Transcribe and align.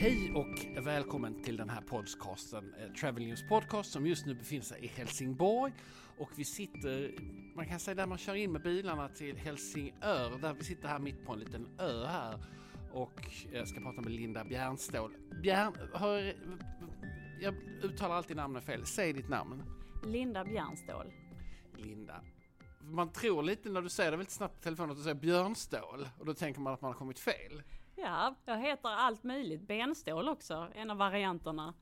Hej 0.00 0.32
och 0.34 0.84
välkommen 0.86 1.42
till 1.42 1.56
den 1.56 1.70
här 1.70 1.80
podcasten, 1.80 2.74
eh, 2.74 2.92
Travel 2.92 3.22
News 3.22 3.48
Podcast 3.48 3.92
som 3.92 4.06
just 4.06 4.26
nu 4.26 4.34
befinner 4.34 4.62
sig 4.62 4.84
i 4.84 4.86
Helsingborg. 4.86 5.72
Och 6.18 6.30
vi 6.36 6.44
sitter, 6.44 7.14
man 7.56 7.66
kan 7.66 7.80
säga 7.80 7.94
där 7.94 8.06
man 8.06 8.18
kör 8.18 8.34
in 8.34 8.52
med 8.52 8.62
bilarna 8.62 9.08
till 9.08 9.36
Helsingör, 9.36 10.38
där 10.38 10.54
vi 10.54 10.64
sitter 10.64 10.88
här 10.88 10.98
mitt 10.98 11.26
på 11.26 11.32
en 11.32 11.38
liten 11.38 11.68
ö 11.78 12.06
här. 12.06 12.44
Och 12.92 13.20
jag 13.52 13.68
ska 13.68 13.80
prata 13.80 14.00
med 14.00 14.12
Linda 14.12 14.44
Bjärnstål. 14.44 15.12
Bjärn, 15.42 15.72
hör, 15.92 16.34
jag 17.40 17.54
uttalar 17.82 18.14
alltid 18.14 18.36
namnen 18.36 18.62
fel, 18.62 18.86
säg 18.86 19.12
ditt 19.12 19.28
namn. 19.28 19.62
Linda 20.06 20.44
Bjärnstål. 20.44 21.12
Linda. 21.76 22.20
Man 22.80 23.12
tror 23.12 23.42
lite 23.42 23.68
när 23.68 23.82
du 23.82 23.88
säger 23.88 24.10
det 24.10 24.16
väldigt 24.16 24.34
snabbt 24.34 24.56
på 24.56 24.62
telefonen 24.62 24.90
att 24.90 24.96
du 24.96 25.02
säger 25.02 25.20
Björnstål 25.20 26.08
och 26.18 26.26
då 26.26 26.34
tänker 26.34 26.60
man 26.60 26.72
att 26.72 26.80
man 26.80 26.92
har 26.92 26.98
kommit 26.98 27.18
fel. 27.18 27.62
Ja, 28.02 28.34
jag 28.44 28.58
heter 28.58 28.88
allt 28.88 29.24
möjligt. 29.24 29.60
Benstål 29.60 30.28
också, 30.28 30.68
en 30.74 30.90
av 30.90 30.96
varianterna. 30.96 31.74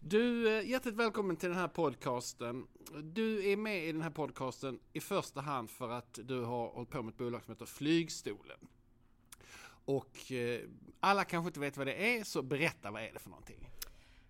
Du, 0.00 0.58
eh, 0.58 0.70
hjärtligt 0.70 0.94
välkommen 0.94 1.36
till 1.36 1.48
den 1.48 1.58
här 1.58 1.68
podcasten. 1.68 2.66
Du 3.02 3.50
är 3.50 3.56
med 3.56 3.84
i 3.84 3.92
den 3.92 4.02
här 4.02 4.10
podcasten 4.10 4.80
i 4.92 5.00
första 5.00 5.40
hand 5.40 5.70
för 5.70 5.90
att 5.90 6.18
du 6.24 6.44
har 6.44 6.68
hållit 6.68 6.90
på 6.90 7.02
med 7.02 7.12
ett 7.12 7.18
bolag 7.18 7.44
som 7.44 7.54
heter 7.54 7.66
Flygstolen. 7.66 8.58
Och 9.84 10.32
eh, 10.32 10.60
alla 11.00 11.24
kanske 11.24 11.48
inte 11.48 11.60
vet 11.60 11.76
vad 11.76 11.86
det 11.86 12.16
är, 12.16 12.24
så 12.24 12.42
berätta 12.42 12.90
vad 12.90 13.02
är 13.02 13.12
det 13.12 13.18
för 13.18 13.30
någonting? 13.30 13.70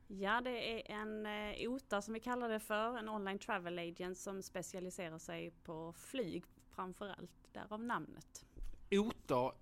Ja, 0.06 0.40
det 0.40 0.80
är 0.80 1.00
en 1.00 1.26
eh, 1.26 1.70
OTA 1.70 2.02
som 2.02 2.14
vi 2.14 2.20
kallar 2.20 2.48
det 2.48 2.60
för, 2.60 2.98
en 2.98 3.08
online 3.08 3.38
travel 3.38 3.78
agent 3.78 4.18
som 4.18 4.42
specialiserar 4.42 5.18
sig 5.18 5.50
på 5.64 5.92
flyg 5.92 6.44
framförallt, 6.74 7.30
därav 7.52 7.84
namnet. 7.84 8.46
OTA, 8.90 9.52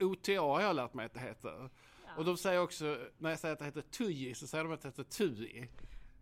OTA 0.00 0.40
har 0.40 0.60
jag 0.60 0.76
lärt 0.76 0.94
mig 0.94 1.06
att 1.06 1.14
det 1.14 1.20
heter. 1.20 1.70
Ja. 2.06 2.10
Och 2.16 2.24
de 2.24 2.36
säger 2.36 2.60
också, 2.60 2.98
när 3.18 3.30
jag 3.30 3.38
säger 3.38 3.52
att 3.52 3.58
det 3.58 3.64
heter 3.64 3.82
TUI 3.82 4.34
så 4.34 4.46
säger 4.46 4.64
de 4.64 4.72
att 4.72 4.82
det 4.82 4.88
heter 4.88 5.04
TUI. 5.04 5.68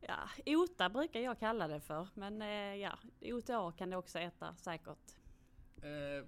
Ja, 0.00 0.18
OTA 0.46 0.88
brukar 0.88 1.20
jag 1.20 1.38
kalla 1.38 1.68
det 1.68 1.80
för, 1.80 2.08
men 2.14 2.42
eh, 2.42 2.74
ja, 2.74 2.98
OTA 3.20 3.72
kan 3.72 3.90
det 3.90 3.96
också 3.96 4.18
heta 4.18 4.54
säkert. 4.54 5.14
Eh, 5.82 6.26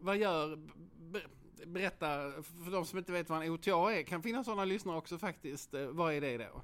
vad 0.00 0.16
gör, 0.16 0.56
be, 0.96 1.20
berätta, 1.66 2.06
för 2.42 2.70
de 2.70 2.86
som 2.86 2.98
inte 2.98 3.12
vet 3.12 3.28
vad 3.28 3.42
en 3.42 3.52
OTA 3.52 3.92
är, 3.92 4.02
kan 4.02 4.22
finnas 4.22 4.46
sådana 4.46 4.64
lyssnare 4.64 4.96
också 4.96 5.18
faktiskt. 5.18 5.74
Eh, 5.74 5.86
vad 5.86 6.14
är 6.14 6.20
det 6.20 6.38
då? 6.38 6.62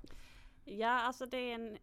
Ja, 0.64 0.90
alltså 0.90 1.26
det 1.26 1.38
är 1.38 1.54
en 1.54 1.78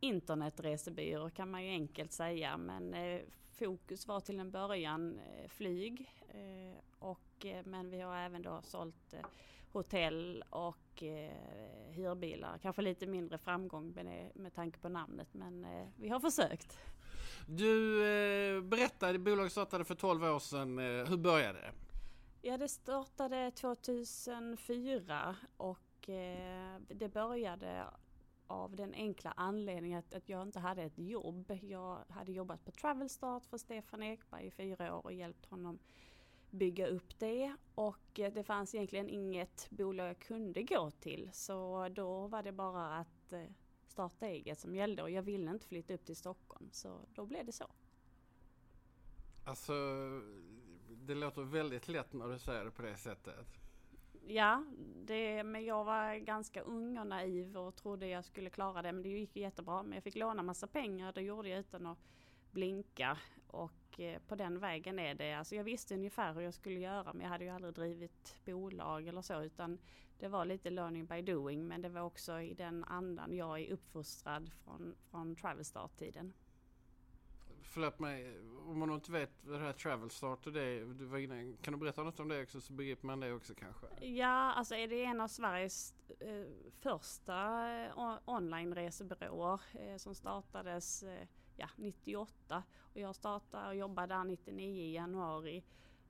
internetresebyrå 0.00 1.30
kan 1.30 1.50
man 1.50 1.64
ju 1.64 1.70
enkelt 1.70 2.12
säga, 2.12 2.56
men 2.56 2.94
eh, 2.94 3.20
fokus 3.52 4.06
var 4.06 4.20
till 4.20 4.40
en 4.40 4.50
början 4.50 5.18
eh, 5.18 5.48
flyg. 5.48 6.12
Eh, 6.28 6.78
och, 6.98 7.46
eh, 7.46 7.64
men 7.64 7.90
vi 7.90 8.00
har 8.00 8.16
även 8.16 8.42
då 8.42 8.60
sålt 8.62 9.14
hotell 9.72 10.44
och 10.50 11.02
hyrbilar. 11.90 12.58
Kanske 12.58 12.82
lite 12.82 13.06
mindre 13.06 13.38
framgång 13.38 13.90
med, 13.90 14.30
med 14.34 14.54
tanke 14.54 14.78
på 14.78 14.88
namnet, 14.88 15.28
men 15.34 15.66
vi 15.96 16.08
har 16.08 16.20
försökt. 16.20 16.78
Du 17.48 18.62
berättade, 18.62 19.18
bolaget 19.18 19.52
startade 19.52 19.84
för 19.84 19.94
12 19.94 20.24
år 20.24 20.38
sedan. 20.38 20.78
Hur 20.78 21.16
började 21.16 21.58
det? 21.60 21.72
Ja, 22.42 22.56
det 22.56 22.68
startade 22.68 23.50
2004 23.50 25.36
och 25.56 26.08
det 26.88 27.12
började 27.12 27.84
av 28.46 28.76
den 28.76 28.94
enkla 28.94 29.32
anledningen 29.36 29.98
att, 29.98 30.14
att 30.14 30.28
jag 30.28 30.42
inte 30.42 30.60
hade 30.60 30.82
ett 30.82 30.98
jobb. 30.98 31.58
Jag 31.62 31.98
hade 32.08 32.32
jobbat 32.32 32.64
på 32.64 32.70
Travelstart 32.70 33.46
för 33.46 33.58
Stefan 33.58 34.02
Ekberg 34.02 34.46
i 34.46 34.50
fyra 34.50 34.96
år 34.96 35.04
och 35.04 35.12
hjälpt 35.12 35.46
honom 35.46 35.78
bygga 36.52 36.86
upp 36.86 37.18
det 37.18 37.56
och 37.74 38.20
eh, 38.20 38.32
det 38.32 38.44
fanns 38.44 38.74
egentligen 38.74 39.08
inget 39.08 39.70
bolag 39.70 40.08
jag 40.08 40.18
kunde 40.18 40.62
gå 40.62 40.90
till 40.90 41.30
så 41.32 41.88
då 41.88 42.26
var 42.26 42.42
det 42.42 42.52
bara 42.52 42.96
att 42.96 43.32
eh, 43.32 43.44
starta 43.86 44.26
eget 44.26 44.58
som 44.58 44.74
gällde 44.74 45.02
och 45.02 45.10
jag 45.10 45.22
ville 45.22 45.50
inte 45.50 45.66
flytta 45.66 45.94
upp 45.94 46.04
till 46.04 46.16
Stockholm 46.16 46.68
så 46.72 47.00
då 47.14 47.26
blev 47.26 47.46
det 47.46 47.52
så. 47.52 47.66
Alltså, 49.44 49.72
det 50.88 51.14
låter 51.14 51.42
väldigt 51.42 51.88
lätt 51.88 52.12
när 52.12 52.28
du 52.28 52.38
säger 52.38 52.64
det 52.64 52.70
på 52.70 52.82
det 52.82 52.96
sättet. 52.96 53.61
Ja, 54.26 54.64
det, 55.04 55.44
men 55.44 55.64
jag 55.64 55.84
var 55.84 56.14
ganska 56.14 56.60
ung 56.60 56.98
och 56.98 57.06
naiv 57.06 57.56
och 57.56 57.76
trodde 57.76 58.06
jag 58.06 58.24
skulle 58.24 58.50
klara 58.50 58.82
det. 58.82 58.92
Men 58.92 59.02
det 59.02 59.08
gick 59.08 59.36
ju 59.36 59.42
jättebra. 59.42 59.82
Men 59.82 59.92
jag 59.92 60.02
fick 60.02 60.16
låna 60.16 60.42
massa 60.42 60.66
pengar. 60.66 61.12
Det 61.12 61.22
gjorde 61.22 61.48
jag 61.48 61.58
utan 61.58 61.86
att 61.86 61.98
blinka. 62.50 63.18
Och 63.46 64.00
eh, 64.00 64.18
på 64.28 64.34
den 64.34 64.58
vägen 64.58 64.98
är 64.98 65.14
det. 65.14 65.32
Alltså 65.32 65.54
jag 65.54 65.64
visste 65.64 65.94
ungefär 65.94 66.32
hur 66.34 66.40
jag 66.40 66.54
skulle 66.54 66.80
göra. 66.80 67.12
Men 67.12 67.22
jag 67.22 67.28
hade 67.28 67.44
ju 67.44 67.50
aldrig 67.50 67.74
drivit 67.74 68.36
bolag 68.44 69.06
eller 69.08 69.22
så. 69.22 69.42
Utan 69.42 69.78
det 70.18 70.28
var 70.28 70.44
lite 70.44 70.70
learning 70.70 71.06
by 71.06 71.22
doing. 71.22 71.68
Men 71.68 71.82
det 71.82 71.88
var 71.88 72.00
också 72.00 72.40
i 72.40 72.54
den 72.54 72.84
andan 72.84 73.36
jag 73.36 73.60
är 73.60 73.72
uppfostrad 73.72 74.50
från, 74.64 74.94
från 75.10 75.36
Travelstart-tiden. 75.36 76.32
Förlåt 77.72 77.98
mig, 77.98 78.38
om 78.66 78.78
man 78.78 78.90
inte 78.90 79.12
vet 79.12 79.44
vad 79.44 79.60
det 79.60 79.66
här 79.66 79.72
Travel 79.72 80.10
Start 80.10 80.46
och 80.46 80.52
det 80.52 80.84
du 80.94 81.04
var 81.04 81.18
inne, 81.18 81.56
kan 81.62 81.72
du 81.72 81.78
berätta 81.78 82.02
något 82.02 82.20
om 82.20 82.28
det 82.28 82.42
också 82.42 82.60
så 82.60 82.72
begriper 82.72 83.06
man 83.06 83.20
det 83.20 83.32
också 83.32 83.54
kanske? 83.54 83.86
Ja, 84.00 84.52
alltså 84.52 84.74
är 84.74 84.88
det 84.88 85.04
en 85.04 85.20
av 85.20 85.28
Sveriges 85.28 85.94
eh, 86.20 86.46
första 86.80 87.68
eh, 87.70 88.18
online-resebyråer 88.24 89.60
eh, 89.72 89.96
som 89.96 90.14
startades 90.14 91.02
eh, 91.02 91.26
ja, 91.56 91.68
98 91.76 92.62
och 92.78 93.00
jag 93.00 93.14
startade 93.14 93.68
och 93.68 93.74
jobbade 93.74 94.14
där 94.14 94.24
99 94.24 94.82
i 94.82 94.94
januari 94.94 95.64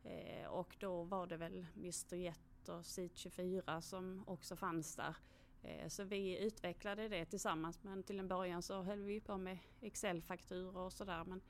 eh, 0.05 0.47
och 0.47 0.77
då 0.79 1.03
var 1.03 1.27
det 1.27 1.37
väl 1.37 1.67
Mr 1.77 2.17
Jet 2.17 2.69
och 2.69 2.87
Seat 2.87 3.17
24 3.17 3.81
som 3.81 4.25
också 4.29 4.57
fanns 4.57 4.97
där. 4.97 5.17
Eh, 5.63 5.89
så 5.89 6.05
vi 6.05 6.39
utvecklade 6.39 7.09
det 7.09 7.25
tillsammans 7.25 7.79
men 7.83 8.03
till 8.03 8.19
en 8.19 8.29
början 8.29 8.63
så 8.63 8.83
höll 8.83 9.03
vi 9.03 9.21
på 9.21 9.37
med 9.39 9.59
Excel-fakturor 9.81 10.77
och 10.77 10.93
sådär 10.93 11.25
men 11.25 11.41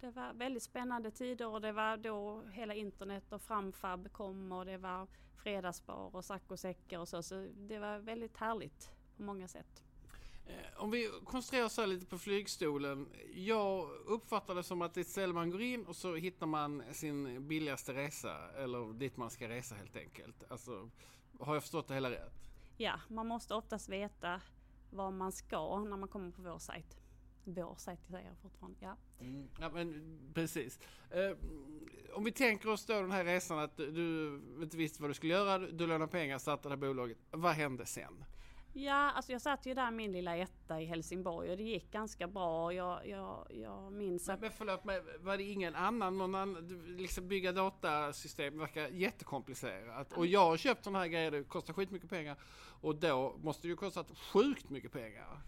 det 0.00 0.10
var 0.10 0.32
väldigt 0.32 0.62
spännande 0.62 1.10
tider 1.10 1.46
och 1.46 1.60
det 1.60 1.72
var 1.72 1.96
då 1.96 2.42
hela 2.52 2.74
internet 2.74 3.32
och 3.32 3.42
Framfab 3.42 4.12
kom 4.12 4.52
och 4.52 4.66
det 4.66 4.78
var 4.78 5.08
fredagsbar 5.36 6.16
och 6.16 6.24
saccosäckar 6.24 6.98
och 6.98 7.08
så. 7.08 7.22
Så 7.22 7.48
det 7.56 7.78
var 7.78 7.98
väldigt 7.98 8.36
härligt 8.36 8.90
på 9.16 9.22
många 9.22 9.48
sätt. 9.48 9.82
Eh, 10.46 10.82
om 10.82 10.90
vi 10.90 11.10
koncentrerar 11.24 11.64
oss 11.64 11.76
här 11.76 11.86
lite 11.86 12.06
på 12.06 12.18
flygstolen. 12.18 13.08
Jag 13.34 13.90
uppfattar 14.06 14.54
det 14.54 14.62
som 14.62 14.82
att 14.82 14.94
det 14.94 15.00
är 15.00 15.02
ett 15.02 15.08
ställe 15.08 15.32
man 15.32 15.50
går 15.50 15.62
in 15.62 15.86
och 15.86 15.96
så 15.96 16.14
hittar 16.14 16.46
man 16.46 16.82
sin 16.92 17.48
billigaste 17.48 17.94
resa. 17.94 18.50
Eller 18.50 18.92
dit 18.92 19.16
man 19.16 19.30
ska 19.30 19.48
resa 19.48 19.74
helt 19.74 19.96
enkelt. 19.96 20.44
Alltså, 20.48 20.90
har 21.40 21.54
jag 21.54 21.62
förstått 21.62 21.88
det 21.88 21.94
hela 21.94 22.10
rätt? 22.10 22.53
Ja, 22.76 23.00
man 23.08 23.26
måste 23.26 23.54
oftast 23.54 23.88
veta 23.88 24.40
var 24.90 25.10
man 25.10 25.32
ska 25.32 25.78
när 25.78 25.96
man 25.96 26.08
kommer 26.08 26.30
på 26.30 26.42
vår 26.42 26.58
sajt. 26.58 26.96
Vår 27.44 27.74
sajt 27.78 28.00
säger 28.10 28.28
jag 28.28 28.38
fortfarande, 28.38 28.78
ja. 28.80 28.96
Mm, 29.20 29.48
ja 29.60 29.68
men 29.68 30.18
precis. 30.34 30.80
Eh, 31.10 31.36
om 32.12 32.24
vi 32.24 32.32
tänker 32.32 32.68
oss 32.68 32.86
då 32.86 33.00
den 33.00 33.10
här 33.10 33.24
resan 33.24 33.58
att 33.58 33.76
du 33.76 34.40
inte 34.62 34.76
visste 34.76 35.02
vad 35.02 35.10
du 35.10 35.14
skulle 35.14 35.32
göra, 35.32 35.58
du 35.58 35.86
lånade 35.86 36.10
pengar, 36.10 36.38
startade 36.38 36.76
bolaget. 36.76 37.18
Vad 37.30 37.54
hände 37.54 37.86
sen? 37.86 38.24
Ja, 38.76 39.10
alltså 39.10 39.32
jag 39.32 39.40
satt 39.40 39.66
ju 39.66 39.74
där 39.74 39.90
min 39.90 40.12
lilla 40.12 40.36
etta 40.36 40.80
i 40.80 40.84
Helsingborg 40.84 41.50
och 41.50 41.56
det 41.56 41.62
gick 41.62 41.90
ganska 41.90 42.26
bra. 42.26 42.72
Jag, 42.72 43.08
jag, 43.08 43.46
jag 43.50 43.92
minns 43.92 44.28
att... 44.28 44.40
men 44.40 44.50
förlåt 44.50 44.84
mig, 44.84 45.02
var 45.20 45.36
det 45.36 45.42
ingen 45.42 45.74
annan, 45.74 46.18
någon 46.18 46.34
annan, 46.34 46.96
liksom 46.96 47.28
bygga 47.28 47.52
datasystem 47.52 48.58
verkar 48.58 48.88
jättekomplicerat. 48.88 50.12
Och 50.12 50.26
jag 50.26 50.40
har 50.40 50.56
köpt 50.56 50.84
sådana 50.84 50.98
här 50.98 51.06
grejer, 51.06 51.30
det 51.30 51.44
kostar 51.44 51.74
skitmycket 51.74 52.10
pengar. 52.10 52.36
Och 52.80 52.96
då 52.96 53.36
måste 53.42 53.66
det 53.66 53.70
ju 53.70 53.76
kostat 53.76 54.18
sjukt 54.18 54.70
mycket 54.70 54.92
pengar. 54.92 55.40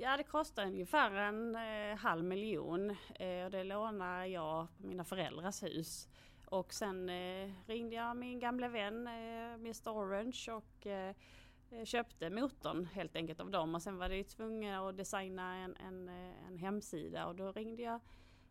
Ja, 0.00 0.16
det 0.16 0.22
kostade 0.22 0.68
ungefär 0.68 1.10
en 1.10 1.56
eh, 1.56 1.96
halv 1.96 2.24
miljon 2.24 2.90
eh, 3.14 3.44
och 3.44 3.50
det 3.50 3.64
lånade 3.64 4.26
jag 4.26 4.66
på 4.76 4.86
mina 4.86 5.04
föräldrars 5.04 5.62
hus. 5.62 6.08
Och 6.46 6.72
sen 6.72 7.08
eh, 7.08 7.50
ringde 7.66 7.96
jag 7.96 8.16
min 8.16 8.40
gamla 8.40 8.68
vän 8.68 9.06
eh, 9.06 9.54
Mr 9.54 9.90
Orange 9.90 10.46
och 10.52 10.86
eh, 10.86 11.14
köpte 11.84 12.30
motorn 12.30 12.86
helt 12.86 13.16
enkelt 13.16 13.40
av 13.40 13.50
dem 13.50 13.74
och 13.74 13.82
sen 13.82 13.96
var 13.96 14.08
det 14.08 14.16
ju 14.16 14.22
tvungen 14.22 14.74
att 14.74 14.96
designa 14.96 15.56
en, 15.56 15.76
en, 15.76 16.08
eh, 16.08 16.46
en 16.46 16.58
hemsida 16.58 17.26
och 17.26 17.34
då 17.34 17.52
ringde 17.52 17.82
jag 17.82 18.00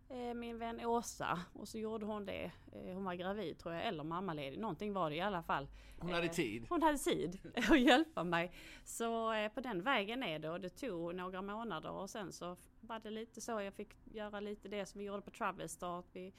eh, 0.10 0.34
min 0.34 0.58
vän 0.58 0.86
Åsa 0.86 1.40
och 1.54 1.68
så 1.68 1.78
gjorde 1.78 2.06
hon 2.06 2.26
det. 2.26 2.52
Hon 2.72 3.04
var 3.04 3.14
gravid 3.14 3.58
tror 3.58 3.74
jag 3.74 3.86
eller 3.86 4.04
mammaledig, 4.04 4.60
någonting 4.60 4.94
var 4.94 5.10
det 5.10 5.16
i 5.16 5.22
alla 5.22 5.44
fall. 5.44 5.68
Hon 6.00 6.14
hade 6.14 6.28
tid? 6.28 6.66
Hon 6.70 6.82
hade 6.84 6.98
tid 6.98 7.40
att 7.70 7.80
hjälpa 7.80 8.24
mig. 8.24 8.52
Så 8.84 9.34
på 9.54 9.62
den 9.62 9.82
vägen 9.82 10.24
är 10.24 10.40
det 10.40 10.50
och 10.50 10.62
det 10.62 10.70
tog 10.70 11.16
några 11.16 11.42
månader 11.42 11.92
och 11.92 12.10
sen 12.10 12.32
så 12.32 12.58
var 12.82 13.00
det 13.00 13.10
lite 13.10 13.42
så 13.42 13.62
jag 13.62 13.74
fick 13.74 13.96
göra 14.14 14.40
lite 14.40 14.70
det 14.70 14.86
som 14.86 15.00
vi 15.00 15.06
gjorde 15.06 15.22
på 15.22 15.32
Travel 15.32 15.70
Start. 15.70 16.06
Vi 16.14 16.34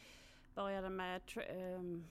började 0.55 0.91
med 0.91 1.23
um, 1.55 2.07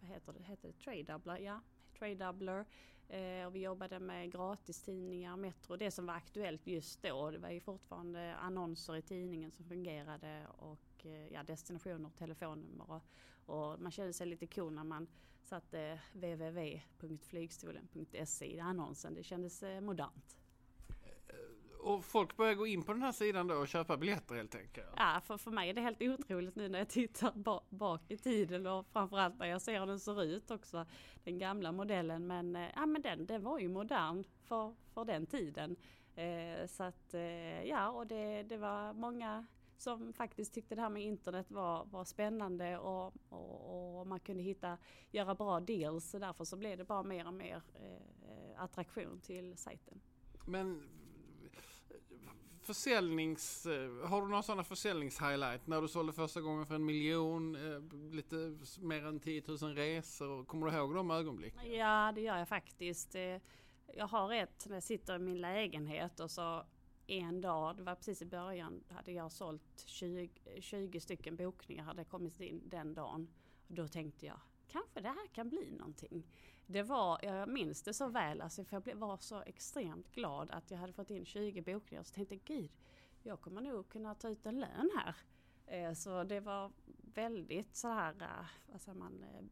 vad 0.00 0.10
heter 0.10 0.32
det, 0.32 0.42
heter 0.42 0.68
det? 0.68 0.84
Trade 0.84 1.02
Doubler, 1.02 1.38
ja. 1.38 1.60
Trade 1.98 2.14
Doubler. 2.14 2.64
Eh, 3.08 3.46
och 3.46 3.54
vi 3.54 3.60
jobbade 3.60 3.98
med 3.98 4.32
gratistidningar, 4.32 5.36
Metro, 5.36 5.76
det 5.76 5.90
som 5.90 6.06
var 6.06 6.14
aktuellt 6.14 6.66
just 6.66 7.02
då. 7.02 7.30
Det 7.30 7.38
var 7.38 7.50
ju 7.50 7.60
fortfarande 7.60 8.36
annonser 8.36 8.96
i 8.96 9.02
tidningen 9.02 9.50
som 9.50 9.64
fungerade 9.64 10.46
och 10.58 11.06
eh, 11.06 11.32
ja, 11.32 11.42
destinationer 11.42 12.08
och 12.08 12.16
telefonnummer. 12.16 12.90
Och, 12.90 13.02
och, 13.46 13.80
man 13.80 13.92
kände 13.92 14.12
sig 14.12 14.26
lite 14.26 14.46
cool 14.46 14.72
när 14.72 14.84
man 14.84 15.06
satte 15.42 16.00
www.flygstolen.se 16.12 18.54
i 18.54 18.60
annonsen. 18.60 19.14
Det 19.14 19.22
kändes 19.22 19.62
eh, 19.62 19.80
modernt 19.80 20.36
och 21.86 22.04
folk 22.04 22.36
börjar 22.36 22.54
gå 22.54 22.66
in 22.66 22.82
på 22.82 22.92
den 22.92 23.02
här 23.02 23.12
sidan 23.12 23.46
då 23.46 23.54
och 23.54 23.68
köpa 23.68 23.96
biljetter 23.96 24.34
helt 24.34 24.54
enkelt? 24.54 24.88
Ja, 24.96 25.20
för, 25.24 25.38
för 25.38 25.50
mig 25.50 25.70
är 25.70 25.74
det 25.74 25.80
helt 25.80 26.02
otroligt 26.02 26.56
nu 26.56 26.68
när 26.68 26.78
jag 26.78 26.88
tittar 26.88 27.32
ba 27.34 27.60
bak 27.70 28.10
i 28.10 28.16
tiden 28.16 28.66
och 28.66 28.86
framförallt 28.86 29.38
när 29.38 29.46
jag 29.46 29.62
ser 29.62 29.80
hur 29.80 29.86
den 29.86 30.00
ser 30.00 30.22
ut 30.22 30.50
också. 30.50 30.86
Den 31.24 31.38
gamla 31.38 31.72
modellen, 31.72 32.26
men, 32.26 32.56
eh, 32.56 32.68
ja, 32.74 32.86
men 32.86 33.02
den, 33.02 33.26
den 33.26 33.42
var 33.42 33.58
ju 33.58 33.68
modern 33.68 34.24
för, 34.44 34.74
för 34.94 35.04
den 35.04 35.26
tiden. 35.26 35.76
Eh, 36.14 36.66
så 36.66 36.82
att 36.82 37.14
eh, 37.14 37.62
ja, 37.62 37.88
och 37.88 38.06
det, 38.06 38.42
det 38.42 38.56
var 38.56 38.92
många 38.92 39.46
som 39.76 40.12
faktiskt 40.12 40.54
tyckte 40.54 40.74
det 40.74 40.80
här 40.80 40.90
med 40.90 41.02
internet 41.02 41.50
var, 41.50 41.84
var 41.84 42.04
spännande 42.04 42.78
och, 42.78 43.14
och, 43.28 43.98
och 44.00 44.06
man 44.06 44.20
kunde 44.20 44.42
hitta, 44.42 44.78
göra 45.10 45.34
bra 45.34 45.60
deals. 45.60 46.10
Så 46.10 46.18
därför 46.18 46.44
så 46.44 46.56
blev 46.56 46.78
det 46.78 46.84
bara 46.84 47.02
mer 47.02 47.26
och 47.26 47.34
mer 47.34 47.62
eh, 47.74 48.62
attraktion 48.62 49.20
till 49.20 49.56
sajten. 49.56 50.00
Men 50.46 50.88
försäljnings... 52.66 53.66
Eh, 53.66 54.08
har 54.08 54.22
du 54.22 54.28
några 54.28 54.42
sådana 54.42 54.64
försäljningshighlight? 54.64 55.66
När 55.66 55.82
du 55.82 55.88
sålde 55.88 56.12
första 56.12 56.40
gången 56.40 56.66
för 56.66 56.74
en 56.74 56.84
miljon, 56.84 57.54
eh, 57.54 58.12
lite 58.14 58.58
mer 58.80 59.06
än 59.06 59.20
10 59.20 59.42
000 59.46 59.58
resor. 59.58 60.44
Kommer 60.44 60.66
du 60.66 60.76
ihåg 60.76 60.94
de 60.94 61.10
ögonblicken? 61.10 61.72
Ja, 61.72 62.12
det 62.14 62.20
gör 62.20 62.38
jag 62.38 62.48
faktiskt. 62.48 63.14
Eh, 63.14 63.40
jag 63.94 64.06
har 64.06 64.32
ett 64.32 64.66
när 64.66 64.76
jag 64.76 64.82
sitter 64.82 65.16
i 65.16 65.18
min 65.18 65.40
lägenhet 65.40 66.20
och 66.20 66.30
så 66.30 66.64
en 67.06 67.40
dag, 67.40 67.76
det 67.76 67.82
var 67.82 67.94
precis 67.94 68.22
i 68.22 68.26
början, 68.26 68.84
hade 68.88 69.12
jag 69.12 69.32
sålt 69.32 69.84
20, 69.86 70.30
20 70.60 71.00
stycken 71.00 71.36
bokningar 71.36 71.84
hade 71.84 72.04
kommit 72.04 72.40
in 72.40 72.62
den 72.68 72.94
dagen. 72.94 73.28
Och 73.68 73.74
då 73.74 73.88
tänkte 73.88 74.26
jag, 74.26 74.40
kanske 74.68 75.00
det 75.00 75.08
här 75.08 75.26
kan 75.32 75.48
bli 75.48 75.72
någonting. 75.78 76.26
Det 76.66 76.82
var, 76.82 77.18
jag 77.22 77.48
minns 77.48 77.82
det 77.82 77.94
så 77.94 78.08
väl, 78.08 78.40
alltså 78.40 78.64
för 78.64 78.82
jag 78.84 78.96
var 78.96 79.16
så 79.16 79.42
extremt 79.42 80.12
glad 80.12 80.50
att 80.50 80.70
jag 80.70 80.78
hade 80.78 80.92
fått 80.92 81.10
in 81.10 81.24
20 81.24 81.62
bokningar. 81.62 82.02
Så 82.02 82.14
tänkte 82.14 82.36
gud, 82.36 82.70
jag 83.22 83.40
kommer 83.40 83.60
nog 83.60 83.88
kunna 83.88 84.14
ta 84.14 84.28
ut 84.28 84.46
en 84.46 84.60
lön 84.60 84.90
här. 84.96 85.14
Eh, 85.66 85.92
så 85.92 86.24
det 86.24 86.40
var 86.40 86.72
väldigt 87.14 87.76
så 87.76 87.88
här, 87.88 88.14
eh, 88.22 88.46
vad 88.72 88.80
säger 88.80 88.98
man, 88.98 89.22
eh, 89.22 89.44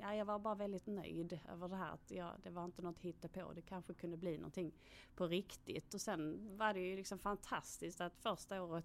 ja, 0.00 0.14
jag 0.14 0.24
var 0.24 0.38
bara 0.38 0.54
väldigt 0.54 0.86
nöjd 0.86 1.40
över 1.52 1.68
det 1.68 1.76
här. 1.76 1.92
Att 1.92 2.10
jag, 2.10 2.32
det 2.42 2.50
var 2.50 2.64
inte 2.64 2.82
något 2.82 3.00
hittepå, 3.00 3.52
det 3.52 3.62
kanske 3.62 3.94
kunde 3.94 4.16
bli 4.16 4.36
någonting 4.36 4.72
på 5.14 5.26
riktigt. 5.26 5.94
Och 5.94 6.00
sen 6.00 6.50
var 6.56 6.74
det 6.74 6.80
ju 6.80 6.96
liksom 6.96 7.18
fantastiskt 7.18 8.00
att 8.00 8.16
första 8.16 8.62
året 8.62 8.84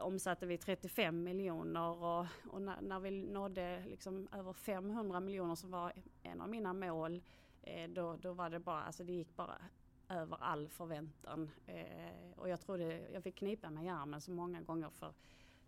omsatte 0.00 0.46
vi 0.46 0.58
35 0.58 1.22
miljoner 1.22 2.02
och, 2.02 2.26
och 2.50 2.62
när, 2.62 2.80
när, 2.80 3.00
vi 3.00 3.10
nådde 3.10 3.84
liksom 3.86 4.28
över 4.32 4.52
500 4.52 5.20
miljoner 5.20 5.54
som 5.54 5.70
var 5.70 5.92
en 6.22 6.40
av 6.40 6.48
mina 6.48 6.72
mål 6.72 7.22
eh, 7.62 7.90
då, 7.90 8.16
då 8.16 8.32
var 8.32 8.50
det 8.50 8.58
bara, 8.58 8.82
alltså 8.82 9.04
det 9.04 9.12
gick 9.12 9.36
bara 9.36 9.58
över 10.08 10.36
all 10.40 10.68
förväntan. 10.68 11.50
Eh, 11.66 12.30
och 12.36 12.48
jag 12.48 12.60
trodde, 12.60 13.08
jag 13.12 13.22
fick 13.22 13.36
knipa 13.38 13.70
mig 13.70 13.86
i 13.86 13.88
armen 13.88 14.20
så 14.20 14.30
många 14.30 14.60
gånger 14.60 14.90
för 14.90 15.14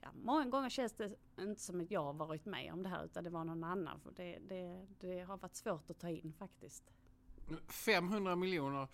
ja, 0.00 0.08
många 0.14 0.44
gånger 0.44 0.70
känns 0.70 0.92
det 0.92 1.14
inte 1.38 1.60
som 1.60 1.80
att 1.80 1.90
jag 1.90 2.12
varit 2.12 2.44
med 2.44 2.72
om 2.72 2.82
det 2.82 2.88
här 2.88 3.04
utan 3.04 3.24
det 3.24 3.30
var 3.30 3.44
någon 3.44 3.64
annan. 3.64 4.00
För 4.00 4.10
det, 4.10 4.38
det, 4.48 4.86
det 5.00 5.20
har 5.20 5.36
varit 5.36 5.56
svårt 5.56 5.90
att 5.90 5.98
ta 5.98 6.08
in 6.08 6.32
faktiskt. 6.38 6.92
500 7.68 8.36
miljoner, 8.36 8.88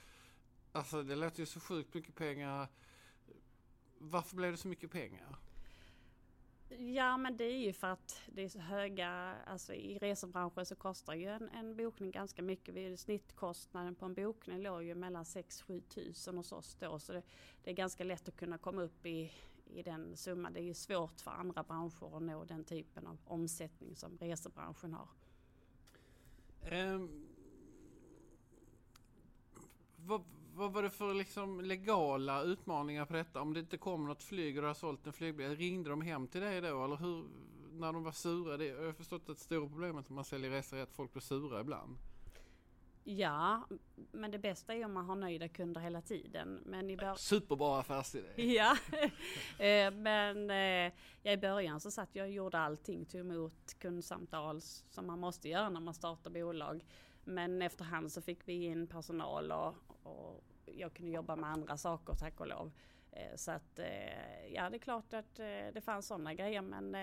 alltså 0.72 1.02
det 1.02 1.16
låter 1.16 1.40
ju 1.40 1.46
så 1.46 1.60
sjukt 1.60 1.94
mycket 1.94 2.14
pengar. 2.14 2.68
Varför 3.98 4.36
blev 4.36 4.52
det 4.52 4.58
så 4.58 4.68
mycket 4.68 4.90
pengar? 4.90 5.36
Ja 6.78 7.16
men 7.16 7.36
det 7.36 7.44
är 7.44 7.58
ju 7.58 7.72
för 7.72 7.86
att 7.86 8.22
det 8.26 8.42
är 8.42 8.48
så 8.48 8.58
höga, 8.58 9.36
alltså 9.46 9.74
i 9.74 9.98
resebranschen 9.98 10.66
så 10.66 10.74
kostar 10.74 11.14
ju 11.14 11.28
en, 11.28 11.48
en 11.48 11.76
bokning 11.76 12.10
ganska 12.10 12.42
mycket. 12.42 12.74
Vi, 12.74 12.96
snittkostnaden 12.96 13.94
på 13.94 14.04
en 14.06 14.14
bokning 14.14 14.62
låg 14.62 14.82
ju 14.82 14.94
mellan 14.94 15.24
6-7 15.24 15.80
tusen 15.80 16.36
hos 16.36 16.52
oss 16.52 16.76
då. 16.80 16.98
Så 16.98 17.12
det, 17.12 17.22
det, 17.64 17.70
är 17.70 17.74
ganska 17.74 18.04
lätt 18.04 18.28
att 18.28 18.36
kunna 18.36 18.58
komma 18.58 18.82
upp 18.82 19.06
i, 19.06 19.32
i 19.66 19.82
den 19.82 20.16
summan. 20.16 20.52
Det 20.52 20.60
är 20.60 20.64
ju 20.64 20.74
svårt 20.74 21.20
för 21.20 21.30
andra 21.30 21.62
branscher 21.62 22.16
att 22.16 22.22
nå 22.22 22.44
den 22.44 22.64
typen 22.64 23.06
av 23.06 23.18
omsättning 23.24 23.96
som 23.96 24.18
resebranschen 24.18 24.94
har. 24.94 25.08
Um, 26.72 27.26
vad, 29.96 30.24
vad 30.54 30.72
var 30.72 30.82
det 30.82 30.90
för 30.90 31.14
liksom 31.14 31.60
legala 31.60 32.42
utmaningar 32.42 33.04
på 33.04 33.12
detta? 33.12 33.40
Om 33.40 33.54
det 33.54 33.60
inte 33.60 33.76
kom 33.78 34.06
något 34.06 34.22
flyg 34.22 34.56
och 34.56 34.62
du 34.62 34.66
har 34.66 34.74
sålt 34.74 35.06
en 35.06 35.12
flygbiljett, 35.12 35.58
ringde 35.58 35.90
de 35.90 36.00
hem 36.02 36.26
till 36.28 36.40
dig 36.40 36.60
då? 36.60 36.84
Eller 36.84 36.96
hur, 36.96 37.24
när 37.72 37.92
de 37.92 38.04
var 38.04 38.12
sura? 38.12 38.56
Det, 38.56 38.66
jag 38.66 38.84
har 38.86 38.92
förstått 38.92 39.22
att 39.28 39.36
det 39.36 39.42
stora 39.42 39.68
problemet 39.68 40.08
när 40.08 40.14
man 40.14 40.24
säljer 40.24 40.50
resor 40.50 40.76
är 40.78 40.82
att 40.82 40.92
folk 40.92 41.12
blir 41.12 41.22
sura 41.22 41.60
ibland. 41.60 41.96
Ja, 43.06 43.62
men 44.12 44.30
det 44.30 44.38
bästa 44.38 44.74
är 44.74 44.84
om 44.84 44.92
man 44.92 45.04
har 45.04 45.16
nöjda 45.16 45.48
kunder 45.48 45.80
hela 45.80 46.00
tiden. 46.00 46.62
Men 46.66 46.90
i 46.90 46.96
bör- 46.96 47.14
Superbra 47.14 47.78
affärsidé! 47.80 48.28
Ja, 48.36 48.76
eh, 49.64 49.90
men 49.90 50.50
eh, 50.50 50.92
ja, 51.22 51.32
i 51.32 51.36
början 51.36 51.80
så 51.80 51.90
satt 51.90 52.08
jag 52.12 52.24
och 52.26 52.32
gjorde 52.32 52.58
allting, 52.58 53.04
tog 53.04 53.20
emot 53.20 53.74
kundsamtal 53.78 54.60
som 54.90 55.06
man 55.06 55.18
måste 55.18 55.48
göra 55.48 55.68
när 55.68 55.80
man 55.80 55.94
startar 55.94 56.30
bolag. 56.30 56.84
Men 57.24 57.62
efterhand 57.62 58.12
så 58.12 58.22
fick 58.22 58.48
vi 58.48 58.64
in 58.64 58.86
personal 58.86 59.52
och, 59.52 59.74
och 60.04 60.44
jag 60.64 60.94
kunde 60.94 61.12
jobba 61.12 61.36
med 61.36 61.50
andra 61.50 61.76
saker 61.76 62.14
tack 62.14 62.40
och 62.40 62.46
lov. 62.46 62.72
Eh, 63.12 63.36
så 63.36 63.50
att 63.50 63.78
eh, 63.78 64.46
ja 64.54 64.70
det 64.70 64.76
är 64.76 64.78
klart 64.78 65.12
att 65.14 65.38
eh, 65.38 65.46
det 65.74 65.84
fanns 65.84 66.06
sådana 66.06 66.34
grejer 66.34 66.62
men 66.62 66.96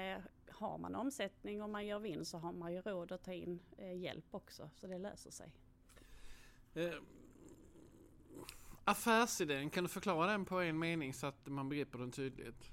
har 0.49 0.77
man 0.77 0.95
omsättning 0.95 1.61
och 1.61 1.69
man 1.69 1.85
gör 1.85 1.99
vinst 1.99 2.31
så 2.31 2.37
har 2.37 2.51
man 2.51 2.73
ju 2.73 2.81
råd 2.81 3.11
att 3.11 3.23
ta 3.23 3.33
in 3.33 3.59
hjälp 3.95 4.25
också 4.31 4.69
så 4.75 4.87
det 4.87 4.97
löser 4.97 5.31
sig. 5.31 5.51
Eh, 6.73 6.93
affärsidén, 8.83 9.69
kan 9.69 9.83
du 9.83 9.89
förklara 9.89 10.31
den 10.31 10.45
på 10.45 10.59
en 10.59 10.79
mening 10.79 11.13
så 11.13 11.27
att 11.27 11.47
man 11.47 11.69
begriper 11.69 11.99
den 11.99 12.11
tydligt? 12.11 12.71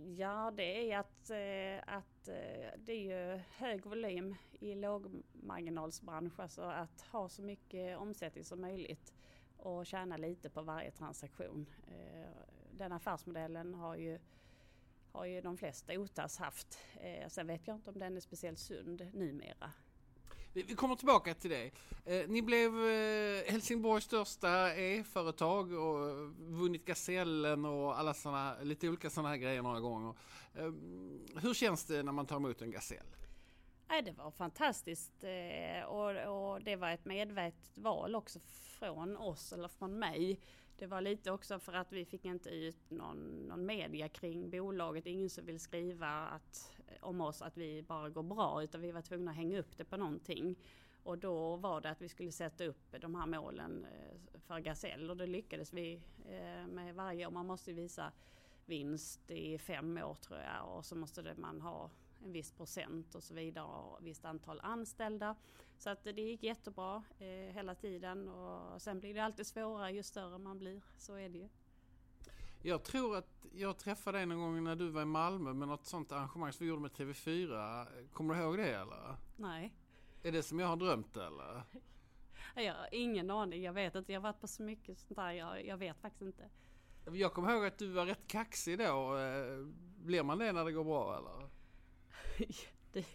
Ja, 0.00 0.52
det 0.56 0.92
är 0.92 0.98
att, 0.98 1.30
eh, 1.30 1.94
att 1.96 2.28
eh, 2.28 2.78
det 2.78 2.92
är 2.92 3.34
ju 3.34 3.40
hög 3.56 3.86
volym 3.86 4.34
i 4.60 4.74
lågmarginalsbransch, 4.74 6.40
alltså 6.40 6.62
att 6.62 7.00
ha 7.00 7.28
så 7.28 7.42
mycket 7.42 7.98
omsättning 7.98 8.44
som 8.44 8.60
möjligt 8.60 9.14
och 9.56 9.86
tjäna 9.86 10.16
lite 10.16 10.50
på 10.50 10.62
varje 10.62 10.90
transaktion. 10.90 11.66
Eh, 11.86 12.30
den 12.70 12.92
affärsmodellen 12.92 13.74
har 13.74 13.96
ju, 13.96 14.18
har 15.12 15.24
ju 15.24 15.40
de 15.40 15.56
flesta 15.56 15.98
OTAS 15.98 16.38
haft. 16.38 16.78
Sen 17.28 17.46
vet 17.46 17.66
jag 17.66 17.76
inte 17.76 17.90
om 17.90 17.98
den 17.98 18.16
är 18.16 18.20
speciellt 18.20 18.58
sund 18.58 19.10
numera. 19.12 19.72
Vi 20.52 20.74
kommer 20.74 20.96
tillbaka 20.96 21.34
till 21.34 21.50
det. 21.50 21.70
Eh, 22.04 22.28
ni 22.28 22.42
blev 22.42 22.88
eh, 22.88 23.52
Helsingborgs 23.52 24.04
största 24.04 24.74
e-företag 24.74 25.72
och 25.72 26.10
eh, 26.10 26.16
vunnit 26.38 26.84
Gasellen 26.84 27.64
och 27.64 27.98
alla 27.98 28.14
såna, 28.14 28.56
lite 28.62 28.88
olika 28.88 29.10
sådana 29.10 29.28
här 29.28 29.36
grejer 29.36 29.62
några 29.62 29.80
gånger. 29.80 30.14
Ehm, 30.54 31.26
hur 31.36 31.54
känns 31.54 31.84
det 31.84 32.02
när 32.02 32.12
man 32.12 32.26
tar 32.26 32.36
emot 32.36 32.62
en 32.62 32.70
Gasell? 32.70 33.06
Nej, 33.88 34.02
det 34.02 34.12
var 34.12 34.30
fantastiskt 34.30 35.24
eh, 35.24 35.84
och, 35.84 36.10
och, 36.10 36.62
det 36.62 36.76
var 36.76 36.90
ett 36.90 37.04
medvetet 37.04 37.78
val 37.78 38.14
också 38.14 38.40
från 38.78 39.16
oss 39.16 39.52
eller 39.52 39.68
från 39.68 39.98
mig. 39.98 40.40
Det 40.78 40.86
var 40.86 41.00
lite 41.00 41.32
också 41.32 41.58
för 41.58 41.72
att 41.72 41.92
vi 41.92 42.04
fick 42.04 42.24
inte 42.24 42.50
ut 42.50 42.90
någon, 42.90 43.18
någon 43.48 43.66
media 43.66 44.08
kring 44.08 44.50
bolaget. 44.50 45.06
Ingen 45.06 45.30
som 45.30 45.46
vill 45.46 45.60
skriva 45.60 46.08
att, 46.08 46.77
om 47.00 47.20
oss 47.20 47.42
att 47.42 47.56
vi 47.56 47.82
bara 47.82 48.08
går 48.10 48.22
bra 48.22 48.62
utan 48.62 48.80
vi 48.80 48.92
var 48.92 49.02
tvungna 49.02 49.30
att 49.30 49.36
hänga 49.36 49.58
upp 49.58 49.76
det 49.76 49.84
på 49.84 49.96
någonting. 49.96 50.56
Och 51.02 51.18
då 51.18 51.56
var 51.56 51.80
det 51.80 51.90
att 51.90 52.02
vi 52.02 52.08
skulle 52.08 52.32
sätta 52.32 52.64
upp 52.64 52.94
de 53.00 53.14
här 53.14 53.26
målen 53.26 53.84
eh, 53.84 54.40
för 54.40 54.58
Gasell 54.58 55.10
och 55.10 55.16
det 55.16 55.26
lyckades 55.26 55.72
vi 55.72 56.02
eh, 56.28 56.66
med 56.66 56.94
varje 56.94 57.26
år. 57.26 57.30
Man 57.30 57.46
måste 57.46 57.72
visa 57.72 58.12
vinst 58.66 59.30
i 59.30 59.58
fem 59.58 59.98
år 59.98 60.14
tror 60.14 60.38
jag 60.38 60.76
och 60.76 60.84
så 60.84 60.96
måste 60.96 61.34
man 61.36 61.60
ha 61.60 61.90
en 62.24 62.32
viss 62.32 62.52
procent 62.52 63.14
och 63.14 63.22
så 63.22 63.34
vidare 63.34 63.66
och 63.66 64.06
visst 64.06 64.24
antal 64.24 64.60
anställda. 64.60 65.36
Så 65.78 65.90
att 65.90 66.04
det 66.04 66.22
gick 66.22 66.42
jättebra 66.42 67.04
eh, 67.18 67.54
hela 67.54 67.74
tiden 67.74 68.28
och 68.28 68.82
sen 68.82 69.00
blir 69.00 69.14
det 69.14 69.24
alltid 69.24 69.46
svårare 69.46 69.92
ju 69.92 70.02
större 70.02 70.38
man 70.38 70.58
blir. 70.58 70.82
Så 70.96 71.14
är 71.14 71.28
det 71.28 71.38
ju. 71.38 71.48
Jag 72.62 72.82
tror 72.82 73.16
att 73.16 73.46
jag 73.52 73.78
träffade 73.78 74.18
dig 74.18 74.26
någon 74.26 74.38
gång 74.38 74.64
när 74.64 74.76
du 74.76 74.88
var 74.88 75.02
i 75.02 75.04
Malmö 75.04 75.52
med 75.52 75.68
något 75.68 75.86
sånt 75.86 76.12
arrangemang 76.12 76.52
som 76.52 76.66
vi 76.66 76.70
gjorde 76.70 76.82
med 76.82 76.90
TV4. 76.90 77.86
Kommer 78.12 78.34
du 78.34 78.40
ihåg 78.40 78.58
det 78.58 78.74
eller? 78.74 79.16
Nej. 79.36 79.74
Är 80.22 80.32
det 80.32 80.42
som 80.42 80.60
jag 80.60 80.66
har 80.66 80.76
drömt 80.76 81.16
eller? 81.16 81.62
Jag 82.54 82.74
har 82.74 82.88
ingen 82.92 83.30
aning, 83.30 83.62
jag 83.62 83.72
vet 83.72 83.94
inte. 83.94 84.12
Jag 84.12 84.20
har 84.20 84.22
varit 84.22 84.40
på 84.40 84.46
så 84.46 84.62
mycket 84.62 84.98
sånt 84.98 85.16
där, 85.16 85.30
jag, 85.30 85.66
jag 85.66 85.76
vet 85.76 86.00
faktiskt 86.00 86.22
inte. 86.22 86.50
Jag 87.12 87.32
kommer 87.32 87.52
ihåg 87.52 87.64
att 87.64 87.78
du 87.78 87.92
var 87.92 88.06
rätt 88.06 88.26
kaxig 88.28 88.78
då. 88.78 89.16
Eh, 89.16 89.66
blir 90.04 90.22
man 90.22 90.38
det 90.38 90.52
när 90.52 90.64
det 90.64 90.72
går 90.72 90.84
bra 90.84 91.18
eller? 91.18 91.48
det, 92.92 93.06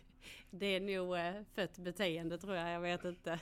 det 0.49 0.65
är 0.65 0.79
nog 0.79 1.15
eh, 1.15 1.43
fött 1.53 1.77
beteende 1.77 2.37
tror 2.37 2.55
jag, 2.55 2.69
jag 2.69 2.81
vet 2.81 3.05
inte. 3.05 3.39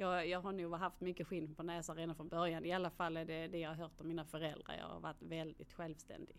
Jag, 0.00 0.26
jag 0.28 0.40
har 0.40 0.52
nog 0.52 0.74
haft 0.74 1.00
mycket 1.00 1.26
skinn 1.26 1.54
på 1.54 1.62
näsan 1.62 1.96
redan 1.96 2.14
från 2.14 2.28
början. 2.28 2.64
I 2.64 2.72
alla 2.72 2.90
fall 2.90 3.16
är 3.16 3.24
det 3.24 3.48
det 3.48 3.58
jag 3.58 3.70
har 3.70 3.76
hört 3.76 4.00
om 4.00 4.08
mina 4.08 4.24
föräldrar. 4.24 4.76
Jag 4.78 4.86
har 4.86 5.00
varit 5.00 5.22
väldigt 5.22 5.72
självständig. 5.72 6.36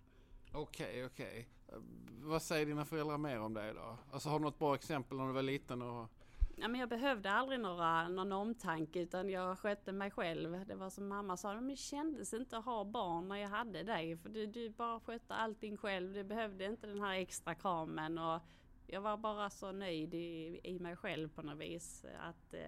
Okej, 0.53 0.87
okay, 0.87 1.05
okej. 1.05 1.47
Okay. 1.67 1.81
Vad 2.21 2.41
säger 2.41 2.65
dina 2.65 2.85
föräldrar 2.85 3.17
mer 3.17 3.39
om 3.39 3.53
det 3.53 3.73
då? 3.73 3.97
Alltså 4.11 4.29
har 4.29 4.39
du 4.39 4.45
något 4.45 4.59
bra 4.59 4.75
exempel 4.75 5.17
när 5.17 5.27
du 5.27 5.33
var 5.33 5.41
liten? 5.41 5.81
Och... 5.81 6.09
Ja, 6.55 6.67
men 6.67 6.79
jag 6.79 6.89
behövde 6.89 7.31
aldrig 7.31 7.59
några, 7.59 8.07
någon 8.07 8.31
omtanke 8.31 8.99
utan 8.99 9.29
jag 9.29 9.59
skötte 9.59 9.91
mig 9.91 10.11
själv. 10.11 10.65
Det 10.67 10.75
var 10.75 10.89
som 10.89 11.07
mamma 11.07 11.37
sa, 11.37 11.53
men 11.53 11.67
det 11.67 11.75
kändes 11.75 12.33
inte 12.33 12.57
att 12.57 12.65
ha 12.65 12.83
barn 12.83 13.27
när 13.27 13.35
jag 13.35 13.49
hade 13.49 13.83
dig. 13.83 14.17
För 14.17 14.29
du, 14.29 14.45
du 14.45 14.69
bara 14.69 14.99
skötte 14.99 15.33
allting 15.33 15.77
själv. 15.77 16.13
Du 16.13 16.23
behövde 16.23 16.65
inte 16.65 16.87
den 16.87 17.01
här 17.01 17.13
extra 17.13 17.55
kramen. 17.55 18.17
Och 18.17 18.41
jag 18.91 19.01
var 19.01 19.17
bara 19.17 19.49
så 19.49 19.71
nöjd 19.71 20.13
i, 20.13 20.59
i 20.63 20.79
mig 20.79 20.95
själv 20.95 21.29
på 21.29 21.41
något 21.41 21.57
vis. 21.57 22.05
Att 22.19 22.53
eh, 22.53 22.61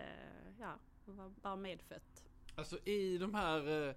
ja, 0.59 0.79
jag 1.05 1.13
var 1.13 1.29
bara 1.29 1.55
medfött. 1.55 2.23
Alltså 2.55 2.77
i 2.85 3.17
de 3.17 3.35
här 3.35 3.87
eh, 3.87 3.95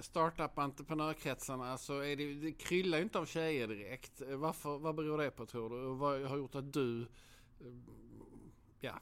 startup 0.00 0.58
entreprenörkretsarna 0.58 1.78
så 1.78 2.00
är 2.00 2.16
det, 2.16 2.34
det 2.34 2.52
kryllar 2.52 2.98
ju 2.98 3.04
inte 3.04 3.18
av 3.18 3.26
tjejer 3.26 3.68
direkt. 3.68 4.20
Varför, 4.20 4.78
vad 4.78 4.94
beror 4.94 5.18
det 5.18 5.30
på 5.30 5.46
tror 5.46 5.70
du? 5.70 5.76
Och 5.76 5.98
vad 5.98 6.22
har 6.22 6.36
gjort 6.36 6.54
att 6.54 6.72
du, 6.72 7.02
eh, 7.02 7.06
ja, 8.80 9.00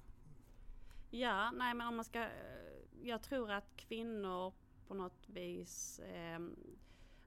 Ja, 1.14 1.50
nej 1.50 1.74
men 1.74 1.86
om 1.86 1.96
man 1.96 2.04
ska... 2.04 2.28
Jag 3.02 3.22
tror 3.22 3.50
att 3.50 3.76
kvinnor 3.76 4.52
på 4.88 4.94
något 4.94 5.28
vis 5.28 5.98
eh, 5.98 6.40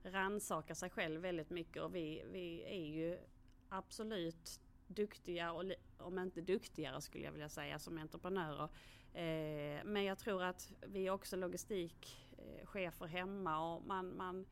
rannsakar 0.02 0.74
sig 0.74 0.90
själv 0.90 1.20
väldigt 1.20 1.50
mycket 1.50 1.82
och 1.82 1.94
vi, 1.94 2.22
vi 2.32 2.64
är 2.64 2.86
ju 2.86 3.18
absolut 3.68 4.60
duktiga, 4.88 5.52
och, 5.52 5.64
om 5.98 6.18
inte 6.18 6.40
duktigare 6.40 7.00
skulle 7.00 7.24
jag 7.24 7.32
vilja 7.32 7.48
säga, 7.48 7.78
som 7.78 7.98
entreprenörer. 7.98 8.68
Eh, 9.12 9.84
men 9.84 10.04
jag 10.04 10.18
tror 10.18 10.42
att 10.42 10.72
vi 10.86 11.06
är 11.06 11.10
också 11.10 11.36
logistikchefer 11.36 13.06
hemma 13.06 13.74
och 13.74 13.86
man, 13.86 14.16
man 14.16 14.46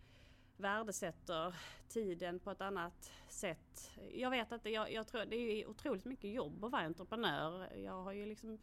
värdesätter 0.57 1.55
tiden 1.89 2.39
på 2.39 2.51
ett 2.51 2.61
annat 2.61 3.13
sätt. 3.29 3.91
Jag 4.13 4.31
vet 4.31 4.53
att 4.53 4.63
det, 4.63 4.71
jag, 4.71 4.93
jag 4.93 5.07
tror 5.07 5.25
det 5.25 5.37
är 5.37 5.69
otroligt 5.69 6.05
mycket 6.05 6.31
jobb 6.31 6.65
att 6.65 6.73
vara 6.73 6.83
entreprenör. 6.83 7.77
Jag 7.77 8.03
har 8.03 8.13
ju 8.13 8.27
liksom 8.27 8.59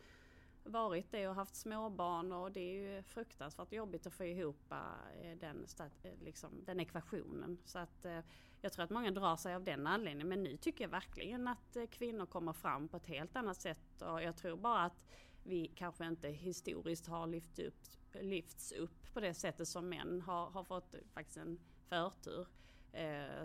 varit 0.64 1.12
det 1.12 1.28
och 1.28 1.36
haft 1.36 1.56
småbarn 1.56 2.32
och 2.32 2.52
det 2.52 2.60
är 2.60 2.74
ju 2.74 3.04
fruktansvärt 3.04 3.74
jobbigt 3.74 4.08
att 4.08 4.14
få 4.14 4.24
ihop 4.24 4.72
eh, 4.72 5.38
den, 5.40 5.66
eh, 6.04 6.12
liksom, 6.22 6.64
den 6.66 6.80
ekvationen. 6.80 7.58
Så 7.66 7.80
att 7.80 8.06
eh, 8.06 8.20
jag 8.62 8.74
tror 8.74 8.84
att 8.84 8.90
många 8.90 9.12
drar 9.12 9.36
sig 9.36 9.56
av 9.56 9.64
den 9.64 9.88
anledningen. 9.88 10.30
Men 10.30 10.44
nu 10.44 10.58
tycker 10.58 10.84
jag 10.84 10.90
verkligen 10.90 11.48
att 11.48 11.78
kvinnor 11.92 12.26
kommer 12.26 12.54
fram 12.54 12.88
på 12.88 12.98
ett 12.98 13.08
helt 13.08 13.36
annat 13.36 13.62
sätt 13.62 14.02
och 14.02 14.24
jag 14.24 14.38
tror 14.38 14.58
bara 14.58 14.84
att 14.84 15.06
vi 15.44 15.68
kanske 15.68 16.08
inte 16.08 16.30
historiskt 16.30 17.08
har 17.08 17.28
lyft 17.28 17.60
upp, 17.60 17.84
lyfts 18.14 18.72
upp 18.72 19.14
på 19.14 19.20
det 19.20 19.34
sättet 19.34 19.68
som 19.68 19.90
män 19.90 20.22
har, 20.22 20.50
har 20.50 20.64
fått 20.64 20.96
faktiskt 21.14 21.38
en 21.38 21.60
förtur. 21.90 22.48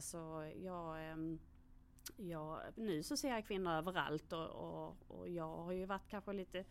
Så 0.00 0.52
jag 0.62 1.10
ehm, 1.10 1.38
Ja, 2.16 2.62
nu 2.74 3.02
så 3.02 3.16
ser 3.16 3.28
jag 3.28 3.46
kvinnor 3.46 3.72
överallt 3.72 4.32
och, 4.32 4.48
och, 4.48 4.96
och 5.08 5.28
jag 5.28 5.56
har 5.56 5.72
ju 5.72 5.86
varit 5.86 6.08
kanske 6.08 6.32
lite 6.32 6.64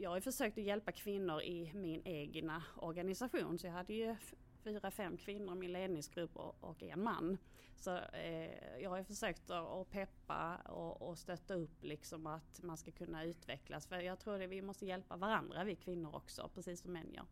jag 0.00 0.10
har 0.10 0.20
försökt 0.20 0.58
att 0.58 0.64
hjälpa 0.64 0.92
kvinnor 0.92 1.42
i 1.42 1.72
min 1.74 2.02
egna 2.04 2.62
organisation. 2.76 3.58
Så 3.58 3.66
jag 3.66 3.72
hade 3.72 3.94
ju 3.94 4.16
fyra, 4.64 4.90
fem 4.90 5.16
kvinnor 5.16 5.56
i 5.56 5.58
min 5.58 5.72
ledningsgrupp 5.72 6.36
och, 6.36 6.56
och 6.60 6.82
en 6.82 7.02
man. 7.02 7.38
Så 7.76 7.96
eh, 7.96 8.80
jag 8.82 8.90
har 8.90 8.98
ju 8.98 9.04
försökt 9.04 9.50
att 9.50 9.90
peppa 9.90 10.56
och, 10.56 11.08
och 11.08 11.18
stötta 11.18 11.54
upp 11.54 11.84
liksom 11.84 12.26
att 12.26 12.62
man 12.62 12.76
ska 12.76 12.90
kunna 12.90 13.24
utvecklas. 13.24 13.86
För 13.86 14.00
jag 14.00 14.18
tror 14.18 14.42
att 14.42 14.50
vi 14.50 14.62
måste 14.62 14.86
hjälpa 14.86 15.16
varandra, 15.16 15.64
vi 15.64 15.76
kvinnor 15.76 16.14
också, 16.14 16.50
precis 16.54 16.80
som 16.80 16.92
män 16.92 17.12
gör. 17.12 17.26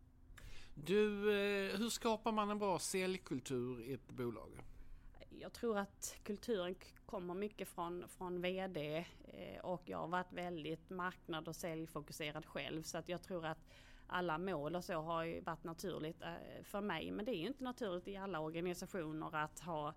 Du, 0.75 1.31
eh, 1.31 1.77
hur 1.77 1.89
skapar 1.89 2.31
man 2.31 2.49
en 2.49 2.59
bra 2.59 2.79
säljkultur 2.79 3.81
i 3.81 3.93
ett 3.93 4.11
bolag? 4.11 4.51
Jag 5.43 5.53
tror 5.53 5.77
att 5.77 6.15
kulturen 6.23 6.75
kommer 7.05 7.33
mycket 7.33 7.67
från, 7.67 8.07
från 8.07 8.41
VD 8.41 9.05
eh, 9.23 9.59
och 9.61 9.81
jag 9.85 9.97
har 9.97 10.07
varit 10.07 10.33
väldigt 10.33 10.89
marknad 10.89 11.47
och 11.47 11.55
säljfokuserad 11.55 12.45
själv 12.45 12.83
så 12.83 12.97
att 12.97 13.09
jag 13.09 13.21
tror 13.21 13.45
att 13.45 13.57
alla 14.07 14.37
mål 14.37 14.75
och 14.75 14.83
så 14.83 14.93
har 14.93 15.23
ju 15.23 15.41
varit 15.41 15.63
naturligt 15.63 16.21
eh, 16.21 16.63
för 16.63 16.81
mig 16.81 17.11
men 17.11 17.25
det 17.25 17.31
är 17.31 17.39
ju 17.39 17.47
inte 17.47 17.63
naturligt 17.63 18.07
i 18.07 18.17
alla 18.17 18.39
organisationer 18.39 19.35
att 19.35 19.59
ha 19.59 19.93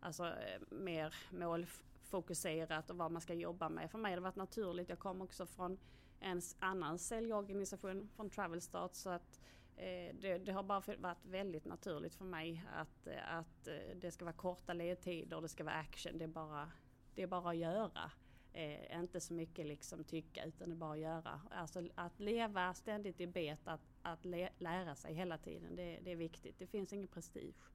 alltså, 0.00 0.26
eh, 0.26 0.60
mer 0.70 1.14
målfokuserat 1.30 2.90
och 2.90 2.96
vad 2.96 3.12
man 3.12 3.22
ska 3.22 3.34
jobba 3.34 3.68
med. 3.68 3.90
För 3.90 3.98
mig 3.98 4.12
har 4.12 4.16
det 4.16 4.22
varit 4.22 4.36
naturligt. 4.36 4.88
Jag 4.88 4.98
kom 4.98 5.22
också 5.22 5.46
från 5.46 5.78
en 6.20 6.42
annan 6.58 6.98
säljorganisation 6.98 8.08
från 8.16 8.30
Travelstart 8.30 8.94
så 8.94 9.10
att 9.10 9.40
Eh, 9.40 9.55
Eh, 9.76 10.14
det, 10.20 10.38
det, 10.38 10.52
har 10.52 10.62
bara 10.62 10.82
varit 10.98 11.24
väldigt 11.24 11.64
naturligt 11.64 12.14
för 12.14 12.24
mig 12.24 12.64
att, 12.72 13.06
eh, 13.06 13.34
att 13.34 13.68
eh, 13.68 13.96
det 14.00 14.10
ska 14.10 14.24
vara 14.24 14.36
korta 14.36 14.72
ledtider, 14.72 15.40
det 15.40 15.48
ska 15.48 15.64
vara 15.64 15.74
action, 15.74 16.18
det 16.18 16.24
är 16.24 16.28
bara, 16.28 16.70
det 17.14 17.22
är 17.22 17.26
bara 17.26 17.50
att 17.50 17.56
göra. 17.56 18.10
Eh, 18.52 19.00
inte 19.00 19.20
så 19.20 19.34
mycket 19.34 19.66
liksom 19.66 20.04
tycka 20.04 20.44
utan 20.44 20.68
det 20.68 20.74
är 20.74 20.76
bara 20.76 20.92
att 20.92 20.98
göra. 20.98 21.40
Alltså 21.50 21.88
att 21.94 22.20
leva 22.20 22.74
ständigt 22.74 23.20
i 23.20 23.26
bet, 23.26 23.68
att, 23.68 23.80
att 24.02 24.24
lära 24.58 24.94
sig 24.94 25.14
hela 25.14 25.38
tiden, 25.38 25.76
det, 25.76 25.98
det 26.04 26.12
är 26.12 26.16
viktigt. 26.16 26.58
Det 26.58 26.66
finns 26.66 26.92
ingen 26.92 27.08
prestige. 27.08 27.70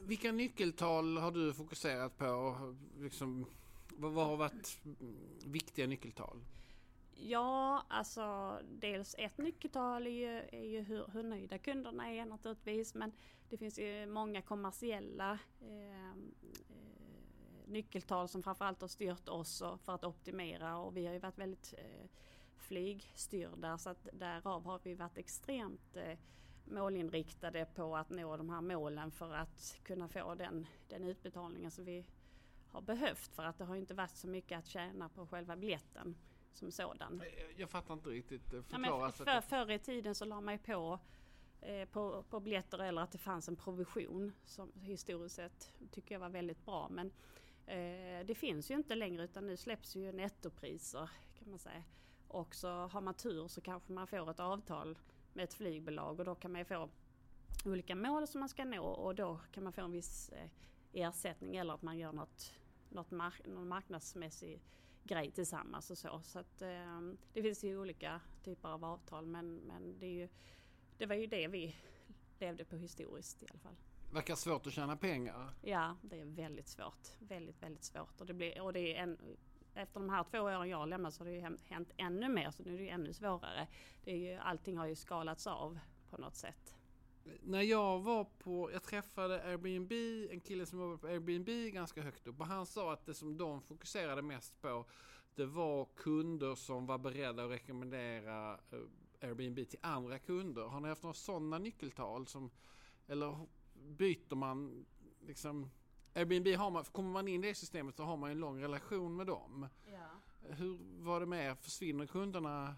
Vilka 0.00 0.32
nyckeltal 0.32 1.18
har 1.18 1.30
du 1.30 1.54
fokuserat 1.54 2.18
på? 2.18 2.56
Liksom, 2.98 3.46
vad, 3.88 4.12
vad 4.12 4.26
har 4.26 4.36
varit 4.36 4.80
viktiga 5.44 5.86
nyckeltal? 5.86 6.40
Ja, 7.16 7.84
alltså 7.88 8.58
dels 8.68 9.14
ett 9.18 9.38
nyckeltal 9.38 10.06
är 10.06 10.10
ju, 10.10 10.38
är 10.52 10.64
ju 10.64 10.80
hur, 10.80 11.06
hur 11.12 11.22
nöjda 11.22 11.58
kunderna 11.58 12.10
är 12.10 12.24
naturligtvis 12.24 12.94
men 12.94 13.12
det 13.48 13.56
finns 13.56 13.78
ju 13.78 14.06
många 14.06 14.42
kommersiella 14.42 15.38
ehm, 15.62 16.34
eh, 16.68 17.68
nyckeltal 17.68 18.28
som 18.28 18.42
framförallt 18.42 18.80
har 18.80 18.88
styrt 18.88 19.28
oss 19.28 19.62
för 19.84 19.94
att 19.94 20.04
optimera 20.04 20.78
och 20.78 20.96
vi 20.96 21.06
har 21.06 21.12
ju 21.12 21.18
varit 21.18 21.38
väldigt 21.38 21.74
eh, 21.78 22.08
flygstyrda 22.56 23.78
så 23.78 23.90
att 23.90 24.08
därav 24.12 24.64
har 24.64 24.80
vi 24.84 24.94
varit 24.94 25.18
extremt 25.18 25.96
eh, 25.96 26.18
målinriktade 26.64 27.66
på 27.74 27.96
att 27.96 28.10
nå 28.10 28.36
de 28.36 28.50
här 28.50 28.60
målen 28.60 29.10
för 29.10 29.34
att 29.34 29.80
kunna 29.82 30.08
få 30.08 30.34
den, 30.34 30.66
den 30.88 31.04
utbetalningen 31.04 31.70
som 31.70 31.84
vi 31.84 32.06
har 32.68 32.80
behövt 32.80 33.34
för 33.34 33.44
att 33.44 33.58
det 33.58 33.64
har 33.64 33.76
inte 33.76 33.94
varit 33.94 34.16
så 34.16 34.28
mycket 34.28 34.58
att 34.58 34.66
tjäna 34.66 35.08
på 35.08 35.26
själva 35.26 35.56
biljetten 35.56 36.16
som 36.56 36.70
sådan. 36.70 37.22
Jag 37.56 37.70
fattar 37.70 37.94
inte 37.94 38.10
riktigt. 38.10 38.52
Eh, 38.52 38.62
förklara. 38.62 39.06
Ja, 39.06 39.12
för, 39.12 39.40
förr 39.40 39.70
i 39.70 39.78
tiden 39.78 40.14
så 40.14 40.24
la 40.24 40.40
man 40.40 40.54
ju 40.54 40.58
på 40.58 40.98
eh, 41.60 41.88
på, 41.88 42.22
på 42.22 42.40
biljetter 42.40 42.78
eller 42.78 43.02
att 43.02 43.12
det 43.12 43.18
fanns 43.18 43.48
en 43.48 43.56
provision 43.56 44.32
som 44.44 44.72
historiskt 44.80 45.34
sett 45.34 45.72
tycker 45.90 46.14
jag 46.14 46.20
var 46.20 46.28
väldigt 46.28 46.64
bra. 46.64 46.88
Men 46.90 47.12
eh, 47.66 48.26
det 48.26 48.34
finns 48.34 48.70
ju 48.70 48.74
inte 48.74 48.94
längre 48.94 49.24
utan 49.24 49.46
nu 49.46 49.56
släpps 49.56 49.96
ju 49.96 50.12
nettopriser 50.12 51.10
kan 51.38 51.50
man 51.50 51.58
säga. 51.58 51.82
Och 52.28 52.54
så 52.54 52.68
har 52.68 53.00
man 53.00 53.14
tur 53.14 53.48
så 53.48 53.60
kanske 53.60 53.92
man 53.92 54.06
får 54.06 54.30
ett 54.30 54.40
avtal 54.40 54.98
med 55.32 55.44
ett 55.44 55.54
flygbolag 55.54 56.18
och 56.18 56.24
då 56.24 56.34
kan 56.34 56.52
man 56.52 56.60
ju 56.60 56.64
få 56.64 56.88
olika 57.64 57.94
mål 57.94 58.26
som 58.26 58.40
man 58.40 58.48
ska 58.48 58.64
nå 58.64 58.84
och 58.84 59.14
då 59.14 59.40
kan 59.52 59.64
man 59.64 59.72
få 59.72 59.82
en 59.82 59.92
viss 59.92 60.28
eh, 60.28 60.48
ersättning 60.92 61.56
eller 61.56 61.74
att 61.74 61.82
man 61.82 61.98
gör 61.98 62.12
något, 62.12 62.52
något 62.88 63.10
mark 63.10 63.46
någon 63.46 63.68
marknadsmässig 63.68 64.62
grej 65.04 65.30
tillsammans 65.30 65.90
och 65.90 65.98
så. 65.98 66.20
Så 66.22 66.38
att, 66.38 66.62
eh, 66.62 67.00
det 67.32 67.42
finns 67.42 67.64
ju 67.64 67.78
olika 67.78 68.20
typer 68.44 68.68
av 68.68 68.84
avtal 68.84 69.26
men, 69.26 69.56
men 69.56 69.98
det, 69.98 70.06
är 70.06 70.12
ju, 70.12 70.28
det 70.98 71.06
var 71.06 71.14
ju 71.14 71.26
det 71.26 71.48
vi 71.48 71.76
levde 72.38 72.64
på 72.64 72.76
historiskt 72.76 73.42
i 73.42 73.46
alla 73.50 73.58
fall. 73.58 73.76
Verkar 74.12 74.34
svårt 74.34 74.66
att 74.66 74.72
tjäna 74.72 74.96
pengar. 74.96 75.50
Ja, 75.62 75.96
det 76.02 76.20
är 76.20 76.24
väldigt 76.24 76.68
svårt. 76.68 77.08
Väldigt, 77.18 77.62
väldigt 77.62 77.84
svårt. 77.84 78.20
Och 78.20 78.26
det, 78.26 78.34
blir, 78.34 78.60
och 78.60 78.72
det 78.72 78.96
är 78.96 79.02
en, 79.02 79.18
efter 79.74 80.00
de 80.00 80.10
här 80.10 80.24
två 80.24 80.38
åren 80.38 80.68
jag 80.68 80.88
lämnat 80.88 81.14
så 81.14 81.24
har 81.24 81.30
det 81.30 81.36
ju 81.36 81.56
hänt 81.68 81.90
ännu 81.96 82.28
mer 82.28 82.50
så 82.50 82.62
nu 82.62 82.74
är 82.74 82.78
det 82.78 82.88
ännu 82.88 83.12
svårare. 83.12 83.66
Det 84.04 84.12
är 84.12 84.16
ju, 84.16 84.34
allting 84.34 84.76
har 84.76 84.86
ju 84.86 84.94
skalats 84.94 85.46
av 85.46 85.78
på 86.10 86.16
något 86.16 86.36
sätt. 86.36 86.73
När 87.42 87.62
jag 87.62 88.00
var 88.00 88.24
på, 88.24 88.72
jag 88.72 88.82
träffade 88.82 89.42
Airbnb, 89.42 89.92
en 90.32 90.40
kille 90.40 90.66
som 90.66 90.80
jobbar 90.80 90.96
på 90.96 91.06
Airbnb 91.06 91.74
ganska 91.74 92.02
högt 92.02 92.26
upp 92.26 92.40
och 92.40 92.46
han 92.46 92.66
sa 92.66 92.92
att 92.92 93.06
det 93.06 93.14
som 93.14 93.36
de 93.36 93.62
fokuserade 93.62 94.22
mest 94.22 94.60
på 94.60 94.84
det 95.34 95.46
var 95.46 95.88
kunder 95.96 96.54
som 96.54 96.86
var 96.86 96.98
beredda 96.98 97.44
att 97.44 97.50
rekommendera 97.50 98.52
eh, 98.52 99.28
Airbnb 99.28 99.68
till 99.68 99.78
andra 99.82 100.18
kunder. 100.18 100.62
Har 100.62 100.80
ni 100.80 100.88
haft 100.88 101.02
några 101.02 101.14
sådana 101.14 101.58
nyckeltal 101.58 102.26
som, 102.26 102.50
eller 103.06 103.46
byter 103.74 104.34
man 104.34 104.86
liksom 105.20 105.70
Airbnb 106.14 106.56
har 106.56 106.70
man, 106.70 106.84
kommer 106.84 107.10
man 107.10 107.28
in 107.28 107.44
i 107.44 107.48
det 107.48 107.54
systemet 107.54 107.96
så 107.96 108.02
har 108.02 108.16
man 108.16 108.30
en 108.30 108.38
lång 108.38 108.62
relation 108.62 109.16
med 109.16 109.26
dem. 109.26 109.68
Ja. 109.92 110.08
Hur 110.48 110.78
var 111.04 111.20
det 111.20 111.26
med 111.26 111.50
er? 111.50 111.54
Försvinner 111.54 112.06
kunderna? 112.06 112.76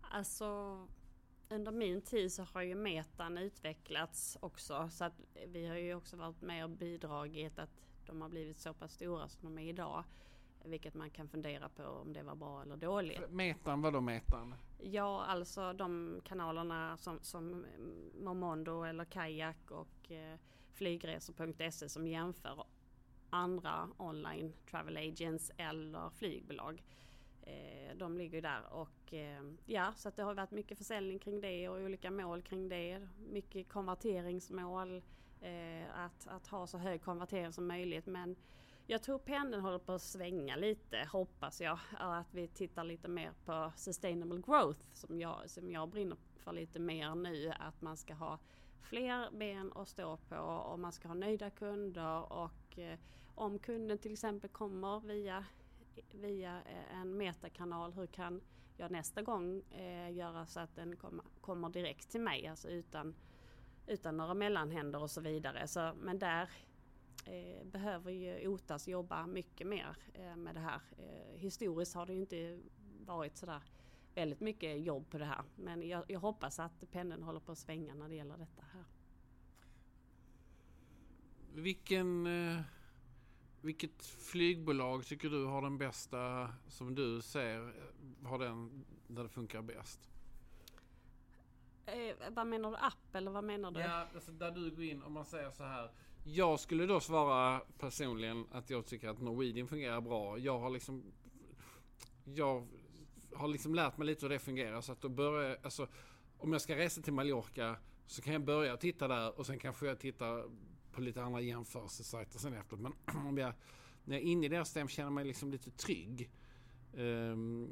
Alltså 0.00 0.78
under 1.50 1.72
min 1.72 2.02
tid 2.02 2.32
så 2.32 2.42
har 2.42 2.62
ju 2.62 2.74
metan 2.74 3.38
utvecklats 3.38 4.38
också 4.40 4.88
så 4.90 5.04
att 5.04 5.20
vi 5.46 5.66
har 5.66 5.76
ju 5.76 5.94
också 5.94 6.16
varit 6.16 6.42
med 6.42 6.64
och 6.64 6.70
bidragit 6.70 7.58
att 7.58 7.70
de 8.06 8.22
har 8.22 8.28
blivit 8.28 8.58
så 8.58 8.74
pass 8.74 8.92
stora 8.92 9.28
som 9.28 9.54
de 9.54 9.62
är 9.62 9.68
idag. 9.68 10.04
Vilket 10.64 10.94
man 10.94 11.10
kan 11.10 11.28
fundera 11.28 11.68
på 11.68 11.84
om 11.84 12.12
det 12.12 12.22
var 12.22 12.34
bra 12.34 12.62
eller 12.62 12.76
dåligt. 12.76 13.30
Metan, 13.30 13.82
vadå 13.82 14.00
metan? 14.00 14.54
Ja, 14.78 15.24
alltså 15.24 15.72
de 15.72 16.20
kanalerna 16.24 16.96
som, 16.96 17.18
som 17.22 17.66
Momondo 18.14 18.82
eller 18.82 19.04
Kayak 19.04 19.70
och 19.70 20.12
eh, 20.12 20.38
flygresor.se 20.72 21.88
som 21.88 22.06
jämför 22.06 22.64
andra 23.30 23.88
online 23.96 24.52
travel 24.70 24.96
agents 24.96 25.52
eller 25.56 26.10
flygbolag. 26.10 26.82
Eh, 27.42 27.96
de 27.96 28.18
ligger 28.18 28.42
där 28.42 28.62
och 28.72 29.14
eh, 29.14 29.42
ja, 29.66 29.92
så 29.96 30.08
att 30.08 30.16
det 30.16 30.22
har 30.22 30.34
varit 30.34 30.50
mycket 30.50 30.78
försäljning 30.78 31.18
kring 31.18 31.40
det 31.40 31.68
och 31.68 31.76
olika 31.76 32.10
mål 32.10 32.42
kring 32.42 32.68
det. 32.68 33.08
Mycket 33.28 33.68
konverteringsmål. 33.68 35.02
Eh, 35.40 36.04
att, 36.04 36.26
att 36.26 36.46
ha 36.46 36.66
så 36.66 36.78
hög 36.78 37.02
konvertering 37.02 37.52
som 37.52 37.66
möjligt 37.66 38.06
men 38.06 38.36
jag 38.86 39.02
tror 39.02 39.18
pendeln 39.18 39.62
håller 39.62 39.78
på 39.78 39.92
att 39.92 40.02
svänga 40.02 40.56
lite, 40.56 41.08
hoppas 41.12 41.60
jag. 41.60 41.78
Att 41.98 42.34
vi 42.34 42.48
tittar 42.48 42.84
lite 42.84 43.08
mer 43.08 43.32
på 43.44 43.72
sustainable 43.76 44.40
growth 44.40 44.80
som 44.92 45.20
jag, 45.20 45.50
som 45.50 45.70
jag 45.70 45.88
brinner 45.88 46.16
för 46.36 46.52
lite 46.52 46.78
mer 46.78 47.14
nu. 47.14 47.52
Att 47.58 47.82
man 47.82 47.96
ska 47.96 48.14
ha 48.14 48.38
fler 48.80 49.30
ben 49.30 49.72
att 49.74 49.88
stå 49.88 50.16
på 50.16 50.36
och 50.36 50.78
man 50.78 50.92
ska 50.92 51.08
ha 51.08 51.14
nöjda 51.14 51.50
kunder 51.50 52.32
och 52.32 52.78
eh, 52.78 52.98
om 53.34 53.58
kunden 53.58 53.98
till 53.98 54.12
exempel 54.12 54.50
kommer 54.50 55.00
via, 55.00 55.44
via 56.12 56.62
eh, 56.62 57.00
en 57.00 57.16
metakanal, 57.16 57.92
hur 57.92 58.06
kan 58.06 58.40
jag 58.76 58.90
nästa 58.90 59.22
gång 59.22 59.62
eh, 59.70 60.12
göra 60.12 60.46
så 60.46 60.60
att 60.60 60.76
den 60.76 60.96
kom, 60.96 61.22
kommer 61.40 61.68
direkt 61.68 62.10
till 62.10 62.20
mig, 62.20 62.46
alltså 62.46 62.68
utan, 62.68 63.14
utan 63.86 64.16
några 64.16 64.34
mellanhänder 64.34 65.02
och 65.02 65.10
så 65.10 65.20
vidare. 65.20 65.68
Så, 65.68 65.92
men 66.00 66.18
där 66.18 66.50
eh, 67.26 67.66
behöver 67.66 68.10
ju 68.10 68.48
OTAS 68.48 68.88
jobba 68.88 69.26
mycket 69.26 69.66
mer 69.66 69.96
eh, 70.14 70.36
med 70.36 70.54
det 70.54 70.60
här. 70.60 70.80
Eh, 70.98 71.38
historiskt 71.40 71.94
har 71.94 72.06
det 72.06 72.12
ju 72.12 72.20
inte 72.20 72.60
varit 73.06 73.36
sådär 73.36 73.62
väldigt 74.14 74.40
mycket 74.40 74.80
jobb 74.80 75.10
på 75.10 75.18
det 75.18 75.24
här. 75.24 75.44
Men 75.56 75.88
jag, 75.88 76.04
jag 76.08 76.20
hoppas 76.20 76.58
att 76.58 76.90
pendeln 76.90 77.22
håller 77.22 77.40
på 77.40 77.52
att 77.52 77.58
svänga 77.58 77.94
när 77.94 78.08
det 78.08 78.14
gäller 78.14 78.36
detta 78.36 78.62
här. 78.72 78.84
Vilken, 81.54 82.26
eh, 82.26 82.60
vilket 83.60 84.06
flygbolag 84.06 85.06
tycker 85.06 85.30
du 85.30 85.44
har 85.44 85.62
den 85.62 85.78
bästa, 85.78 86.48
som 86.68 86.94
du 86.94 87.22
ser, 87.22 87.74
har 88.24 88.38
den 88.38 88.84
där 89.06 89.22
det 89.22 89.28
funkar 89.28 89.62
bäst? 89.62 90.10
Eh, 91.86 92.16
vad 92.30 92.46
menar 92.46 92.70
du? 92.70 92.76
App 92.76 93.14
eller 93.14 93.30
vad 93.30 93.44
menar 93.44 93.70
du? 93.70 93.80
Ja, 93.80 94.06
alltså 94.14 94.32
där 94.32 94.50
du 94.50 94.70
går 94.70 94.84
in, 94.84 95.02
om 95.02 95.12
man 95.12 95.24
säger 95.24 95.50
så 95.50 95.64
här. 95.64 95.90
Jag 96.24 96.60
skulle 96.60 96.86
då 96.86 97.00
svara 97.00 97.60
personligen 97.78 98.46
att 98.52 98.70
jag 98.70 98.86
tycker 98.86 99.08
att 99.08 99.20
Norwegian 99.20 99.68
fungerar 99.68 100.00
bra. 100.00 100.38
Jag 100.38 100.58
har 100.58 100.70
liksom... 100.70 101.12
Jag 102.24 102.66
har 103.34 103.48
liksom 103.48 103.74
lärt 103.74 103.98
mig 103.98 104.06
lite 104.06 104.24
hur 104.24 104.30
det 104.30 104.38
fungerar 104.38 104.80
så 104.80 104.92
att 104.92 105.00
då 105.00 105.08
börjar 105.08 105.58
alltså 105.62 105.86
om 106.38 106.52
jag 106.52 106.62
ska 106.62 106.76
resa 106.76 107.02
till 107.02 107.12
Mallorca 107.12 107.76
så 108.06 108.22
kan 108.22 108.32
jag 108.32 108.44
börja 108.44 108.76
titta 108.76 109.08
där 109.08 109.38
och 109.38 109.46
sen 109.46 109.58
kanske 109.58 109.86
jag 109.86 109.98
tittar 109.98 110.44
på 111.00 111.04
lite 111.04 111.22
andra 111.22 111.40
jämförelsesajter 111.40 112.38
sen 112.38 112.54
efteråt. 112.54 112.80
Men 112.80 112.92
om 113.26 113.38
jag, 113.38 113.52
när 114.04 114.16
jag 114.16 114.22
är 114.24 114.28
inne 114.28 114.46
i 114.46 114.48
deras 114.48 114.68
system 114.68 114.88
känner 114.88 115.10
mig 115.10 115.24
liksom 115.24 115.50
lite 115.50 115.70
trygg. 115.70 116.30
Um, 116.92 117.68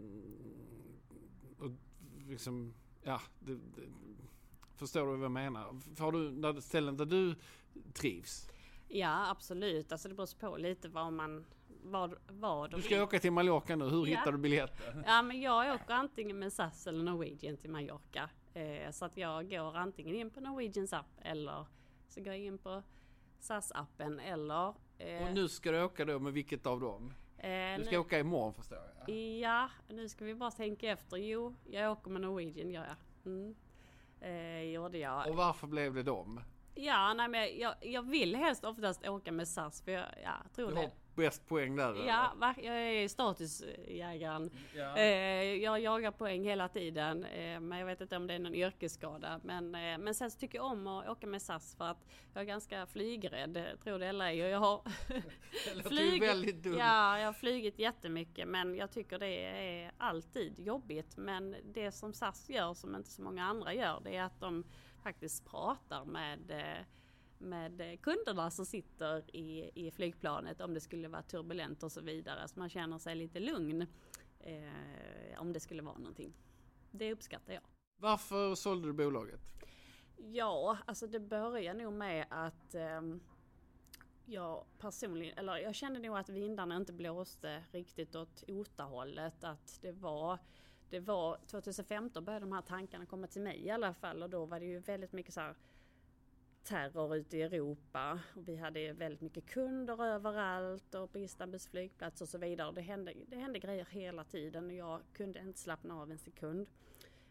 och 1.59 1.71
liksom, 2.29 2.75
ja, 3.03 3.21
det, 3.41 3.55
det, 3.55 3.83
förstår 4.77 5.01
du 5.01 5.07
vad 5.07 5.25
jag 5.25 5.31
menar? 5.31 5.81
Har 5.99 6.13
du 6.55 6.63
ställen 6.63 6.97
där 6.97 7.07
du 7.07 7.35
trivs? 7.93 8.49
Ja 8.89 9.31
absolut, 9.31 9.93
alltså 9.93 10.09
det 10.09 10.15
beror 10.15 10.39
på 10.39 10.57
lite 10.57 10.89
vad 10.89 11.13
man 11.13 11.45
vad, 11.83 12.15
vad 12.29 12.71
Du 12.71 12.83
ska 12.83 12.95
vill. 12.95 13.03
åka 13.03 13.19
till 13.19 13.33
Mallorca 13.33 13.77
nu, 13.77 13.85
hur 13.85 14.07
ja. 14.07 14.19
hittar 14.19 14.33
du 14.33 14.39
biljetter? 14.39 15.03
Ja 15.07 15.23
men 15.23 15.41
jag 15.41 15.75
åker 15.75 15.95
antingen 15.95 16.39
med 16.39 16.53
SAS 16.53 16.87
eller 16.87 17.05
Norwegian 17.05 17.57
till 17.57 17.71
Mallorca. 17.71 18.31
Eh, 18.55 18.91
så 18.91 19.05
att 19.05 19.17
jag 19.17 19.51
går 19.51 19.77
antingen 19.77 20.15
in 20.17 20.31
på 20.31 20.41
Norwegians 20.41 20.93
app 20.93 21.21
eller 21.23 21.67
så 22.09 22.21
går 22.21 22.33
jag 22.33 22.39
in 22.39 22.59
på 22.59 22.83
SAS-appen 23.39 24.21
eller... 24.21 24.75
Eh, 24.99 25.23
och 25.23 25.35
nu 25.35 25.49
ska 25.49 25.73
du 25.73 25.83
åka 25.83 26.05
då 26.05 26.19
med 26.19 26.33
vilket 26.33 26.67
av 26.67 26.81
dem? 26.81 27.15
Eh, 27.39 27.79
du 27.79 27.85
ska 27.85 27.93
nu, 27.93 27.99
åka 27.99 28.19
imorgon 28.19 28.55
förstår 28.55 28.79
jag? 29.07 29.17
Ja, 29.17 29.71
nu 29.89 30.09
ska 30.09 30.25
vi 30.25 30.35
bara 30.35 30.51
tänka 30.51 30.91
efter. 30.91 31.17
Jo, 31.17 31.55
jag 31.65 31.93
åker 31.93 32.11
med 32.11 32.21
Norwegian 32.21 32.71
gör 32.71 32.85
jag. 32.87 32.97
Mm. 33.33 33.55
Eh, 34.21 34.63
gjorde 34.63 34.99
jag. 34.99 35.29
Och 35.29 35.37
varför 35.37 35.67
blev 35.67 35.95
det 35.95 36.03
dem? 36.03 36.41
Ja, 36.75 37.15
nej 37.15 37.29
men 37.29 37.59
jag, 37.59 37.75
jag 37.81 38.03
vill 38.03 38.37
helst 38.37 38.65
oftast 38.65 39.09
åka 39.09 39.33
med 39.33 39.49
SAS 39.49 39.83
för 39.83 39.93
jag, 39.93 40.07
ja, 40.25 40.35
tror 40.55 40.69
du 40.69 40.75
det 40.75 40.91
bäst 41.19 41.49
poäng 41.49 41.77
där? 41.77 42.07
Ja, 42.07 42.55
jag 42.57 42.75
är 42.75 43.09
statusjägaren. 43.09 44.51
Ja. 44.77 44.97
Eh, 44.97 45.55
jag 45.55 45.81
jagar 45.81 46.11
poäng 46.11 46.45
hela 46.45 46.69
tiden. 46.69 47.25
Eh, 47.25 47.61
men 47.61 47.79
jag 47.79 47.87
vet 47.87 48.01
inte 48.01 48.17
om 48.17 48.27
det 48.27 48.35
är 48.35 48.39
någon 48.39 48.55
yrkesskada. 48.55 49.41
Men, 49.45 49.75
eh, 49.75 49.99
men 49.99 50.15
sen 50.15 50.31
så 50.31 50.39
tycker 50.39 50.59
jag 50.59 50.67
om 50.67 50.87
att 50.87 51.09
åka 51.09 51.27
med 51.27 51.43
SAS 51.43 51.75
för 51.75 51.85
att 51.85 52.07
jag 52.35 52.41
är 52.41 52.47
ganska 52.47 52.87
flygrädd, 52.87 53.65
tror 53.83 53.99
det 53.99 54.07
eller 54.07 54.25
ej. 54.25 54.37
Jag 54.37 54.61
har 54.61 54.83
flugit, 55.89 56.23
väldigt 56.23 56.63
dumt. 56.63 56.77
Ja, 56.79 57.19
jag 57.19 57.27
har 57.27 57.33
flugit 57.33 57.79
jättemycket 57.79 58.49
men 58.49 58.75
jag 58.75 58.91
tycker 58.91 59.19
det 59.19 59.45
är 59.45 59.93
alltid 59.99 60.59
jobbigt. 60.59 61.17
Men 61.17 61.57
det 61.65 61.93
som 61.93 62.13
SAS 62.13 62.51
gör 62.51 62.75
som 62.75 62.97
inte 62.97 63.11
så 63.11 63.23
många 63.23 63.45
andra 63.45 63.75
gör 63.75 64.01
det 64.05 64.17
är 64.17 64.23
att 64.23 64.41
de 64.41 64.65
faktiskt 65.03 65.51
pratar 65.51 66.05
med 66.05 66.75
med 67.39 68.01
kunderna 68.03 68.51
som 68.51 68.67
sitter 68.67 69.37
i, 69.37 69.71
i 69.75 69.91
flygplanet 69.91 70.61
om 70.61 70.75
det 70.75 70.81
skulle 70.81 71.09
vara 71.09 71.23
turbulent 71.23 71.83
och 71.83 71.93
så 71.93 72.01
vidare. 72.01 72.49
Så 72.49 72.59
man 72.59 72.69
känner 72.69 72.99
sig 72.99 73.15
lite 73.15 73.41
lugn 73.41 73.87
eh, 74.41 75.41
om 75.41 75.53
det 75.53 75.61
skulle 75.61 75.83
vara 75.83 75.99
någonting. 75.99 76.33
Det 76.91 77.13
uppskattar 77.13 77.53
jag. 77.53 77.63
Varför 77.97 78.55
sålde 78.55 78.89
du 78.89 78.93
bolaget? 78.93 79.41
Ja, 80.17 80.79
alltså 80.87 81.07
det 81.07 81.21
börjar 81.21 81.75
nog 81.75 81.93
med 81.93 82.27
att 82.31 82.75
eh, 82.75 83.01
jag 84.25 84.65
personligen, 84.79 85.39
eller 85.39 85.57
jag 85.57 85.75
kände 85.75 85.99
nog 85.99 86.17
att 86.17 86.29
vindarna 86.29 86.77
inte 86.77 86.93
blåste 86.93 87.65
riktigt 87.73 88.17
åt 88.17 88.45
OTA-hållet. 88.49 89.45
Att 89.45 89.79
det 89.83 89.93
var 89.93 90.39
det 90.91 91.01
var 91.01 91.39
2015 91.47 92.25
började 92.25 92.47
de 92.47 92.53
här 92.53 92.63
tankarna 92.63 93.07
komma 93.07 93.27
till 93.27 93.43
mig 93.43 93.67
i 93.67 93.71
alla 93.71 93.95
fall 93.95 94.23
och 94.23 94.31
då 94.31 94.47
var 94.47 94.61
det 94.61 94.67
ju 94.67 94.79
väldigt 94.79 95.13
mycket 95.13 95.35
så 95.35 95.41
här 95.41 95.55
terror 96.65 97.17
ute 97.17 97.37
i 97.37 97.43
Europa. 97.43 98.21
Och 98.37 98.49
vi 98.49 98.57
hade 98.57 98.93
väldigt 98.93 99.21
mycket 99.21 99.47
kunder 99.47 100.05
överallt 100.05 100.95
och 100.95 101.13
på 101.13 101.19
Istanbuls 101.19 101.69
flygplats 101.69 102.21
och 102.21 102.29
så 102.29 102.39
vidare. 102.39 102.73
Det 102.73 102.81
hände, 102.81 103.15
det 103.27 103.37
hände 103.37 103.59
grejer 103.59 103.87
hela 103.91 104.25
tiden 104.25 104.67
och 104.67 104.73
jag 104.73 105.01
kunde 105.13 105.41
inte 105.41 105.59
slappna 105.59 106.01
av 106.01 106.11
en 106.11 106.19
sekund. 106.19 106.69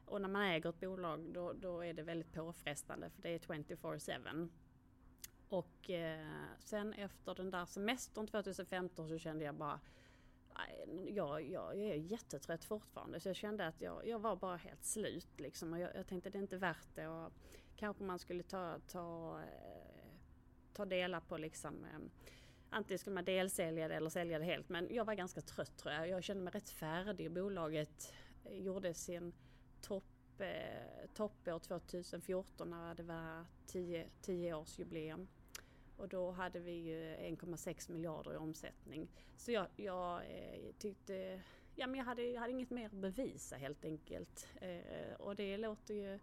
Och 0.05 0.21
när 0.21 0.29
man 0.29 0.41
äger 0.41 0.69
ett 0.69 0.79
bolag 0.79 1.19
då, 1.33 1.53
då 1.53 1.85
är 1.85 1.93
det 1.93 2.03
väldigt 2.03 2.33
påfrestande 2.33 3.09
för 3.09 3.21
det 3.21 3.29
är 3.29 3.39
24-7. 3.39 4.49
Och 5.49 5.89
eh, 5.89 6.27
sen 6.59 6.93
efter 6.93 7.35
den 7.35 7.51
där 7.51 7.65
semestern 7.65 8.27
2015 8.27 9.09
så 9.09 9.17
kände 9.17 9.45
jag 9.45 9.55
bara 9.55 9.79
jag, 11.07 11.41
jag, 11.41 11.77
jag 11.77 11.77
är 11.77 11.95
jättetrött 11.95 12.65
fortfarande 12.65 13.19
så 13.19 13.29
jag 13.29 13.35
kände 13.35 13.67
att 13.67 13.81
jag, 13.81 14.07
jag 14.07 14.19
var 14.19 14.35
bara 14.35 14.55
helt 14.57 14.85
slut 14.85 15.39
liksom. 15.39 15.73
Och 15.73 15.79
jag, 15.79 15.95
jag 15.95 16.07
tänkte 16.07 16.29
det 16.29 16.37
är 16.37 16.41
inte 16.41 16.57
värt 16.57 16.95
det. 16.95 17.07
Och 17.07 17.31
kanske 17.77 18.03
man 18.03 18.19
skulle 18.19 18.43
ta, 18.43 18.79
ta, 18.87 19.39
eh, 19.39 20.11
ta 20.73 20.85
delar 20.85 21.19
på 21.19 21.37
liksom 21.37 21.85
eh, 21.85 21.99
Antingen 22.69 22.99
skulle 22.99 23.13
man 23.13 23.25
delsälja 23.25 23.87
det 23.87 23.95
eller 23.95 24.09
sälja 24.09 24.39
det 24.39 24.45
helt 24.45 24.69
men 24.69 24.87
jag 24.91 25.05
var 25.05 25.13
ganska 25.13 25.41
trött 25.41 25.77
tror 25.77 25.93
jag. 25.93 26.09
Jag 26.09 26.23
kände 26.23 26.43
mig 26.43 26.53
rätt 26.53 26.69
färdig. 26.69 27.31
Bolaget 27.31 28.13
eh, 28.45 28.59
gjorde 28.59 28.93
sin 28.93 29.33
topp 29.81 30.03
toppår 31.13 31.59
2014 31.59 32.69
när 32.69 32.95
det 32.95 33.03
var 33.03 33.45
10, 33.65 34.09
10 34.21 34.53
års 34.53 34.79
jubileum. 34.79 35.27
Och 35.97 36.07
då 36.07 36.31
hade 36.31 36.59
vi 36.59 36.71
ju 36.71 37.15
1,6 37.15 37.91
miljarder 37.91 38.33
i 38.33 38.37
omsättning. 38.37 39.07
Så 39.37 39.51
jag, 39.51 39.67
jag 39.75 40.21
tyckte, 40.77 41.41
ja 41.75 41.87
men 41.87 41.95
jag 41.97 42.05
hade, 42.05 42.23
jag 42.23 42.41
hade 42.41 42.53
inget 42.53 42.69
mer 42.69 42.85
att 42.85 42.91
bevisa 42.91 43.55
helt 43.55 43.85
enkelt. 43.85 44.47
och 45.17 45.35
det 45.35 45.57
låter 45.57 45.93
ju 45.93 46.13
Eh, 46.13 46.19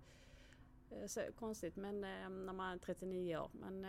så, 1.06 1.20
konstigt 1.38 1.76
men 1.76 2.04
eh, 2.04 2.28
när 2.28 2.52
man 2.52 2.72
är 2.72 2.78
39 2.78 3.36
år. 3.36 3.50
Men 3.52 3.84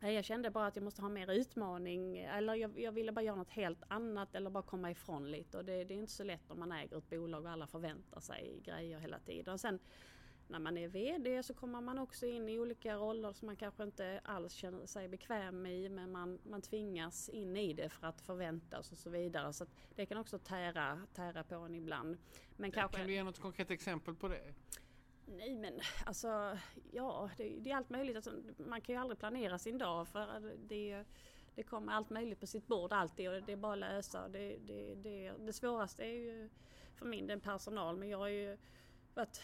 eh, 0.00 0.10
jag 0.10 0.24
kände 0.24 0.50
bara 0.50 0.66
att 0.66 0.76
jag 0.76 0.82
måste 0.82 1.02
ha 1.02 1.08
mer 1.08 1.30
utmaning 1.30 2.18
eller 2.18 2.54
jag, 2.54 2.80
jag, 2.80 2.92
ville 2.92 3.12
bara 3.12 3.22
göra 3.22 3.36
något 3.36 3.50
helt 3.50 3.82
annat 3.88 4.34
eller 4.34 4.50
bara 4.50 4.62
komma 4.62 4.90
ifrån 4.90 5.30
lite 5.30 5.58
och 5.58 5.64
det, 5.64 5.84
det, 5.84 5.94
är 5.94 5.98
inte 5.98 6.12
så 6.12 6.24
lätt 6.24 6.50
om 6.50 6.58
man 6.58 6.72
äger 6.72 6.98
ett 6.98 7.10
bolag 7.10 7.44
och 7.44 7.50
alla 7.50 7.66
förväntar 7.66 8.20
sig 8.20 8.60
grejer 8.64 8.98
hela 8.98 9.18
tiden. 9.18 9.54
Och 9.54 9.60
sen 9.60 9.78
när 10.50 10.58
man 10.58 10.78
är 10.78 10.88
VD 10.88 11.42
så 11.42 11.54
kommer 11.54 11.80
man 11.80 11.98
också 11.98 12.26
in 12.26 12.48
i 12.48 12.58
olika 12.58 12.96
roller 12.96 13.32
som 13.32 13.46
man 13.46 13.56
kanske 13.56 13.82
inte 13.82 14.20
alls 14.24 14.52
känner 14.52 14.86
sig 14.86 15.08
bekväm 15.08 15.66
i 15.66 15.88
men 15.88 16.12
man, 16.12 16.38
man 16.42 16.62
tvingas 16.62 17.28
in 17.28 17.56
i 17.56 17.72
det 17.72 17.88
för 17.88 18.06
att 18.06 18.20
förväntas 18.20 18.92
och 18.92 18.98
så 18.98 19.10
vidare. 19.10 19.52
Så 19.52 19.66
det 19.94 20.06
kan 20.06 20.18
också 20.18 20.38
tära, 20.38 21.06
tära 21.14 21.44
på 21.44 21.54
en 21.54 21.74
ibland. 21.74 22.16
Men 22.56 22.72
kanske... 22.72 22.98
Kan 22.98 23.06
du 23.06 23.12
ge 23.12 23.24
något 23.24 23.38
konkret 23.38 23.70
exempel 23.70 24.14
på 24.14 24.28
det? 24.28 24.54
Nej 25.26 25.54
men 25.54 25.80
alltså 26.06 26.58
ja 26.92 27.30
det, 27.36 27.60
det 27.60 27.70
är 27.70 27.76
allt 27.76 27.90
möjligt. 27.90 28.16
Alltså, 28.16 28.32
man 28.56 28.80
kan 28.80 28.94
ju 28.94 29.00
aldrig 29.00 29.18
planera 29.18 29.58
sin 29.58 29.78
dag 29.78 30.08
för 30.08 30.56
det, 30.68 31.04
det 31.54 31.62
kommer 31.62 31.92
allt 31.92 32.10
möjligt 32.10 32.40
på 32.40 32.46
sitt 32.46 32.66
bord 32.66 32.92
alltid 32.92 33.30
och 33.30 33.42
det 33.42 33.52
är 33.52 33.56
bara 33.56 33.72
att 33.72 33.78
lösa. 33.78 34.28
Det, 34.28 34.56
det, 34.56 34.94
det, 34.94 35.32
det 35.38 35.52
svåraste 35.52 36.04
är 36.04 36.14
ju 36.14 36.50
för 36.94 37.06
min 37.06 37.26
del 37.26 37.40
personal 37.40 37.96
men 37.96 38.08
jag 38.08 38.18
har 38.18 38.28
ju 38.28 38.58
varit, 39.14 39.42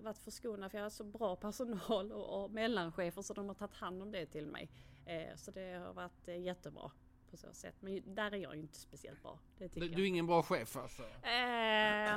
varit 0.00 0.18
förskonad 0.18 0.70
för 0.70 0.78
jag 0.78 0.84
har 0.84 0.90
så 0.90 1.04
bra 1.04 1.36
personal 1.36 2.12
och, 2.12 2.44
och 2.44 2.50
mellanchefer 2.50 3.22
så 3.22 3.34
de 3.34 3.48
har 3.48 3.54
tagit 3.54 3.74
hand 3.74 4.02
om 4.02 4.12
det 4.12 4.26
till 4.26 4.46
mig. 4.46 4.70
Eh, 5.06 5.36
så 5.36 5.50
det 5.50 5.74
har 5.74 5.92
varit 5.92 6.28
eh, 6.28 6.40
jättebra 6.40 6.90
på 7.30 7.36
så 7.36 7.52
sätt. 7.52 7.74
Men 7.80 8.14
där 8.14 8.34
är 8.34 8.36
jag 8.36 8.54
ju 8.54 8.60
inte 8.60 8.78
speciellt 8.78 9.22
bra. 9.22 9.38
du, 9.58 9.84
är 9.84 10.06
ingen 10.06 10.26
bra 10.26 10.42
chef 10.42 10.76
alltså? 10.76 11.02
Eh, 11.02 12.16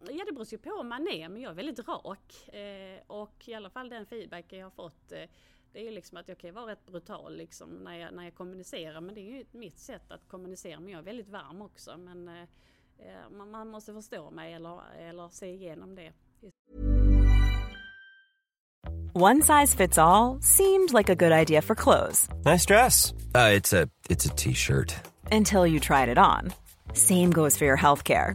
ja 0.00 0.24
det 0.26 0.32
beror 0.32 0.46
ju 0.46 0.58
på 0.58 0.70
om 0.70 0.88
man 0.88 1.08
är 1.08 1.28
men 1.28 1.42
jag 1.42 1.50
är 1.50 1.54
väldigt 1.54 1.88
rak. 1.88 2.48
Eh, 2.54 3.00
och 3.06 3.48
i 3.48 3.54
alla 3.54 3.70
fall 3.70 3.88
den 3.88 4.06
feedback 4.06 4.52
jag 4.52 4.66
har 4.66 4.70
fått 4.70 5.12
eh, 5.12 5.22
det 5.72 5.88
är 5.88 5.92
liksom 5.92 6.18
att 6.18 6.28
jag 6.28 6.38
kan 6.38 6.54
vara 6.54 6.70
rätt 6.70 6.86
brutal 6.86 7.36
liksom 7.36 7.70
när 7.70 7.98
jag, 7.98 8.14
när 8.14 8.24
jag 8.24 8.34
kommunicerar 8.34 9.00
men 9.00 9.14
det 9.14 9.20
är 9.20 9.36
ju 9.36 9.44
mitt 9.52 9.78
sätt 9.78 10.10
att 10.10 10.28
kommunicera 10.28 10.80
men 10.80 10.92
jag 10.92 10.98
är 10.98 11.04
väldigt 11.04 11.28
varm 11.28 11.62
också 11.62 11.96
men 11.96 12.28
eh 12.28 12.48
man, 13.30 13.50
man, 13.50 13.68
måste 13.68 13.92
förstå 13.92 14.30
mig 14.30 14.54
eller, 14.54 14.80
eller 14.98 15.28
se 15.28 15.46
igenom 15.46 15.94
det. 15.94 16.12
One 19.14 19.42
size 19.42 19.76
fits 19.76 19.98
all, 19.98 20.42
seemed 20.42 20.92
like 20.92 21.08
a 21.08 21.14
good 21.14 21.32
idea 21.32 21.62
for 21.62 21.74
clothes. 21.74 22.28
Nice 22.44 22.66
dress. 22.66 23.14
Uh, 23.34 23.56
it's 23.56 23.72
a 23.72 24.34
t-shirt. 24.36 24.94
Until 25.32 25.66
you 25.66 25.80
tried 25.80 26.08
it 26.08 26.18
on. 26.18 26.52
Same 26.92 27.30
goes 27.30 27.56
for 27.56 27.64
your 27.64 27.78
healthcare. 27.78 28.34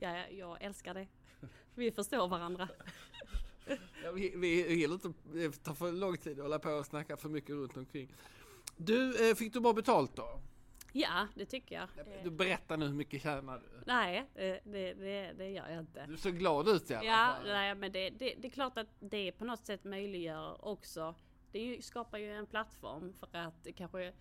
Ja, 0.00 0.28
jag 0.28 0.62
älskar 0.62 0.94
det. 0.94 1.06
Vi 1.74 1.92
förstår 1.92 2.28
varandra. 2.28 2.68
Ja, 4.04 4.12
vi, 4.12 4.32
vi 4.36 4.74
gillar 4.74 4.94
inte 4.94 5.12
det 5.32 5.64
tar 5.64 5.74
för 5.74 5.92
lång 5.92 6.16
tid 6.16 6.32
att 6.32 6.42
hålla 6.42 6.58
på 6.58 6.70
och 6.70 6.86
snacka 6.86 7.16
för 7.16 7.28
mycket 7.28 7.50
runt 7.50 7.76
omkring. 7.76 8.14
Du, 8.76 9.30
eh, 9.30 9.34
fick 9.34 9.52
du 9.52 9.60
bra 9.60 9.72
betalt 9.72 10.16
då? 10.16 10.40
Ja, 10.92 11.28
det 11.34 11.46
tycker 11.46 11.74
jag. 11.74 11.88
Du 12.24 12.30
berättar 12.30 12.76
nu 12.76 12.86
hur 12.86 12.94
mycket 12.94 13.22
tjänar 13.22 13.58
du? 13.58 13.82
Nej, 13.86 14.26
det, 14.34 14.60
det, 14.64 15.32
det 15.38 15.50
gör 15.50 15.68
jag 15.68 15.78
inte. 15.78 16.06
Du 16.06 16.16
ser 16.16 16.30
glad 16.30 16.68
ut 16.68 16.90
i 16.90 16.94
alla 16.94 17.04
ja, 17.04 17.34
fall. 17.36 17.48
Ja, 17.48 17.54
nej, 17.54 17.74
men 17.74 17.92
det, 17.92 18.10
det, 18.10 18.34
det, 18.38 18.48
är 18.48 18.50
klart 18.50 18.78
att 18.78 18.88
det 19.00 19.32
på 19.32 19.44
något 19.44 19.66
sätt 19.66 19.84
möjliggör 19.84 20.64
också. 20.64 21.14
Det 21.52 21.84
skapar 21.84 22.18
ju 22.18 22.32
en 22.32 22.46
plattform 22.46 23.12
för 23.12 23.28
att 23.32 23.66
kanske 23.76 24.12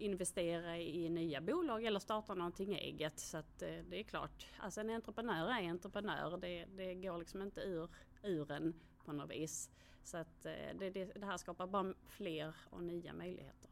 investera 0.00 0.78
i 0.78 1.08
nya 1.08 1.40
bolag 1.40 1.84
eller 1.84 2.00
starta 2.00 2.34
någonting 2.34 2.74
eget. 2.74 3.18
Så 3.18 3.36
att 3.36 3.62
eh, 3.62 3.78
det 3.88 4.00
är 4.00 4.02
klart, 4.02 4.46
alltså 4.58 4.80
en 4.80 4.90
entreprenör 4.90 5.48
är 5.48 5.70
entreprenör. 5.70 6.36
Det, 6.36 6.64
det 6.76 6.94
går 6.94 7.18
liksom 7.18 7.42
inte 7.42 7.60
ur, 7.60 7.88
ur 8.22 8.52
en 8.52 8.74
på 9.04 9.12
något 9.12 9.30
vis. 9.30 9.70
Så 10.02 10.16
att 10.16 10.46
eh, 10.46 10.52
det, 10.78 10.90
det, 10.90 11.04
det 11.04 11.26
här 11.26 11.36
skapar 11.36 11.66
bara 11.66 11.94
fler 12.08 12.54
och 12.70 12.82
nya 12.82 13.12
möjligheter. 13.12 13.70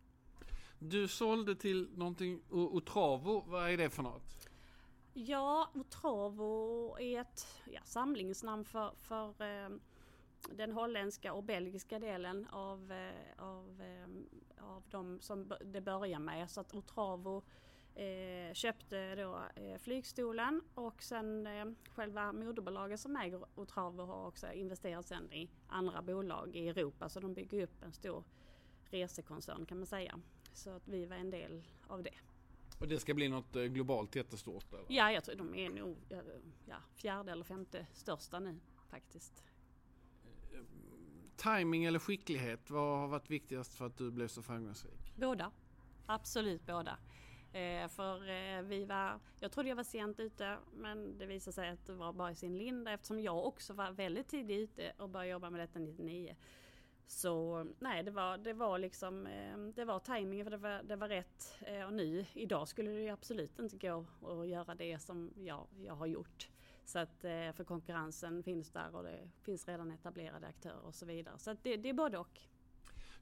Du 0.79 1.09
sålde 1.09 1.55
till 1.55 1.89
någonting, 1.95 2.43
Otravo, 2.51 3.45
vad 3.47 3.71
är 3.71 3.77
det 3.77 3.91
för 3.91 4.03
något? 4.03 4.49
Ja, 5.13 5.71
Otravo 5.75 6.99
är 6.99 7.21
ett 7.21 7.47
ja, 7.65 7.81
samlingsnamn 7.85 8.65
för, 8.65 8.93
för 8.97 9.43
eh, 9.43 9.71
den 10.53 10.73
holländska 10.73 11.33
och 11.33 11.45
belgiska 11.45 11.99
delen 11.99 12.47
av, 12.51 13.11
av, 13.37 13.83
av 14.61 14.83
de 14.91 15.21
som 15.21 15.53
det 15.65 15.81
börjar 15.81 16.19
med. 16.19 16.51
Så 16.51 16.61
att 16.61 16.75
Otravo 16.75 17.43
eh, 17.95 18.55
köpte 18.55 19.15
då 19.15 19.43
eh, 19.57 19.79
flygstolen 19.79 20.61
och 20.75 21.03
sen 21.03 21.47
eh, 21.47 21.65
själva 21.95 22.33
moderbolaget 22.33 23.01
som 23.01 23.17
äger 23.17 23.41
Otravo 23.55 24.05
har 24.05 24.27
också 24.27 24.53
investerat 24.53 25.07
sen 25.07 25.33
i 25.33 25.51
andra 25.67 26.03
bolag 26.03 26.57
i 26.57 26.69
Europa. 26.69 27.09
Så 27.09 27.21
de 27.21 27.35
bygger 27.35 27.63
upp 27.63 27.83
en 27.83 27.93
stor 27.93 28.25
resekoncern 28.85 29.67
kan 29.67 29.79
man 29.79 29.87
säga. 29.87 30.21
Så 30.53 30.71
att 30.71 30.89
vi 30.89 31.07
var 31.07 31.17
en 31.17 31.31
del 31.31 31.63
av 31.87 32.03
det. 32.03 32.15
Och 32.81 32.89
det 32.89 32.99
ska 32.99 33.15
bli 33.15 33.29
något 33.29 33.53
globalt 33.53 34.17
jättestort? 34.17 34.73
Eller? 34.73 34.85
Ja, 34.89 35.13
jag 35.13 35.25
tror 35.25 35.37
de 35.37 35.55
är 35.55 35.71
nog 35.71 35.97
ja, 36.67 36.77
fjärde 36.95 37.33
eller 37.33 37.45
femte 37.45 37.87
största 37.93 38.41
nu 38.41 38.61
faktiskt 38.89 39.45
timing 41.39 41.85
eller 41.85 41.99
skicklighet? 41.99 42.71
Vad 42.71 42.99
har 42.99 43.09
varit 43.09 43.31
viktigast 43.31 43.75
för 43.75 43.87
att 43.87 43.97
du 43.97 44.11
blev 44.11 44.29
så 44.29 44.43
framgångsrik? 44.43 45.13
Båda. 45.17 45.51
Absolut 46.07 46.67
båda. 46.67 46.99
Eh, 47.53 47.89
för 47.89 48.29
eh, 48.29 48.63
vi 48.63 48.85
var, 48.85 49.21
jag 49.41 49.53
trodde 49.53 49.69
jag 49.69 49.77
var 49.77 49.85
sent 49.85 50.21
ute 50.21 50.57
men 50.73 51.19
det 51.19 51.27
visade 51.27 51.55
sig 51.55 51.69
att 51.69 51.87
det 51.87 51.93
var 51.93 52.13
bara 52.13 52.31
i 52.31 52.35
sin 52.35 52.59
linda 52.59 52.93
eftersom 52.93 53.21
jag 53.21 53.47
också 53.47 53.75
var 53.75 53.91
väldigt 53.91 54.29
tidigt 54.29 54.71
ute 54.71 54.93
och 54.99 55.09
började 55.09 55.31
jobba 55.31 55.51
med 55.51 55.61
detta 55.61 55.79
99. 55.79 56.37
Så 57.07 57.67
nej, 57.79 58.03
det 58.03 58.11
var, 58.11 58.39
det 58.39 58.53
var 58.53 58.79
liksom, 58.79 59.27
eh, 59.27 59.59
det 59.59 59.85
var 59.85 59.99
tajmingen 59.99 60.47
för 60.47 60.51
det 60.51 60.57
var, 60.57 60.83
det 60.83 60.97
var 60.97 61.09
rätt. 61.09 61.59
Eh, 61.61 61.83
och 61.83 61.93
nu, 61.93 62.27
idag 62.35 62.69
skulle 62.69 62.91
det 62.91 63.09
absolut 63.09 63.59
inte 63.59 63.77
gå 63.77 64.07
att 64.23 64.49
göra 64.49 64.75
det 64.75 64.99
som 64.99 65.33
jag, 65.37 65.67
jag 65.77 65.95
har 65.95 66.07
gjort. 66.07 66.49
Så 66.89 66.99
att 66.99 67.25
eh, 67.25 67.53
för 67.53 67.65
konkurrensen 67.65 68.43
finns 68.43 68.71
där 68.71 68.97
och 68.97 69.03
det 69.03 69.31
finns 69.43 69.69
redan 69.69 69.91
etablerade 69.91 70.47
aktörer 70.47 70.87
och 70.87 70.95
så 70.95 71.07
vidare. 71.07 71.39
Så 71.39 71.57
det, 71.63 71.77
det 71.77 71.89
är 71.89 71.93
både 71.93 72.19
och. 72.19 72.41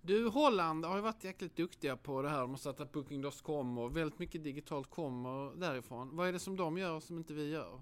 Du, 0.03 0.29
Holland 0.29 0.85
har 0.85 0.97
ju 0.97 1.03
varit 1.03 1.25
jäkligt 1.25 1.57
duktiga 1.57 1.97
på 1.97 2.23
det 2.23 2.29
här. 2.29 2.41
De 2.41 2.51
har 2.51 2.57
startat 2.57 2.93
Booking.com 2.93 3.79
och 3.79 3.97
väldigt 3.97 4.19
mycket 4.19 4.45
digitalt 4.45 4.91
kommer 4.91 5.57
därifrån. 5.57 6.17
Vad 6.17 6.29
är 6.29 6.33
det 6.33 6.39
som 6.39 6.57
de 6.57 6.79
gör 6.79 7.01
som 7.01 7.19
inte 7.19 7.35
vi 7.35 7.51
gör? 7.51 7.81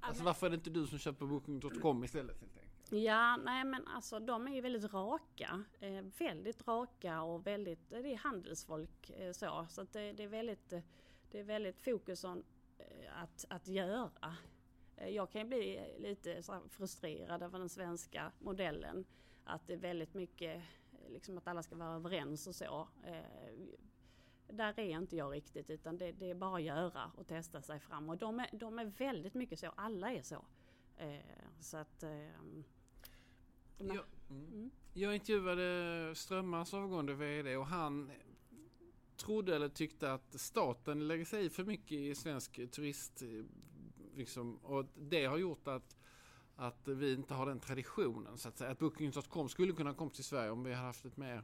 Alltså 0.00 0.24
varför 0.24 0.46
är 0.46 0.50
det 0.50 0.56
inte 0.56 0.70
du 0.70 0.86
som 0.86 0.98
köper 0.98 1.26
Booking.com 1.26 2.04
istället? 2.04 2.40
Helt 2.40 2.56
enkelt? 2.56 2.92
Ja, 2.92 3.36
nej 3.36 3.64
men 3.64 3.86
alltså 3.86 4.20
de 4.20 4.46
är 4.48 4.54
ju 4.54 4.60
väldigt 4.60 4.94
raka. 4.94 5.64
Eh, 5.80 6.04
väldigt 6.18 6.68
raka 6.68 7.22
och 7.22 7.46
väldigt, 7.46 7.90
det 7.90 8.12
är 8.12 8.16
handelsfolk 8.16 9.10
eh, 9.10 9.32
så. 9.32 9.66
Så 9.68 9.80
att 9.80 9.92
det, 9.92 10.12
det, 10.12 10.22
är 10.22 10.28
väldigt, 10.28 10.72
det 11.30 11.40
är 11.40 11.44
väldigt 11.44 11.80
fokus 11.80 12.24
on, 12.24 12.44
eh, 12.78 13.22
att, 13.22 13.44
att 13.48 13.68
göra. 13.68 14.36
Eh, 14.96 15.08
jag 15.08 15.30
kan 15.30 15.48
bli 15.48 15.94
lite 15.98 16.42
frustrerad 16.68 17.42
över 17.42 17.58
den 17.58 17.68
svenska 17.68 18.32
modellen. 18.38 19.04
Att 19.44 19.66
det 19.66 19.72
är 19.72 19.78
väldigt 19.78 20.14
mycket 20.14 20.62
eh, 20.92 21.10
liksom 21.10 21.38
att 21.38 21.46
alla 21.46 21.62
ska 21.62 21.76
vara 21.76 21.94
överens 21.94 22.46
och 22.46 22.54
så. 22.54 22.88
Eh, 23.04 23.74
där 24.48 24.80
är 24.80 25.00
inte 25.00 25.16
jag 25.16 25.32
riktigt 25.32 25.70
utan 25.70 25.98
det, 25.98 26.12
det 26.12 26.30
är 26.30 26.34
bara 26.34 26.56
att 26.56 26.62
göra 26.62 27.10
och 27.16 27.26
testa 27.26 27.62
sig 27.62 27.80
fram. 27.80 28.08
Och 28.08 28.16
de 28.16 28.40
är, 28.40 28.48
de 28.52 28.78
är 28.78 28.84
väldigt 28.84 29.34
mycket 29.34 29.58
så, 29.58 29.72
alla 29.76 30.12
är 30.12 30.22
så. 30.22 30.44
Så 31.60 31.76
att... 31.76 32.04
Ja, 33.78 34.04
Jag 34.94 35.14
intervjuade 35.14 36.14
Strömmars 36.14 36.74
avgående 36.74 37.14
VD 37.14 37.56
och 37.56 37.66
han 37.66 38.10
trodde 39.16 39.56
eller 39.56 39.68
tyckte 39.68 40.12
att 40.12 40.40
staten 40.40 41.08
lägger 41.08 41.24
sig 41.24 41.44
i 41.44 41.50
för 41.50 41.64
mycket 41.64 41.92
i 41.92 42.14
svensk 42.14 42.70
turist. 42.70 43.22
Liksom, 44.16 44.56
och 44.56 44.84
det 44.94 45.24
har 45.24 45.36
gjort 45.36 45.68
att, 45.68 45.96
att 46.56 46.88
vi 46.88 47.12
inte 47.12 47.34
har 47.34 47.46
den 47.46 47.60
traditionen 47.60 48.38
så 48.38 48.48
att. 48.48 48.60
Att 48.60 48.78
Booking.com 48.78 49.48
skulle 49.48 49.72
kunna 49.72 49.94
komma 49.94 50.10
till 50.10 50.24
Sverige 50.24 50.50
om 50.50 50.64
vi 50.64 50.72
hade 50.72 50.86
haft 50.86 51.04
ett 51.04 51.16
mer 51.16 51.42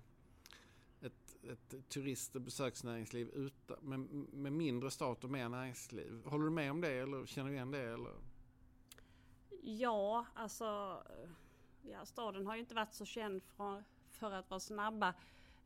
ett, 1.00 1.44
ett 1.44 1.88
turist 1.88 2.36
och 2.36 2.42
besöksnäringsliv 2.42 3.28
utan, 3.28 3.76
med, 3.80 4.00
med 4.32 4.52
mindre 4.52 4.90
stat 4.90 5.24
och 5.24 5.30
mer 5.30 5.48
näringsliv. 5.48 6.22
Håller 6.24 6.44
du 6.44 6.50
med 6.50 6.70
om 6.70 6.80
det 6.80 6.92
eller 6.92 7.26
känner 7.26 7.50
du 7.50 7.54
igen 7.54 7.70
det? 7.70 7.92
Eller? 7.92 8.12
Ja, 9.62 10.26
alltså 10.34 11.02
ja, 11.82 12.04
staden 12.04 12.46
har 12.46 12.54
ju 12.54 12.60
inte 12.60 12.74
varit 12.74 12.94
så 12.94 13.04
känd 13.04 13.42
för, 13.42 13.84
för 14.10 14.32
att 14.32 14.50
vara 14.50 14.60
snabba. 14.60 15.14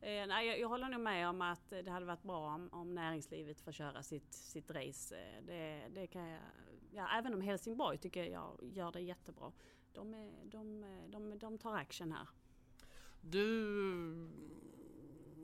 Eh, 0.01 0.27
nej, 0.27 0.47
jag, 0.47 0.59
jag 0.59 0.67
håller 0.67 0.89
nog 0.89 1.01
med 1.01 1.29
om 1.29 1.41
att 1.41 1.69
det 1.69 1.89
hade 1.89 2.05
varit 2.05 2.23
bra 2.23 2.53
om, 2.53 2.69
om 2.71 2.95
näringslivet 2.95 3.61
får 3.61 3.71
köra 3.71 4.03
sitt, 4.03 4.33
sitt 4.33 4.71
race. 4.71 5.15
Eh, 5.15 5.43
det, 5.45 5.87
det 5.93 6.07
kan 6.07 6.27
jag, 6.27 6.41
ja, 6.97 7.07
även 7.17 7.33
om 7.33 7.41
Helsingborg 7.41 7.97
tycker 7.97 8.23
jag 8.23 8.59
gör 8.61 8.91
det 8.91 9.01
jättebra. 9.01 9.51
De, 9.93 10.13
är, 10.13 10.31
de, 10.43 10.85
de, 11.11 11.39
de 11.39 11.57
tar 11.57 11.75
action 11.75 12.11
här. 12.11 12.27
Du, 13.21 14.29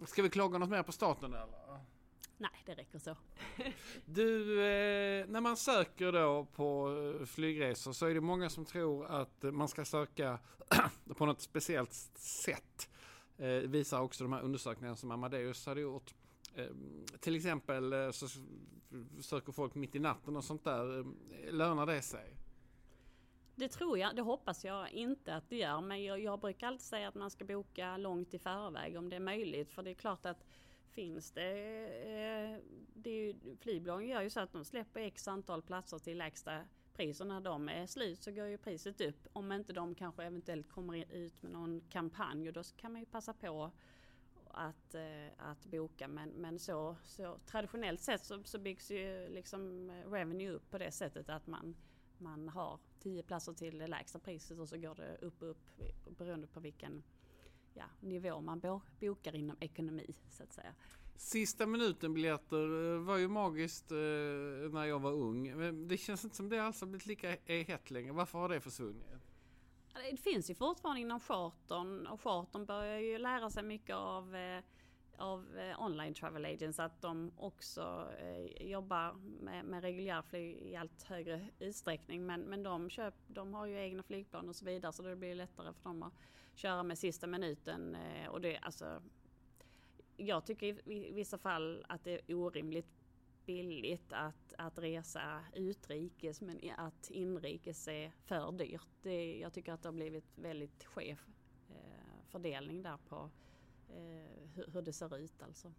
ska 0.06 0.22
vi 0.22 0.30
klaga 0.30 0.58
något 0.58 0.70
mer 0.70 0.84
på 0.84 0.92
staten 0.92 1.34
eller? 1.34 1.80
Nej, 2.38 2.52
det 2.66 2.74
räcker 2.74 3.00
så. 3.00 3.18
Du, 4.06 4.60
eh, 4.62 5.28
när 5.28 5.42
man 5.42 5.58
söker 5.58 6.12
då 6.12 6.46
på 6.46 6.98
eh, 7.20 7.26
flygresor 7.26 7.94
så 7.94 8.06
är 8.06 8.14
det 8.14 8.22
många 8.22 8.50
som 8.50 8.66
tror 8.66 9.06
att 9.06 9.44
man 9.44 9.68
ska 9.68 9.86
söka 9.86 10.40
på 11.18 11.26
något 11.26 11.42
speciellt 11.42 11.94
sätt. 12.18 12.90
Eh, 13.38 13.48
visar 13.48 14.02
också 14.02 14.24
de 14.24 14.34
här 14.34 14.42
undersökningarna 14.42 14.96
som 14.96 15.12
Amadeus 15.12 15.66
hade 15.66 15.82
gjort. 15.82 16.14
Ehm, 16.56 17.06
till 17.20 17.36
exempel 17.36 17.94
eh, 17.94 18.12
så 18.12 18.28
söker 19.22 19.52
folk 19.52 19.76
mitt 19.76 19.96
i 19.96 20.00
natten 20.00 20.36
och 20.36 20.44
sånt 20.44 20.64
där. 20.64 21.00
Ehm, 21.00 21.18
lönar 21.50 21.86
det 21.86 22.02
sig? 22.02 22.38
Det 23.56 23.68
tror 23.68 23.98
jag, 23.98 24.16
det 24.16 24.22
hoppas 24.22 24.66
jag 24.66 24.92
inte 24.92 25.36
att 25.36 25.50
det 25.50 25.58
gör. 25.58 25.82
Men 25.82 26.04
jag, 26.04 26.20
jag 26.20 26.40
brukar 26.40 26.68
alltid 26.68 26.82
säga 26.82 27.08
att 27.08 27.16
man 27.16 27.32
ska 27.32 27.46
boka 27.46 27.98
långt 27.98 28.34
i 28.34 28.40
förväg 28.40 28.98
om 28.98 29.10
det 29.10 29.16
är 29.16 29.20
möjligt. 29.20 29.72
För 29.72 29.84
det 29.84 29.90
är 29.90 29.96
klart 29.96 30.26
att 30.26 30.46
finns 30.90 31.32
det, 31.32 31.52
eh, 31.88 32.60
det 32.94 33.10
är 33.10 33.24
ju, 33.24 33.36
flygbolagen 33.60 34.10
gör 34.10 34.22
ju 34.22 34.30
så 34.30 34.40
att 34.40 34.54
de 34.54 34.66
släpper 34.66 35.00
x 35.00 35.28
antal 35.28 35.62
platser 35.62 36.00
till 36.00 36.18
lägsta 36.18 36.62
pris 36.94 37.22
och 37.22 37.28
när 37.28 37.42
de 37.42 37.70
är 37.70 37.88
slut 37.88 38.24
så 38.24 38.32
går 38.32 38.46
ju 38.46 38.58
priset 38.58 39.02
upp. 39.02 39.28
Om 39.34 39.52
inte 39.52 39.74
de 39.74 39.96
kanske 39.96 40.24
eventuellt 40.24 40.70
kommer 40.70 41.14
ut 41.14 41.42
med 41.42 41.52
någon 41.52 41.82
kampanj 41.90 42.48
och 42.48 42.54
då 42.54 42.64
kan 42.78 42.92
man 42.92 43.02
ju 43.02 43.06
passa 43.06 43.34
på 43.34 43.72
att, 44.54 44.96
eh, 44.96 45.28
att 45.38 45.66
boka. 45.66 46.08
Men, 46.08 46.30
men 46.30 46.60
så, 46.60 46.96
så 47.04 47.40
traditionellt 47.46 48.02
sett 48.02 48.26
så, 48.26 48.44
så 48.44 48.60
byggs 48.60 48.92
ju 48.92 49.30
liksom 49.30 49.90
eh, 49.90 50.12
revenue 50.12 50.52
upp 50.52 50.70
på 50.70 50.78
det 50.78 50.92
sättet 50.92 51.30
att 51.30 51.48
man, 51.48 51.76
man 52.18 52.50
har 52.50 52.80
10 53.00 53.24
platser 53.24 53.54
till 53.54 53.78
det 53.78 53.88
lägsta 53.88 54.20
priset 54.20 54.60
och 54.60 54.70
så 54.70 54.78
går 54.78 54.96
det 54.96 55.18
upp 55.22 55.42
och 55.42 55.50
upp 55.50 56.18
beroende 56.18 56.48
på 56.48 56.60
vilken 56.60 57.04
ja, 57.74 57.86
nivå 58.00 58.42
man 58.42 58.62
bokar 59.00 59.36
inom 59.36 59.58
ekonomi 59.60 60.16
så 60.32 60.44
att 60.44 60.54
säga. 60.54 60.74
Sista 61.16 61.66
minuten 61.66 62.14
biljetter 62.14 62.94
eh, 62.94 63.00
var 63.00 63.18
ju 63.18 63.28
magiskt 63.28 63.92
eh, 63.92 63.98
när 64.72 64.86
jag 64.86 65.00
var 65.00 65.12
ung. 65.12 65.58
Men 65.58 65.88
det 65.88 65.98
känns 65.98 66.24
inte 66.24 66.36
som 66.36 66.50
det 66.50 66.60
alls 66.60 66.82
har 66.82 66.88
blivit 66.88 67.06
lika 67.06 67.38
hett 67.46 67.92
längre. 67.92 68.12
Varför 68.12 68.40
har 68.40 68.50
det 68.50 68.62
försvunnit? 68.62 69.06
Det 69.94 70.18
finns 70.18 70.50
ju 70.50 70.56
fortfarande 70.56 71.02
inom 71.02 71.20
chartern 71.20 72.08
och 72.08 72.22
chartern 72.22 72.66
börjar 72.66 73.00
ju 73.00 73.18
lära 73.18 73.50
sig 73.50 73.64
mycket 73.64 73.96
av, 73.96 74.36
eh, 74.36 74.64
av 75.18 75.58
eh, 75.58 75.82
online 75.82 76.14
travel 76.14 76.46
agents 76.46 76.80
att 76.80 77.02
de 77.02 77.32
också 77.38 78.08
eh, 78.20 78.68
jobbar 78.68 79.14
med, 79.42 79.66
med 79.66 79.84
reguljärflyg 79.84 80.58
i 80.58 80.76
allt 80.76 81.04
högre 81.04 81.48
utsträckning. 81.60 82.26
Men, 82.26 82.42
men 82.42 82.64
de, 82.64 82.90
köp, 82.90 83.14
de 83.28 83.54
har 83.54 83.66
ju 83.66 83.80
egna 83.80 84.04
flygplan 84.04 84.50
och 84.50 84.56
så 84.56 84.66
vidare 84.66 84.94
så 84.94 85.04
det 85.04 85.16
blir 85.16 85.36
lättare 85.36 85.74
för 85.74 85.84
dem 85.84 86.04
att 86.04 86.14
köra 86.56 86.84
med 86.84 86.98
sista 86.98 87.28
minuten. 87.28 87.96
Eh, 87.96 88.30
och 88.30 88.42
det, 88.42 88.58
alltså, 88.58 89.02
jag 90.18 90.46
tycker 90.46 90.90
i, 90.90 91.10
i 91.10 91.14
vissa 91.14 91.38
fall 91.38 91.86
att 91.90 92.04
det 92.04 92.12
är 92.12 92.36
orimligt 92.36 93.03
billigt 93.46 94.14
att, 94.14 94.54
att 94.58 94.78
resa 94.78 95.44
utrikes 95.54 96.42
men 96.42 96.60
att 96.78 97.12
inrikes 97.12 97.88
är 97.88 98.12
för 98.26 98.52
dyrt. 98.52 98.88
Det, 99.02 99.40
jag 99.40 99.54
tycker 99.54 99.74
att 99.74 99.82
det 99.82 99.88
har 99.88 99.94
blivit 99.94 100.38
väldigt 100.38 100.84
skev 100.84 101.20
eh, 101.70 102.26
fördelning 102.28 102.84
där 102.84 102.98
på 103.10 103.30
eh, 103.90 104.50
hur, 104.56 104.68
hur 104.74 104.82
det 104.82 104.94
ser 104.94 105.18
ut 105.18 105.42
alltså. 105.44 105.72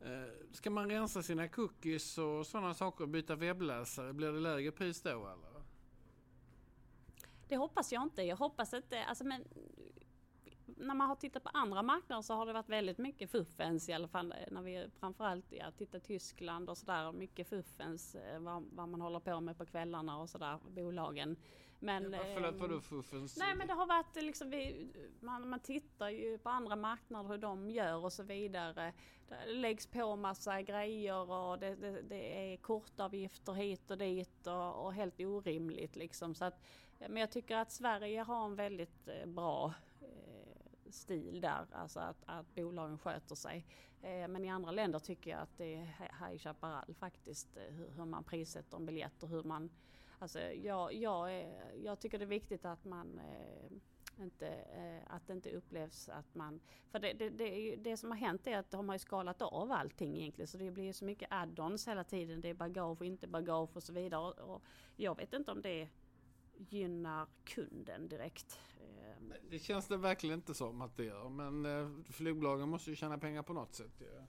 Eh, 0.00 0.52
Ska 0.52 0.70
man 0.70 0.90
rensa 0.90 1.22
sina 1.22 1.48
cookies 1.48 2.18
och 2.18 2.46
sådana 2.46 2.74
saker 2.74 3.04
och 3.04 3.10
byta 3.10 3.36
webbläsare, 3.36 4.12
blir 4.12 4.32
det 4.32 4.40
lägre 4.40 4.72
pris 4.72 5.02
då 5.02 5.10
eller? 5.10 5.62
Det 7.48 7.56
hoppas 7.56 7.92
jag 7.92 8.02
inte. 8.02 8.22
Jag 8.22 8.36
hoppas 8.36 8.74
inte, 8.74 9.04
alltså 9.04 9.24
men 9.24 9.44
när 10.86 10.94
man 10.94 11.08
har 11.08 11.16
tittat 11.16 11.44
på 11.44 11.50
andra 11.54 11.82
marknader 11.82 12.22
så 12.22 12.34
har 12.34 12.46
det 12.46 12.52
varit 12.52 12.68
väldigt 12.68 12.98
mycket 12.98 13.30
fuffens 13.30 13.88
i 13.88 13.92
alla 13.92 14.08
fall 14.08 14.34
när 14.50 14.62
vi 14.62 14.88
framförallt 15.00 15.52
ja, 15.52 15.70
tittar 15.70 15.98
Tyskland 15.98 16.70
och 16.70 16.78
sådär. 16.78 17.12
Mycket 17.12 17.48
fuffens 17.48 18.14
eh, 18.14 18.40
vad, 18.40 18.64
vad 18.72 18.88
man 18.88 19.00
håller 19.00 19.20
på 19.20 19.40
med 19.40 19.58
på 19.58 19.66
kvällarna 19.66 20.18
och 20.18 20.30
sådär, 20.30 20.58
bolagen. 20.68 21.36
Men, 21.78 22.12
Ja, 22.12 22.18
Förlåt, 22.34 22.54
ehm, 22.54 22.60
vadå 22.60 22.80
fuffens? 22.80 23.36
Nej 23.38 23.54
men 23.54 23.66
det 23.66 23.74
har 23.74 23.86
varit 23.86 24.22
liksom, 24.22 24.50
vi, 24.50 24.88
man, 25.20 25.48
man 25.48 25.60
tittar 25.60 26.08
ju 26.08 26.38
på 26.38 26.48
andra 26.48 26.76
marknader 26.76 27.28
hur 27.28 27.38
de 27.38 27.70
gör 27.70 28.04
och 28.04 28.12
så 28.12 28.22
vidare. 28.22 28.92
Det 29.28 29.52
läggs 29.52 29.86
på 29.86 30.16
massa 30.16 30.62
grejer 30.62 31.30
och 31.30 31.58
det, 31.58 31.74
det, 31.74 32.02
det 32.02 32.52
är 32.52 32.56
kortavgifter 32.56 33.52
hit 33.52 33.90
och 33.90 33.98
dit 33.98 34.46
och, 34.46 34.84
och 34.84 34.94
helt 34.94 35.20
orimligt 35.20 35.96
liksom. 35.96 36.34
Så 36.34 36.44
att, 36.44 36.60
men 36.98 37.16
jag 37.16 37.30
tycker 37.30 37.56
att 37.56 37.72
Sverige 37.72 38.22
har 38.22 38.44
en 38.44 38.54
väldigt 38.54 39.08
eh, 39.08 39.26
bra 39.26 39.66
eh, 39.66 39.91
stil 40.94 41.40
där, 41.40 41.66
alltså 41.72 42.00
att, 42.00 42.22
att 42.26 42.54
bolagen 42.54 42.98
sköter 42.98 43.34
sig. 43.34 43.66
Eh, 44.02 44.28
men 44.28 44.44
i 44.44 44.48
andra 44.48 44.70
länder 44.70 44.98
tycker 44.98 45.30
jag 45.30 45.40
att 45.40 45.58
det 45.58 45.74
är 45.74 45.84
High 46.28 46.38
Chaparral 46.38 46.94
faktiskt, 46.94 47.56
eh, 47.56 47.74
hur, 47.96 48.04
man 48.04 48.24
prissätter 48.24 48.76
en 48.76 48.86
biljett 48.86 49.22
och 49.22 49.28
hur 49.28 49.42
man 49.42 49.70
Alltså 50.18 50.40
jag, 50.40 50.94
jag, 50.94 51.46
jag 51.82 52.00
tycker 52.00 52.18
det 52.18 52.24
är 52.24 52.26
viktigt 52.26 52.64
att 52.64 52.84
man 52.84 53.18
eh, 53.18 54.22
inte, 54.24 54.64
att 55.06 55.26
det 55.26 55.32
inte 55.32 55.50
upplevs 55.50 56.08
att 56.08 56.34
man... 56.34 56.60
För 56.90 56.98
det, 56.98 57.12
det, 57.12 57.30
det, 57.30 57.54
är 57.54 57.60
ju, 57.60 57.76
det 57.76 57.96
som 57.96 58.10
har 58.10 58.18
hänt 58.18 58.46
är 58.46 58.58
att 58.58 58.70
de 58.70 58.88
har 58.88 58.94
ju 58.94 58.98
skalat 58.98 59.42
av 59.42 59.72
allting 59.72 60.16
egentligen 60.16 60.48
så 60.48 60.58
det 60.58 60.70
blir 60.70 60.84
ju 60.84 60.92
så 60.92 61.04
mycket 61.04 61.28
add-ons 61.30 61.88
hela 61.88 62.04
tiden. 62.04 62.40
Det 62.40 62.48
är 62.48 62.54
bagage 62.54 63.00
och 63.00 63.06
inte 63.06 63.26
bagage 63.26 63.76
och 63.76 63.82
så 63.82 63.92
vidare. 63.92 64.20
Och, 64.20 64.54
och 64.54 64.62
jag 64.96 65.16
vet 65.16 65.32
inte 65.32 65.52
om 65.52 65.62
det 65.62 65.88
gynnar 66.68 67.26
kunden 67.44 68.08
direkt. 68.08 68.60
Eh, 68.80 69.36
Det 69.50 69.58
känns 69.58 69.88
det 69.88 69.96
verkligen 69.96 70.34
inte 70.34 70.54
som 70.54 70.82
att 70.82 70.96
det 70.96 71.04
gör. 71.04 71.28
Men 71.28 71.66
eh, 71.66 71.88
flygbolagen 72.10 72.68
måste 72.68 72.90
ju 72.90 72.96
tjäna 72.96 73.18
pengar 73.18 73.42
på 73.42 73.52
något 73.52 73.74
sätt. 73.74 73.92
Ja. 73.98 74.26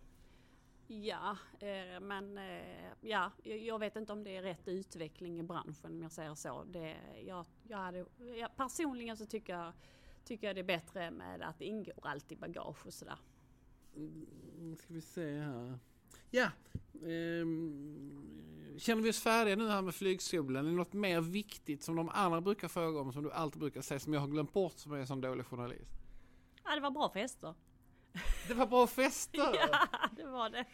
Ja, 0.87 1.37
eh, 1.59 1.99
men 1.99 2.37
eh, 2.37 2.91
ja, 3.01 3.31
jag, 3.43 3.79
vet 3.79 3.95
inte 3.95 4.13
om 4.13 4.23
det 4.23 4.37
är 4.37 4.41
rätt 4.41 4.67
utveckling 4.67 5.39
i 5.39 5.43
branschen 5.43 5.91
om 5.91 6.01
jag 6.01 6.11
säger 6.11 6.35
så. 6.35 6.63
Det, 6.63 6.97
jag, 7.25 7.45
jag 7.67 7.77
hade, 7.77 8.05
jag, 8.39 8.55
personligen 8.55 9.17
så 9.17 9.25
tycker 9.25 9.53
jag, 9.53 9.73
tycker 10.23 10.47
jag 10.47 10.55
det 10.55 10.61
är 10.61 10.63
bättre 10.63 11.11
med 11.11 11.41
att 11.41 11.59
det 11.59 11.65
ingår 11.65 12.07
alltid 12.07 12.37
bagage 12.37 12.85
och 12.85 12.93
sådär. 12.93 13.17
Mm, 13.95 14.77
ska 14.77 14.93
vi 14.93 15.01
se 15.01 15.39
här. 15.39 15.79
Ja, 16.31 16.49
ehm, 17.05 18.62
känner 18.79 19.01
vi 19.03 19.09
oss 19.09 19.19
färdiga 19.19 19.55
nu 19.55 19.69
här 19.69 19.81
med 19.81 19.95
flygskolan? 19.95 20.65
Är 20.65 20.69
det 20.69 20.75
något 20.75 20.93
mer 20.93 21.21
viktigt 21.21 21.83
som 21.83 21.95
de 21.95 22.09
andra 22.09 22.41
brukar 22.41 22.67
fråga 22.67 22.99
om 22.99 23.13
som 23.13 23.23
du 23.23 23.31
alltid 23.31 23.59
brukar 23.59 23.81
säga 23.81 23.99
som 23.99 24.13
jag 24.13 24.21
har 24.21 24.27
glömt 24.27 24.53
bort 24.53 24.77
som 24.77 24.93
är 24.93 24.97
en 24.97 25.07
sån 25.07 25.21
dålig 25.21 25.45
journalist? 25.45 25.91
Ja, 26.63 26.75
det 26.75 26.81
var 26.81 26.91
bra 26.91 27.09
fester. 27.09 27.53
Det 28.47 28.53
var 28.53 28.67
bra 28.67 28.87
fester! 28.87 29.39
Ja, 29.71 29.87
det 30.17 30.25
var 30.25 30.49
det. 30.49 30.65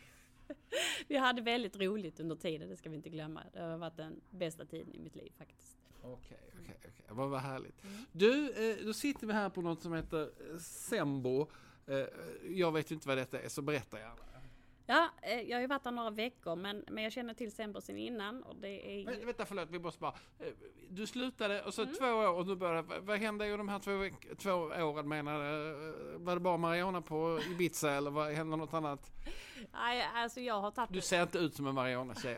Vi 1.07 1.17
hade 1.17 1.41
väldigt 1.41 1.77
roligt 1.77 2.19
under 2.19 2.35
tiden, 2.35 2.69
det 2.69 2.77
ska 2.77 2.89
vi 2.89 2.95
inte 2.95 3.09
glömma. 3.09 3.43
Det 3.53 3.61
har 3.61 3.77
varit 3.77 3.97
den 3.97 4.21
bästa 4.29 4.65
tiden 4.65 4.95
i 4.95 4.99
mitt 4.99 5.15
liv 5.15 5.31
faktiskt. 5.37 5.77
Okej, 6.01 6.39
okej, 6.61 6.75
okej. 6.77 7.05
Vad 7.09 7.29
vad 7.29 7.39
härligt. 7.39 7.83
Du, 8.11 8.51
eh, 8.51 8.85
då 8.85 8.93
sitter 8.93 9.27
vi 9.27 9.33
här 9.33 9.49
på 9.49 9.61
något 9.61 9.81
som 9.81 9.93
heter 9.93 10.31
Sembo. 10.59 11.47
Eh, 11.87 12.05
jag 12.49 12.71
vet 12.71 12.91
inte 12.91 13.07
vad 13.07 13.17
detta 13.17 13.39
är, 13.39 13.49
så 13.49 13.61
berätta 13.61 13.99
gärna. 13.99 14.15
Ja, 14.91 15.09
eh, 15.21 15.41
jag 15.41 15.57
har 15.57 15.61
ju 15.61 15.67
varit 15.67 15.83
där 15.83 15.91
några 15.91 16.09
veckor 16.09 16.55
men, 16.55 16.83
men 16.87 17.03
jag 17.03 17.13
känner 17.13 17.33
till 17.33 17.51
Sembo 17.51 17.81
sen 17.81 17.97
innan 17.97 18.43
och 18.43 18.55
det 18.55 19.01
är... 19.01 19.05
Men, 19.05 19.25
vänta 19.25 19.45
förlåt, 19.45 19.69
vi 19.71 19.79
måste 19.79 19.99
bara. 19.99 20.13
eh, 20.39 20.45
Du 20.89 21.07
slutade 21.07 21.61
och 21.63 21.73
så 21.73 21.81
Mm. 21.81 21.95
två 21.95 22.05
år 22.05 22.33
och 22.37 22.47
nu 22.47 22.55
började. 22.55 22.99
Vad- 22.99 23.17
hände 23.19 23.47
i 23.47 23.57
de 23.57 23.69
här 23.69 23.79
två, 23.79 23.91
veck- 23.91 24.37
två 24.37 24.51
åren 24.53 25.07
menar 25.09 25.39
du? 25.39 26.17
Var 26.17 26.33
det 26.33 26.39
bara 26.39 26.57
Mariana 26.57 27.01
på 27.01 27.39
Ibiza 27.51 27.91
eller 27.97 28.11
vad 28.11 28.31
hände 28.33 28.57
något 28.57 28.73
annat? 28.73 29.11
Nej, 29.73 30.07
alltså 30.13 30.39
jag 30.39 30.61
har 30.61 30.71
tagit 30.71 30.93
Du 30.93 31.01
ser 31.01 31.21
inte 31.21 31.37
ut 31.37 31.55
som 31.55 31.67
en 31.67 31.75
Mariana-tjej, 31.75 32.37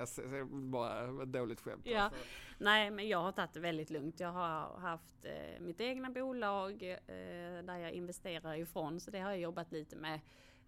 bara 0.52 1.24
ett 1.24 1.32
dåligt 1.34 1.62
skämt. 1.62 1.82
Ja. 1.86 2.00
Alltså. 2.02 2.20
Nej, 2.58 2.92
men 2.92 3.08
jag 3.08 3.18
har 3.22 3.32
tagit 3.32 3.54
det 3.54 3.60
väldigt 3.60 3.90
lugnt. 3.90 4.20
Jag 4.20 4.32
har 4.32 4.80
haft 4.80 5.26
eh, 5.26 5.62
mitt 5.62 5.82
egna 5.82 6.10
bolag 6.10 6.72
eh, 6.84 7.64
där 7.64 7.78
jag 7.78 7.92
investerar 7.92 8.56
ifrån, 8.56 9.00
så 9.00 9.12
det 9.12 9.20
har 9.20 9.30
jag 9.32 9.40
jobbat 9.40 9.72
lite 9.72 9.96
med. 9.96 10.20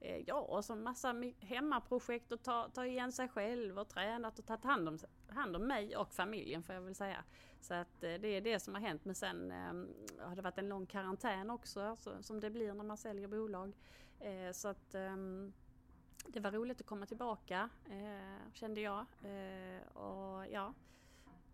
Eh, 0.04 0.24
ja, 0.28 0.36
och 0.36 0.66
så 0.66 0.76
massa 0.76 1.16
hemmaprojekt 1.40 2.32
och 2.32 2.44
ta, 2.44 2.70
ta 2.70 2.86
igen 2.86 3.12
sig 3.12 3.28
själv 3.28 3.80
och 3.80 3.90
tränat 3.90 4.40
och 4.40 4.46
tagit 4.46 4.64
hand 4.64 4.90
om, 4.90 5.00
hand 5.28 5.56
om 5.56 5.68
mig 5.68 5.98
och 5.98 6.14
familjen 6.14 6.64
får 6.64 6.76
jag 6.76 6.82
väl 6.82 6.96
säga. 6.96 7.24
Så 7.62 7.74
att 7.74 8.04
eh, 8.04 8.14
det 8.14 8.28
är 8.28 8.42
det 8.42 8.60
som 8.60 8.74
har 8.74 8.82
hänt. 8.82 9.06
Men 9.06 9.16
sen 9.16 9.52
eh, 9.52 10.28
har 10.28 10.36
det 10.36 10.42
varit 10.42 10.58
en 10.58 10.70
lång 10.70 10.86
karantän 10.86 11.50
också, 11.50 11.96
så, 11.96 12.24
som 12.24 12.40
det 12.40 12.50
blir 12.50 12.74
när 12.74 12.84
man 12.84 12.98
säljer 12.98 13.28
bolag. 13.28 13.74
Eh, 14.20 14.52
så 14.52 14.68
att 14.68 14.96
ehm, 14.96 15.54
det 16.28 16.40
var 16.40 16.52
roligt 16.52 16.82
att 16.82 16.88
komma 16.88 17.06
tillbaka, 17.06 17.70
kände 18.54 18.82
jag. 18.82 19.06
Och 19.94 20.48
ja, 20.52 20.74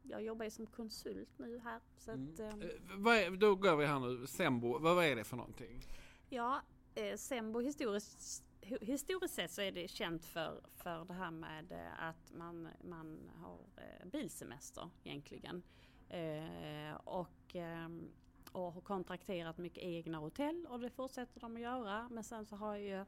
jag 0.03 0.23
jobbar 0.23 0.45
ju 0.45 0.51
som 0.51 0.65
konsult 0.65 1.29
nu 1.38 1.59
här. 1.59 1.81
Så 1.97 2.12
att, 2.12 2.39
ehm, 2.39 2.62
Eh, 2.62 2.69
vad 2.97 3.15
är, 3.15 3.31
då 3.31 3.55
går 3.55 3.75
vi 3.75 3.85
här 3.85 3.99
nu, 3.99 4.27
Sembo, 4.27 4.79
vad, 4.79 4.95
vad 4.95 5.05
är 5.05 5.15
det 5.15 5.23
för 5.23 5.38
någonting? 5.38 5.81
ja, 6.29 6.62
eh, 6.99 7.17
Sembo 7.17 7.59
historiskt, 7.59 8.43
historiskt 8.81 9.35
sett 9.35 9.51
så 9.51 9.62
är 9.62 9.71
det 9.71 9.88
känt 9.88 10.25
för, 10.25 10.62
för 10.75 11.05
det 11.05 11.13
här 11.13 11.31
med 11.31 11.71
eh, 11.71 12.03
att 12.03 12.31
man, 12.33 12.67
man 12.83 13.31
har 13.35 13.59
eh, 13.77 14.07
bilsemester 14.07 14.89
egentligen. 15.03 15.63
Eh, 16.09 16.95
och, 17.03 17.55
eh, 17.55 17.89
och 18.51 18.73
har 18.73 18.81
kontrakterat 18.81 19.57
mycket 19.57 19.83
egna 19.83 20.17
hotell 20.17 20.67
och 20.69 20.79
det 20.79 20.89
fortsätter 20.89 21.39
de 21.39 21.55
att 21.55 21.62
göra. 21.62 22.09
Men 22.09 22.23
sen 22.23 22.45
så 22.45 22.55
har 22.55 22.75
ju 22.75 23.05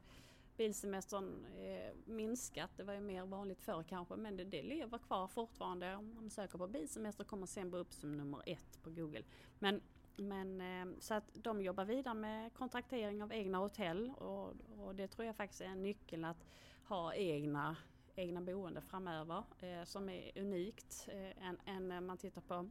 bilsemestern 0.56 1.44
eh, 1.44 1.94
minskat. 2.04 2.70
Det 2.76 2.84
var 2.84 2.94
ju 2.94 3.00
mer 3.00 3.26
vanligt 3.26 3.62
förr 3.62 3.82
kanske 3.88 4.16
men 4.16 4.36
det, 4.36 4.44
det 4.44 4.62
lever 4.62 4.98
kvar 4.98 5.28
fortfarande. 5.28 5.96
Om 5.96 6.14
man 6.14 6.30
söker 6.30 6.58
på 6.58 6.66
bilsemester 6.66 7.24
kommer 7.24 7.46
Sembo 7.46 7.76
upp 7.76 7.92
som 7.92 8.16
nummer 8.16 8.42
ett 8.46 8.82
på 8.82 8.90
Google. 8.90 9.24
Men, 9.58 9.80
men 10.16 10.60
eh, 10.60 10.94
så 10.98 11.14
att 11.14 11.30
de 11.34 11.62
jobbar 11.62 11.84
vidare 11.84 12.14
med 12.14 12.54
kontraktering 12.54 13.22
av 13.22 13.32
egna 13.32 13.58
hotell 13.58 14.10
och, 14.10 14.54
och 14.78 14.94
det 14.94 15.08
tror 15.08 15.26
jag 15.26 15.36
faktiskt 15.36 15.60
är 15.60 15.66
en 15.66 15.82
nyckel 15.82 16.24
att 16.24 16.44
ha 16.84 17.14
egna 17.14 17.76
egna 18.14 18.40
boende 18.40 18.80
framöver 18.80 19.44
eh, 19.60 19.84
som 19.84 20.08
är 20.08 20.38
unikt 20.38 21.08
eh, 21.08 21.48
än, 21.48 21.58
än 21.66 21.88
när 21.88 22.00
man 22.00 22.16
tittar 22.16 22.40
på 22.40 22.68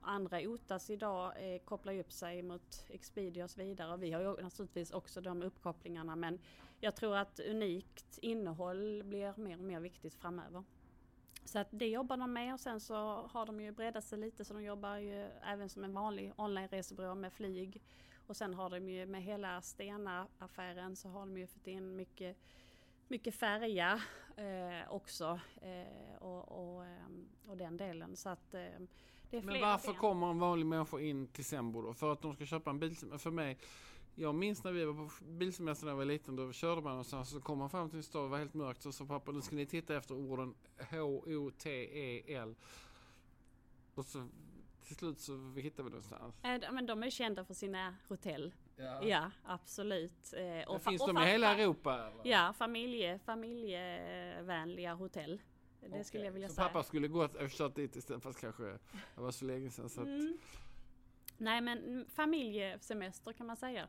andra 0.00 0.40
OTAS 0.40 0.90
idag 0.90 1.54
eh, 1.54 1.58
kopplar 1.58 1.92
ju 1.92 2.00
upp 2.00 2.12
sig 2.12 2.42
mot 2.42 2.84
Expedia 2.88 3.44
och 3.44 3.50
så 3.50 3.60
vidare. 3.60 3.92
Och 3.92 4.02
vi 4.02 4.12
har 4.12 4.20
ju 4.20 4.42
naturligtvis 4.42 4.90
också 4.90 5.20
de 5.20 5.42
uppkopplingarna 5.42 6.16
men 6.16 6.38
jag 6.80 6.96
tror 6.96 7.16
att 7.16 7.40
unikt 7.40 8.18
innehåll 8.22 9.02
blir 9.04 9.34
mer 9.36 9.58
och 9.58 9.64
mer 9.64 9.80
viktigt 9.80 10.14
framöver. 10.14 10.64
Så 11.48 11.58
att 11.58 11.68
det 11.70 11.88
jobbar 11.88 12.16
de 12.16 12.32
med 12.32 12.54
och 12.54 12.60
sen 12.60 12.80
så 12.80 12.94
har 13.32 13.46
de 13.46 13.60
ju 13.60 13.72
breddat 13.72 14.04
sig 14.04 14.18
lite 14.18 14.44
så 14.44 14.54
de 14.54 14.62
jobbar 14.62 14.96
ju 14.96 15.28
även 15.44 15.68
som 15.68 15.84
en 15.84 15.94
vanlig 15.94 16.32
online-resebyrå 16.36 17.14
med 17.14 17.32
flyg. 17.32 17.82
Och 18.26 18.36
sen 18.36 18.54
har 18.54 18.70
de 18.70 18.88
ju 18.88 19.06
med 19.06 19.22
hela 19.22 19.62
Stena-affären 19.62 20.96
så 20.96 21.08
har 21.08 21.20
de 21.20 21.38
ju 21.38 21.46
fått 21.46 21.66
in 21.66 21.96
mycket 21.96 22.36
mycket 23.08 23.34
färja 23.34 24.00
eh, 24.36 24.92
också 24.92 25.40
eh, 25.62 26.22
och, 26.22 26.48
och, 26.48 26.84
ehm, 26.84 27.28
och 27.46 27.56
den 27.56 27.76
delen. 27.76 28.16
Så 28.16 28.28
att 28.28 28.54
eh, 28.54 28.60
det 29.30 29.36
är 29.36 29.42
Men 29.42 29.60
varför 29.60 29.92
ben. 29.92 30.00
kommer 30.00 30.30
en 30.30 30.38
vanlig 30.38 30.66
människa 30.66 31.00
in 31.00 31.26
till 31.26 31.44
Sembo 31.44 31.82
då? 31.82 31.94
För 31.94 32.12
att 32.12 32.22
de 32.22 32.34
ska 32.34 32.46
köpa 32.46 32.70
en 32.70 32.78
bil? 32.78 32.96
För 33.18 33.30
mig, 33.30 33.58
jag 34.18 34.34
minns 34.34 34.64
när 34.64 34.72
vi 34.72 34.84
var 34.84 34.94
på 34.94 35.10
bilsemester 35.24 35.84
när 35.86 35.92
jag 35.92 35.96
var 35.96 36.04
liten, 36.04 36.36
då 36.36 36.52
körde 36.52 36.80
man 36.82 36.90
någonstans 36.90 37.30
så 37.30 37.40
kom 37.40 37.58
man 37.58 37.70
fram 37.70 37.88
till 37.90 37.96
en 37.96 38.02
stad, 38.02 38.24
det 38.24 38.28
var 38.28 38.38
helt 38.38 38.54
mörkt, 38.54 38.82
så 38.82 38.92
sa 38.92 39.06
pappa 39.06 39.32
nu 39.32 39.40
ska 39.42 39.56
ni 39.56 39.66
titta 39.66 39.96
efter 39.96 40.14
orden 40.14 40.54
H-O-T-E-L. 40.90 42.54
Och 43.94 44.04
så 44.04 44.28
till 44.86 44.96
slut 44.96 45.20
så 45.20 45.52
hittade 45.56 45.82
vi 45.82 45.90
någonstans. 45.90 46.34
De- 46.42 46.58
men 46.72 46.86
de 46.86 47.02
är 47.02 47.10
kända 47.10 47.44
för 47.44 47.54
sina 47.54 47.94
hotell. 48.08 48.54
Ja, 49.02 49.30
absolut. 49.44 50.32
Eh, 50.32 50.40
Men 50.42 50.64
fa- 50.66 50.78
finns 50.78 51.02
och 51.02 51.14
de 51.14 51.22
i 51.22 51.26
hela 51.26 51.54
Europa? 51.56 51.94
Eller? 51.94 52.30
Ja, 52.32 52.52
familje, 52.58 53.18
familjevänliga 53.18 54.94
hotell. 54.94 55.40
Det 55.80 56.04
skulle 56.04 56.24
jag 56.24 56.32
vilja 56.32 56.48
så 56.48 56.54
säga. 56.54 56.66
pappa 56.68 56.82
skulle 56.82 57.08
gått 57.08 57.34
och 57.34 57.50
kört 57.50 57.74
dit 57.74 57.96
istället 57.96 58.22
fast 58.22 58.40
kanske 58.40 58.62
det 58.62 58.78
var 59.20 59.30
så 59.30 59.44
länge 59.44 59.70
sedan 59.70 59.88
så 59.88 60.00
att, 60.00 60.06
Mm. 60.06 60.38
Nej 61.40 61.60
men 61.60 62.06
familjesemester 62.08 63.32
kan 63.32 63.46
man 63.46 63.56
säga. 63.56 63.88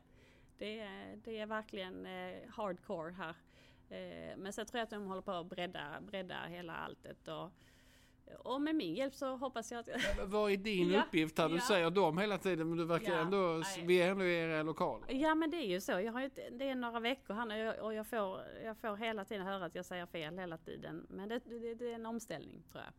Det 0.60 0.80
är, 0.80 1.16
det 1.24 1.38
är 1.38 1.46
verkligen 1.46 2.06
eh, 2.06 2.48
hardcore 2.50 3.12
här. 3.12 3.34
Eh, 3.90 4.36
men 4.36 4.52
sen 4.52 4.66
tror 4.66 4.78
jag 4.78 4.84
att 4.84 4.90
de 4.90 5.06
håller 5.06 5.22
på 5.22 5.32
att 5.32 5.46
bredda, 5.46 6.00
bredda 6.00 6.34
hela 6.48 6.76
alltet. 6.76 7.28
Och, 7.28 7.50
och 8.38 8.60
med 8.62 8.74
min 8.74 8.94
hjälp 8.94 9.14
så 9.14 9.36
hoppas 9.36 9.72
jag 9.72 9.78
att... 9.80 9.86
Men 10.16 10.30
Vad 10.30 10.52
är 10.52 10.56
din 10.56 10.90
Ja, 10.90 11.02
uppgift 11.02 11.38
här? 11.38 11.48
Du 11.48 11.54
ja. 11.54 11.60
säger 11.60 11.90
dem 11.90 12.18
hela 12.18 12.38
tiden 12.38 12.68
men 12.68 12.78
du 12.78 12.84
verkar 12.84 13.12
Ja, 13.12 13.18
ändå, 13.18 13.38
nej. 13.76 13.86
vi 13.86 14.02
är 14.02 14.10
ändå 14.10 14.24
i 14.24 14.34
era 14.38 14.62
lokaler. 14.62 15.12
Ja 15.14 15.34
men 15.34 15.50
det 15.50 15.56
är 15.56 15.66
ju 15.66 15.80
så. 15.80 15.92
Jag 15.92 16.12
har 16.12 16.20
ju, 16.20 16.30
det 16.50 16.68
är 16.68 16.74
några 16.74 17.00
veckor 17.00 17.34
här 17.34 17.80
och 17.80 17.94
jag 17.94 18.06
får, 18.06 18.40
jag 18.64 18.76
får 18.76 18.96
hela 18.96 19.24
tiden 19.24 19.46
höra 19.46 19.64
att 19.64 19.74
jag 19.74 19.84
säger 19.84 20.06
fel 20.06 20.38
hela 20.38 20.58
tiden. 20.58 21.06
Men 21.10 21.28
det, 21.28 21.38
det, 21.38 21.74
det 21.74 21.90
är 21.90 21.94
en 21.94 22.06
omställning 22.06 22.62
tror 22.72 22.84
jag. 22.84 22.92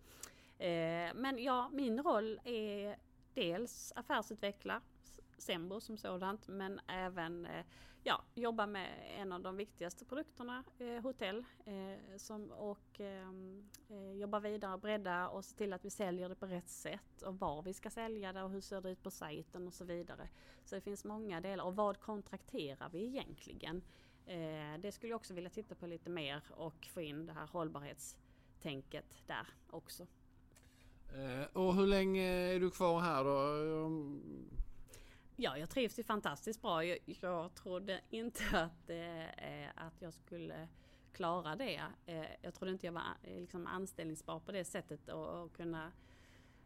Eh, 0.68 1.14
men 1.16 1.44
ja, 1.44 1.70
min 1.74 2.04
roll 2.04 2.40
är 2.44 2.96
dels 3.34 3.94
affärsutveckla 3.96 4.78
S- 4.78 4.91
Sembo 5.42 5.80
som 5.80 5.98
sådant 5.98 6.48
men 6.48 6.80
även 6.88 7.46
eh, 7.46 7.66
ja, 8.04 8.22
jobba 8.36 8.66
med 8.66 8.90
en 9.18 9.32
av 9.32 9.42
de 9.42 9.58
viktigaste 9.58 10.06
produkterna, 10.06 10.64
eh, 10.80 11.02
hotell. 11.04 11.46
Eh, 11.66 12.18
som, 12.18 12.52
och 12.52 13.00
ehm, 13.00 13.70
eh, 13.90 14.14
jobba 14.14 14.40
vidare, 14.40 14.78
bredda 14.78 15.30
och 15.30 15.46
se 15.46 15.58
till 15.58 15.74
att 15.74 15.86
vi 15.86 15.90
säljer 15.90 16.30
det 16.30 16.36
på 16.36 16.46
rätt 16.46 16.70
sätt 16.70 17.22
och 17.22 17.40
var 17.40 17.62
vi 17.62 17.74
ska 17.74 17.90
sälja 17.90 18.34
det 18.34 18.44
och 18.44 18.50
hur 18.50 18.62
ser 18.62 18.82
det 18.82 18.90
ut 18.90 19.04
på 19.04 19.12
sajten 19.12 19.68
och 19.68 19.74
så 19.74 19.86
vidare. 19.86 20.30
Så 20.66 20.76
det 20.76 20.82
finns 20.82 21.06
många 21.06 21.42
delar. 21.42 21.66
Och 21.66 21.76
vad 21.76 22.00
kontrakterar 22.00 22.90
vi 22.90 23.06
egentligen? 23.06 23.82
Eh, 24.26 24.80
det 24.80 24.92
skulle 24.92 25.12
jag 25.12 25.16
också 25.16 25.34
vilja 25.34 25.50
titta 25.50 25.76
på 25.76 25.88
lite 25.88 26.10
mer 26.10 26.44
och 26.50 26.88
få 26.94 27.02
in 27.02 27.26
det 27.26 27.34
här 27.34 27.48
hållbarhetstänket 27.48 29.24
där 29.28 29.48
också. 29.70 30.08
Eh, 31.14 31.58
och 31.58 31.76
hur 31.76 31.88
länge 31.88 32.24
är 32.24 32.60
du 32.60 32.72
kvar 32.72 33.00
här 33.00 33.24
då? 33.24 33.90
Ja, 35.44 35.58
jag 35.58 35.70
trivs 35.70 36.00
ju 36.00 36.04
fantastiskt 36.04 36.62
bra. 36.62 36.86
Jag, 36.86 36.98
jag 37.06 37.56
trodde 37.56 38.02
inte 38.10 38.44
att, 38.54 38.90
eh, 38.90 39.64
eh 39.64 39.70
att 39.76 40.02
jag 40.02 40.14
skulle 40.14 40.68
klara 41.12 41.56
det. 41.56 41.82
Eh, 42.06 42.26
jag 42.42 42.54
trodde 42.54 42.72
inte 42.72 42.86
jag 42.86 42.94
var 42.94 43.04
eh, 43.24 43.40
liksom 43.40 43.68
anställningsbar 43.68 44.40
på 44.40 44.52
det 44.52 44.64
sättet 44.64 45.10
och, 45.10 45.44
och 45.44 45.54
kunna 45.54 45.92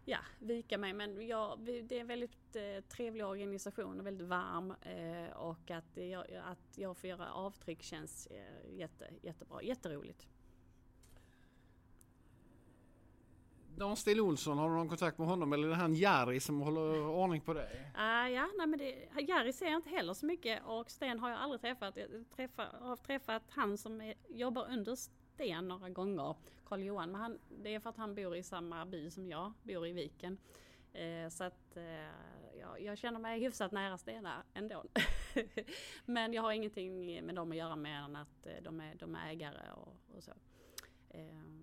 ja, 0.05 0.19
vika 0.39 0.77
mig. 0.77 0.93
Men 0.93 1.27
jag, 1.27 1.59
vi- 1.61 1.81
det 1.81 1.95
är 1.95 2.01
en 2.01 2.07
väldigt 2.07 2.55
eh, 2.55 2.81
trevlig 2.89 3.25
organisation 3.25 3.99
och 3.99 4.05
väldigt 4.05 4.27
varm. 4.27 4.73
Eh, 4.81 5.37
och 5.37 5.71
att 5.71 5.97
jag, 5.97 6.25
att 6.43 6.77
jag 6.77 6.97
får 6.97 7.09
göra 7.09 7.33
avtryck 7.33 7.83
känns 7.83 8.27
eh, 8.27 8.77
jätte, 8.77 9.09
jättebra. 9.21 9.63
Jätteroligt. 9.63 10.27
Dan 13.77 13.95
Stil 13.95 14.21
Olsson, 14.21 14.57
har 14.57 14.69
du 14.69 14.75
någon 14.75 14.89
kontakt 14.89 15.17
med 15.17 15.27
honom 15.27 15.53
eller 15.53 15.67
är 15.67 15.69
det 15.69 15.75
han 15.75 15.95
Jari 15.95 16.39
som 16.39 16.61
håller 16.61 17.07
ordning 17.07 17.41
på 17.41 17.53
dig? 17.53 17.91
Uh, 17.95 18.33
ja, 18.33 18.49
nej 18.57 18.67
men 18.67 18.79
det, 18.79 19.07
Jari 19.27 19.53
ser 19.53 19.65
jag 19.65 19.75
inte 19.75 19.89
heller 19.89 20.13
så 20.13 20.25
mycket 20.25 20.63
och 20.65 20.91
Sten 20.91 21.19
har 21.19 21.29
jag 21.29 21.39
aldrig 21.39 21.61
träffat. 21.61 21.97
Jag 21.97 22.09
träffar, 22.35 22.69
har 22.81 22.95
träffat 22.95 23.43
han 23.49 23.77
som 23.77 24.01
är, 24.01 24.13
jobbar 24.29 24.67
under 24.69 24.95
Sten 24.95 25.67
några 25.67 25.89
gånger, 25.89 26.35
Karl 26.65 26.83
Johan. 26.83 27.11
Men 27.11 27.21
han, 27.21 27.39
det 27.63 27.75
är 27.75 27.79
för 27.79 27.89
att 27.89 27.97
han 27.97 28.15
bor 28.15 28.35
i 28.35 28.43
samma 28.43 28.85
by 28.85 29.11
som 29.11 29.27
jag, 29.27 29.53
bor 29.63 29.87
i 29.87 29.91
Viken. 29.91 30.37
Eh, 30.93 31.29
så 31.29 31.43
att 31.43 31.77
eh, 31.77 31.83
ja, 32.59 32.77
jag 32.79 32.97
känner 32.97 33.19
mig 33.19 33.39
hyfsat 33.39 33.71
nära 33.71 33.97
Stena 33.97 34.43
ändå. 34.53 34.83
men 36.05 36.33
jag 36.33 36.41
har 36.41 36.51
ingenting 36.51 37.25
med 37.25 37.35
dem 37.35 37.51
att 37.51 37.57
göra 37.57 37.75
mer 37.75 37.99
än 37.99 38.15
att 38.15 38.45
eh, 38.45 38.63
de 38.63 38.79
är, 38.79 38.95
de 38.95 39.15
är 39.15 39.29
ägare 39.29 39.71
och, 39.71 40.15
och 40.15 40.23
så. 40.23 40.31
Eh, 41.09 41.55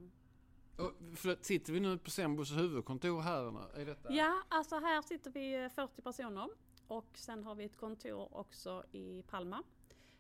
sitter 1.41 1.73
vi 1.73 1.81
nu 1.81 1.99
på 1.99 2.11
Sembos 2.11 2.57
huvudkontor 2.57 3.21
här? 3.21 3.79
Är 3.81 3.87
detta? 3.87 4.13
Ja, 4.13 4.43
alltså 4.49 4.77
här 4.77 5.03
sitter 5.03 5.31
vi 5.31 5.65
eh, 5.65 5.69
40 5.69 6.03
personer 6.03 6.49
och 6.87 7.09
sen 7.15 7.45
har 7.45 7.55
vi 7.55 7.65
ett 7.65 7.77
kontor 7.77 8.37
också 8.37 8.85
i 8.93 9.23
Palma. 9.23 9.63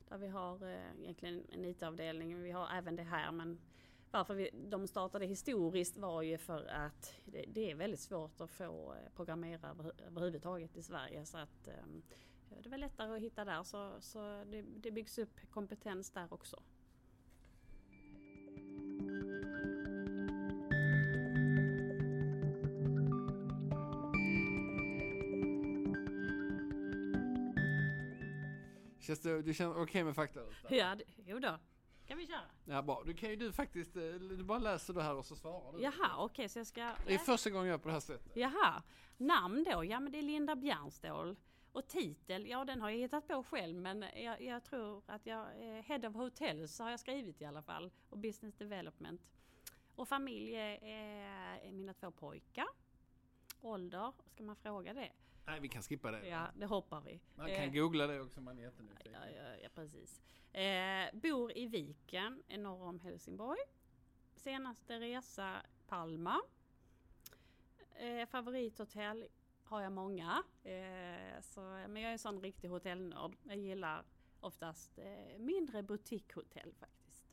Där 0.08 0.18
vi 0.18 0.28
har 0.28 0.62
eh, 0.62 1.00
egentligen 1.00 1.46
en 1.52 1.64
IT-avdelning, 1.64 2.42
vi 2.42 2.50
har 2.50 2.68
även 2.70 2.96
det 2.96 3.02
här. 3.02 3.32
Men 3.32 3.60
varför 4.10 4.34
vi, 4.34 4.50
de 4.52 4.86
startade 4.86 5.26
historiskt 5.26 5.96
var 5.96 6.22
ju 6.22 6.38
för 6.38 6.66
att 6.66 7.14
det, 7.24 7.44
det 7.48 7.70
är 7.70 7.74
väldigt 7.74 8.00
svårt 8.00 8.40
att 8.40 8.50
få 8.50 8.94
eh, 8.94 9.12
programmera 9.16 9.70
över, 9.70 9.92
överhuvudtaget 10.06 10.76
i 10.76 10.82
Sverige. 10.82 11.26
Så 11.26 11.38
att 11.38 11.68
ehm, 11.68 12.02
det 12.62 12.68
var 12.68 12.78
lättare 12.78 13.16
att 13.16 13.22
hitta 13.22 13.44
där. 13.44 13.62
Så, 13.62 13.92
så 14.00 14.44
det, 14.44 14.62
det 14.62 14.90
byggs 14.90 15.18
upp 15.18 15.50
kompetens 15.50 16.10
där 16.10 16.32
också. 16.32 16.62
Känns 29.02 29.20
det, 29.20 29.42
du 29.42 29.54
känner 29.54 29.82
okej 29.82 30.04
med 30.04 30.14
fakta? 30.14 30.40
Ja, 30.68 30.94
det, 30.94 31.04
jo 31.26 31.38
då. 31.38 31.58
Kan 32.06 32.18
vi 32.18 32.26
köra? 32.26 32.40
Ja, 32.64 32.82
bra. 32.82 33.02
Du 33.06 33.14
kan 33.14 33.30
ju 33.30 33.36
du 33.36 33.52
faktiskt, 33.52 33.96
eh, 33.96 34.02
du 34.02 34.44
bara 34.44 34.58
läser 34.58 34.94
det 34.94 35.02
här 35.02 35.14
och 35.14 35.24
så 35.24 35.36
svarar 35.36 35.72
du. 35.72 35.82
Jaha, 35.82 36.16
okej 36.18 36.48
så 36.48 36.58
jag 36.58 36.66
ska... 36.66 36.92
Det 37.06 37.14
är 37.14 37.18
första 37.18 37.50
gången 37.50 37.66
jag 37.66 37.74
gör 37.74 37.78
på 37.78 37.88
det 37.88 37.92
här 37.92 38.00
sättet. 38.00 38.36
Jaha. 38.36 38.82
Namn 39.16 39.64
då? 39.64 39.84
Ja 39.84 40.00
men 40.00 40.12
det 40.12 40.18
är 40.18 40.22
Linda 40.22 40.56
Bjärnstål. 40.56 41.36
Och 41.72 41.88
titel, 41.88 42.46
ja 42.46 42.64
den 42.64 42.80
har 42.80 42.90
jag 42.90 42.98
hittat 42.98 43.28
på 43.28 43.42
själv 43.42 43.76
men 43.76 44.04
jag, 44.16 44.42
jag 44.42 44.64
tror 44.64 45.02
att 45.06 45.26
jag 45.26 45.46
Head 45.84 46.08
of 46.08 46.14
Hotels 46.14 46.78
har 46.78 46.90
jag 46.90 47.00
skrivit 47.00 47.40
i 47.40 47.44
alla 47.44 47.62
fall. 47.62 47.90
Och 48.08 48.18
Business 48.18 48.54
Development. 48.54 49.20
Och 49.94 50.08
familj 50.08 50.54
är, 50.54 50.84
är 51.64 51.72
mina 51.72 51.94
två 51.94 52.10
pojkar. 52.10 52.66
Ålder, 53.60 54.12
ska 54.26 54.42
man 54.42 54.56
fråga 54.56 54.94
det? 54.94 55.12
Nej, 55.46 55.60
vi 55.60 55.68
kan 55.68 55.82
skippa 55.82 56.10
det. 56.10 56.28
Ja, 56.28 56.46
det 56.54 56.66
hoppar 56.66 57.00
vi. 57.00 57.20
Man 57.34 57.46
kan 57.46 57.64
Eh, 57.64 57.72
googla 57.72 58.06
det 58.06 58.20
också 58.20 58.40
om 58.40 58.44
man 58.44 58.58
är 58.58 58.62
jättenyfiken. 58.62 59.12
Ja, 59.12 59.28
ja, 59.36 59.56
ja 59.62 59.68
precis. 59.74 60.22
Eh, 60.52 61.20
bor 61.20 61.58
i 61.58 61.66
Viken, 61.66 62.42
norr 62.48 62.82
om 62.82 63.00
Helsingborg. 63.00 63.60
Senaste 64.36 65.00
resa 65.00 65.62
Palma. 65.86 66.40
Eh, 67.94 68.26
favorithotell 68.26 69.28
har 69.64 69.80
jag 69.80 69.92
många. 69.92 70.42
Eh, 70.62 71.40
så, 71.40 71.60
men 71.60 71.96
jag 71.96 72.08
är 72.08 72.12
en 72.12 72.18
sån 72.18 72.40
riktig 72.40 72.68
hotellnörd. 72.68 73.36
Jag 73.42 73.56
gillar 73.56 74.04
oftast 74.40 74.98
eh, 74.98 75.38
mindre 75.38 75.82
butikshotell 75.82 76.74
faktiskt. 76.74 77.24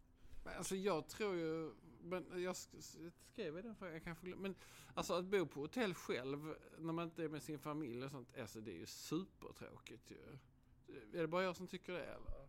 Alltså 0.58 0.76
jag 0.76 1.08
tror 1.08 1.36
ju, 1.36 1.72
men 2.02 2.44
jag 2.44 2.54
sk- 2.54 3.12
skrev 3.32 3.58
i 3.58 3.62
den 3.62 3.76
för 3.76 3.92
jag 3.92 4.04
kanske 4.04 4.28
men 4.36 4.56
alltså 4.94 5.14
att 5.14 5.26
bo 5.26 5.46
på 5.46 5.60
hotell 5.60 5.94
själv 5.94 6.56
när 6.78 6.94
man 6.94 7.06
inte 7.06 7.24
är 7.24 7.30
med 7.30 7.44
sin 7.44 7.60
familj 7.60 8.06
och 8.06 8.12
sånt, 8.12 8.38
alltså 8.38 8.62
det 8.62 8.72
är 8.72 8.76
ju 8.78 8.86
supertråkigt 8.86 10.12
ju. 10.12 10.18
Är 11.14 11.22
det 11.22 11.28
bara 11.28 11.44
jag 11.44 11.56
som 11.56 11.68
tycker 11.68 11.94
det 11.94 12.06
eller? 12.06 12.48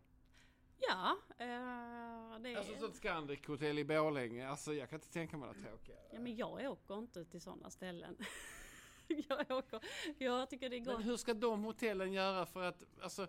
Ja, 0.89 1.17
eh, 1.31 2.41
det 2.41 2.53
är... 2.53 2.57
Alltså 2.57 2.75
sånt 2.79 2.97
Scandic 2.97 3.47
hotell 3.47 3.79
i 3.79 3.85
Borlänge, 3.85 4.49
alltså 4.49 4.75
jag 4.75 4.91
kan 4.91 4.97
inte 4.97 5.13
tänka 5.13 5.37
mig 5.37 5.49
något 5.49 5.63
tråkigare. 5.63 6.01
Ja, 6.13 6.21
men 6.21 6.37
jag 6.37 6.71
åker 6.73 6.99
inte 6.99 7.25
till 7.25 7.41
sådana 7.41 7.71
ställen. 7.71 8.17
jag 9.29 9.51
åker, 9.51 9.81
jag 10.19 10.51
tycker 10.51 10.71
det 10.71 10.77
är 10.77 10.85
Men 10.85 10.95
gott. 10.97 11.05
hur 11.07 11.17
ska 11.17 11.35
de 11.35 11.65
hotellen 11.65 12.13
göra 12.13 12.47
för 12.47 12.63
att, 12.63 12.83
alltså 13.03 13.27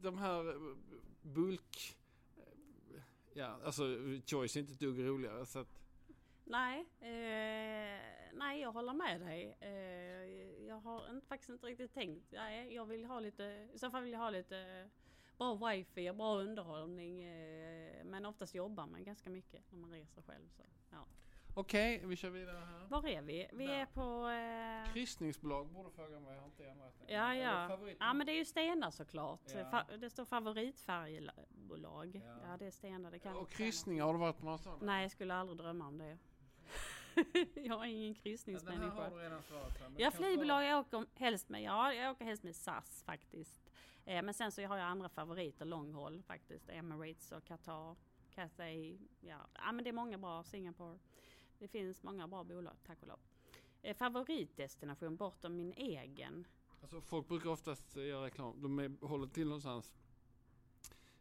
de 0.00 0.18
här 0.18 0.74
bulk, 1.22 1.96
ja 3.34 3.58
alltså 3.64 3.82
Choice 4.26 4.56
är 4.56 4.60
inte 4.60 4.72
ett 4.72 4.80
dugg 4.80 5.06
roligare 5.06 5.46
så 5.46 5.58
att 5.58 5.84
Nej, 6.46 6.80
eh, 7.00 8.00
nej 8.32 8.60
jag 8.60 8.72
håller 8.72 8.92
med 8.92 9.20
dig. 9.20 9.56
Eh, 9.60 10.66
jag 10.66 10.80
har 10.80 11.10
inte, 11.10 11.26
faktiskt 11.26 11.50
inte 11.50 11.66
riktigt 11.66 11.94
tänkt. 11.94 12.32
Nej, 12.32 12.74
jag 12.74 12.86
vill 12.86 13.04
ha 13.04 13.20
lite, 13.20 13.68
i 13.72 13.78
så 13.78 13.90
fall 13.90 14.02
vill 14.02 14.12
jag 14.12 14.20
ha 14.20 14.30
lite 14.30 14.90
bra 15.38 15.54
wifi 15.54 16.10
och 16.10 16.16
bra 16.16 16.40
underhållning. 16.40 17.22
Eh, 17.22 18.04
men 18.04 18.26
oftast 18.26 18.54
jobbar 18.54 18.86
man 18.86 19.04
ganska 19.04 19.30
mycket 19.30 19.62
när 19.70 19.78
man 19.78 19.90
reser 19.90 20.22
själv. 20.22 20.48
Så, 20.48 20.62
ja 20.90 21.06
okej, 21.54 22.02
vi 22.04 22.16
kör 22.16 22.30
vidare 22.30 22.56
här. 22.56 22.86
Var 22.88 23.08
är 23.08 23.22
vi? 23.22 23.48
Vi 23.52 23.66
är 23.66 23.86
på... 23.86 24.28
Eh, 24.28 24.92
Kryssningsbolag 24.92 25.68
borde 25.68 25.90
fråga 25.90 26.20
mig, 26.20 26.34
jag 26.34 26.40
har 26.40 26.46
inte 26.46 26.66
ändrat 26.66 26.94
det. 27.06 27.12
ja, 27.12 27.34
ja. 27.34 27.78
ja, 28.00 28.12
men 28.12 28.26
det 28.26 28.32
är 28.32 28.36
ju 28.36 28.44
Stena 28.44 28.90
såklart. 28.90 29.40
Ja. 29.54 29.84
Det 30.00 30.10
står 30.10 30.24
favoritfärgbolag. 30.24 32.22
Ja. 32.24 32.36
Ja. 32.50 32.56
det 32.56 32.66
är 32.66 32.70
Stena. 32.70 33.10
Det 33.10 33.18
kan 33.18 33.36
Och 33.36 33.50
kryssningar, 33.50 34.04
har 34.04 34.12
du 34.12 34.18
varit 34.18 34.38
på 34.38 34.58
sådana? 34.58 34.76
något. 34.76 34.86
Nej, 34.86 35.02
jag 35.02 35.10
skulle 35.10 35.34
aldrig 35.34 35.58
drömma 35.58 35.86
om 35.86 35.98
det. 35.98 36.18
jag 37.54 37.80
är 37.80 37.84
ingen 37.84 37.84
Ja, 37.84 37.84
den 37.84 38.14
här 38.14 38.22
kryssningsmänniska. 38.22 38.90
har 38.90 39.10
du 39.10 39.16
redan 39.16 39.42
svarat 39.42 39.78
på. 39.78 39.84
Ja, 39.98 40.10
flygbolag 40.10 40.64
jag 40.64 40.78
åker 40.78 41.06
helst 41.14 41.48
med. 41.48 41.62
Ja, 41.62 41.92
jag 41.94 42.10
åker 42.10 42.24
helst 42.24 42.42
med 42.42 42.56
SAS 42.56 43.02
faktiskt. 43.02 43.70
Eh, 44.04 44.22
men 44.22 44.34
sen 44.34 44.52
så 44.52 44.62
har 44.66 44.76
jag 44.76 44.86
andra 44.86 45.08
favoriter 45.08 45.64
långhåll 45.64 46.22
faktiskt. 46.22 46.68
Emirates 46.68 47.32
och 47.32 47.44
Qatar, 47.44 47.96
Cathay. 48.30 48.98
Ja, 49.20 49.38
ja 49.54 49.72
men 49.72 49.84
det 49.84 49.90
är 49.90 49.92
många 49.92 50.18
bra. 50.18 50.42
Singapore. 50.42 50.98
Det 51.58 51.68
finns 51.68 52.02
många 52.02 52.28
bra 52.28 52.44
bolag, 52.44 52.76
tack 52.86 53.02
och 53.02 53.08
lov. 53.08 53.18
Eh, 53.82 53.96
favoritdestination 53.96 55.16
bortom 55.16 55.56
min 55.56 55.72
egen. 55.72 56.46
Alltså 56.82 57.00
folk 57.00 57.28
brukar 57.28 57.50
oftast 57.50 57.96
eh, 57.96 58.06
göra 58.06 58.26
reklam. 58.26 58.62
De 58.62 58.78
är, 58.78 59.06
håller 59.06 59.26
till 59.26 59.46
någonstans. 59.46 59.94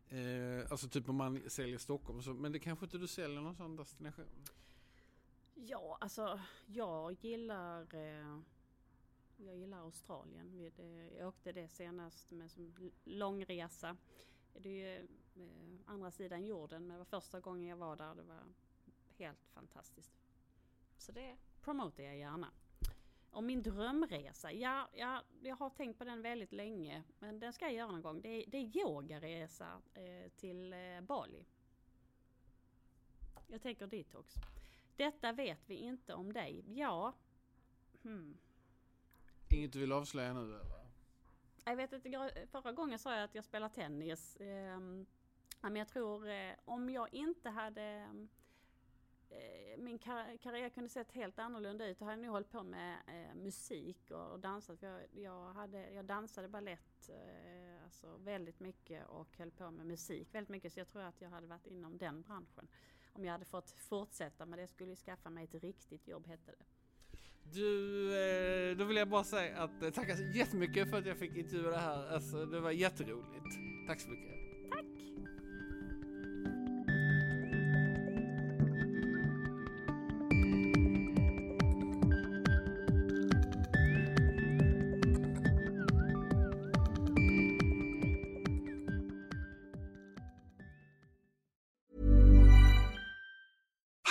Eh, 0.08 0.72
alltså 0.72 0.90
typ 0.90 1.10
om 1.10 1.16
man 1.16 1.50
säljer 1.50 1.78
Stockholm 1.78 2.22
så. 2.22 2.34
Men 2.34 2.52
det 2.52 2.60
kanske 2.60 2.86
inte 2.86 2.98
du 2.98 3.08
säljer 3.08 3.42
någon 3.42 3.56
sån 3.56 3.76
destination? 3.76 4.46
Ja, 5.56 5.98
alltså 6.02 6.40
jag 6.66 7.12
gillar 7.22 7.96
eh, 7.96 8.40
jag 9.38 9.58
gillar 9.58 9.78
Australien. 9.78 10.72
Jag 11.18 11.28
åkte 11.28 11.52
det 11.52 11.68
senast 11.68 12.32
med 12.32 12.52
som 12.52 12.92
långresa. 13.04 13.98
Det 14.54 14.70
är 14.70 15.00
ju 15.00 15.08
eh, 15.36 15.80
andra 15.86 16.12
sidan 16.12 16.46
jorden 16.46 16.88
men 16.88 16.94
det 16.94 16.98
var 16.98 17.06
första 17.06 17.40
gången 17.40 17.68
jag 17.68 17.78
var 17.78 17.96
där. 17.96 18.16
Det 18.16 18.24
var 18.24 18.44
helt 19.18 19.48
fantastiskt. 19.54 20.23
Så 21.04 21.12
det 21.12 21.38
promotar 21.62 22.04
jag 22.04 22.18
gärna. 22.18 22.52
Och 23.30 23.44
min 23.44 23.64
drömresa, 23.64 24.52
ja, 24.52 24.90
ja, 24.94 25.24
jag 25.42 25.56
har 25.56 25.70
tänkt 25.70 25.98
på 25.98 26.04
den 26.04 26.22
väldigt 26.22 26.52
länge. 26.54 27.04
Men 27.20 27.40
den 27.40 27.54
ska 27.54 27.66
jag 27.66 27.74
göra 27.74 27.92
någon 27.92 28.02
gång. 28.02 28.22
Det 28.22 28.30
är, 28.30 28.44
det 28.48 28.58
är 28.58 28.78
yogaresa 28.78 29.82
eh, 29.94 30.32
till 30.36 30.74
eh, 30.74 31.02
Bali. 31.02 31.46
Jag 33.48 33.62
tänker 33.62 33.88
detox. 33.88 34.34
Detta 34.96 35.32
vet 35.32 35.70
vi 35.70 35.76
inte 35.76 36.14
om 36.14 36.34
dig. 36.34 36.64
Ja. 36.68 37.14
Hmm. 38.04 38.38
Inget 39.50 39.74
du 39.74 39.80
vill 39.80 39.92
avslöja 39.92 40.34
nu 40.34 40.40
eller? 40.40 40.84
Jag 41.66 41.76
vet 41.76 41.94
inte, 41.94 42.48
förra 42.52 42.72
gången 42.72 43.00
sa 43.00 43.16
jag 43.16 43.24
att 43.24 43.36
jag 43.36 43.46
spelar 43.46 43.70
tennis. 43.70 44.38
Ja, 45.62 45.70
men 45.70 45.76
jag 45.76 45.88
tror 45.88 46.30
eh, 46.30 46.54
om 46.66 46.90
jag 46.90 47.14
inte 47.14 47.50
hade 47.50 47.84
eh, 47.84 48.28
Eh, 49.34 49.78
min 49.78 50.00
kar- 50.00 50.38
karriär 50.38 50.70
kunde 50.70 50.90
sett 50.90 51.12
helt 51.12 51.40
annorlunda 51.40 51.88
ut. 51.88 52.00
Då 52.00 52.06
hade 52.06 52.18
jag 52.18 52.22
nog 52.26 52.32
hållit 52.32 52.52
på 52.52 52.64
med 52.64 52.98
eh, 53.08 53.36
musik 53.36 54.12
och, 54.12 54.32
och 54.32 54.40
dansat. 54.40 54.82
Jag, 54.82 55.02
jag, 55.12 55.54
hade, 55.54 55.90
jag 55.90 56.06
dansade 56.06 56.48
ballett 56.48 57.10
eh, 57.10 57.84
alltså 57.84 58.18
väldigt 58.18 58.60
mycket 58.60 59.08
och 59.08 59.38
höll 59.38 59.52
på 59.52 59.72
med 59.72 59.86
musik 59.86 60.28
väldigt 60.36 60.50
mycket. 60.50 60.74
Så 60.74 60.80
jag 60.80 60.88
tror 60.88 61.02
att 61.02 61.22
jag 61.22 61.30
hade 61.30 61.48
varit 61.48 61.68
inom 61.68 61.98
den 61.98 62.22
branschen. 62.22 62.68
Om 63.14 63.26
jag 63.26 63.32
hade 63.32 63.46
fått 63.46 63.72
fortsätta 63.72 64.46
med 64.46 64.60
det 64.60 64.68
skulle 64.68 64.90
jag 64.90 64.98
skaffa 64.98 65.30
mig 65.30 65.44
ett 65.44 65.64
riktigt 65.64 66.08
jobb 66.08 66.28
hette 66.28 66.52
det. 66.52 66.66
Du, 67.54 68.08
eh, 68.72 68.78
då 68.78 68.84
vill 68.86 68.98
jag 68.98 69.10
bara 69.10 69.24
säga 69.24 69.58
att 69.64 69.84
eh, 69.84 69.90
tacka 69.90 70.16
så 70.16 70.24
jättemycket 70.24 70.90
för 70.90 70.98
att 70.98 71.06
jag 71.06 71.18
fick 71.18 71.38
intervjua 71.38 71.70
det 71.70 71.78
här. 71.78 72.08
Alltså 72.14 72.46
det 72.46 72.60
var 72.60 72.72
jätteroligt. 72.72 73.46
Tack 73.88 74.00
så 74.02 74.10
mycket. 74.10 74.43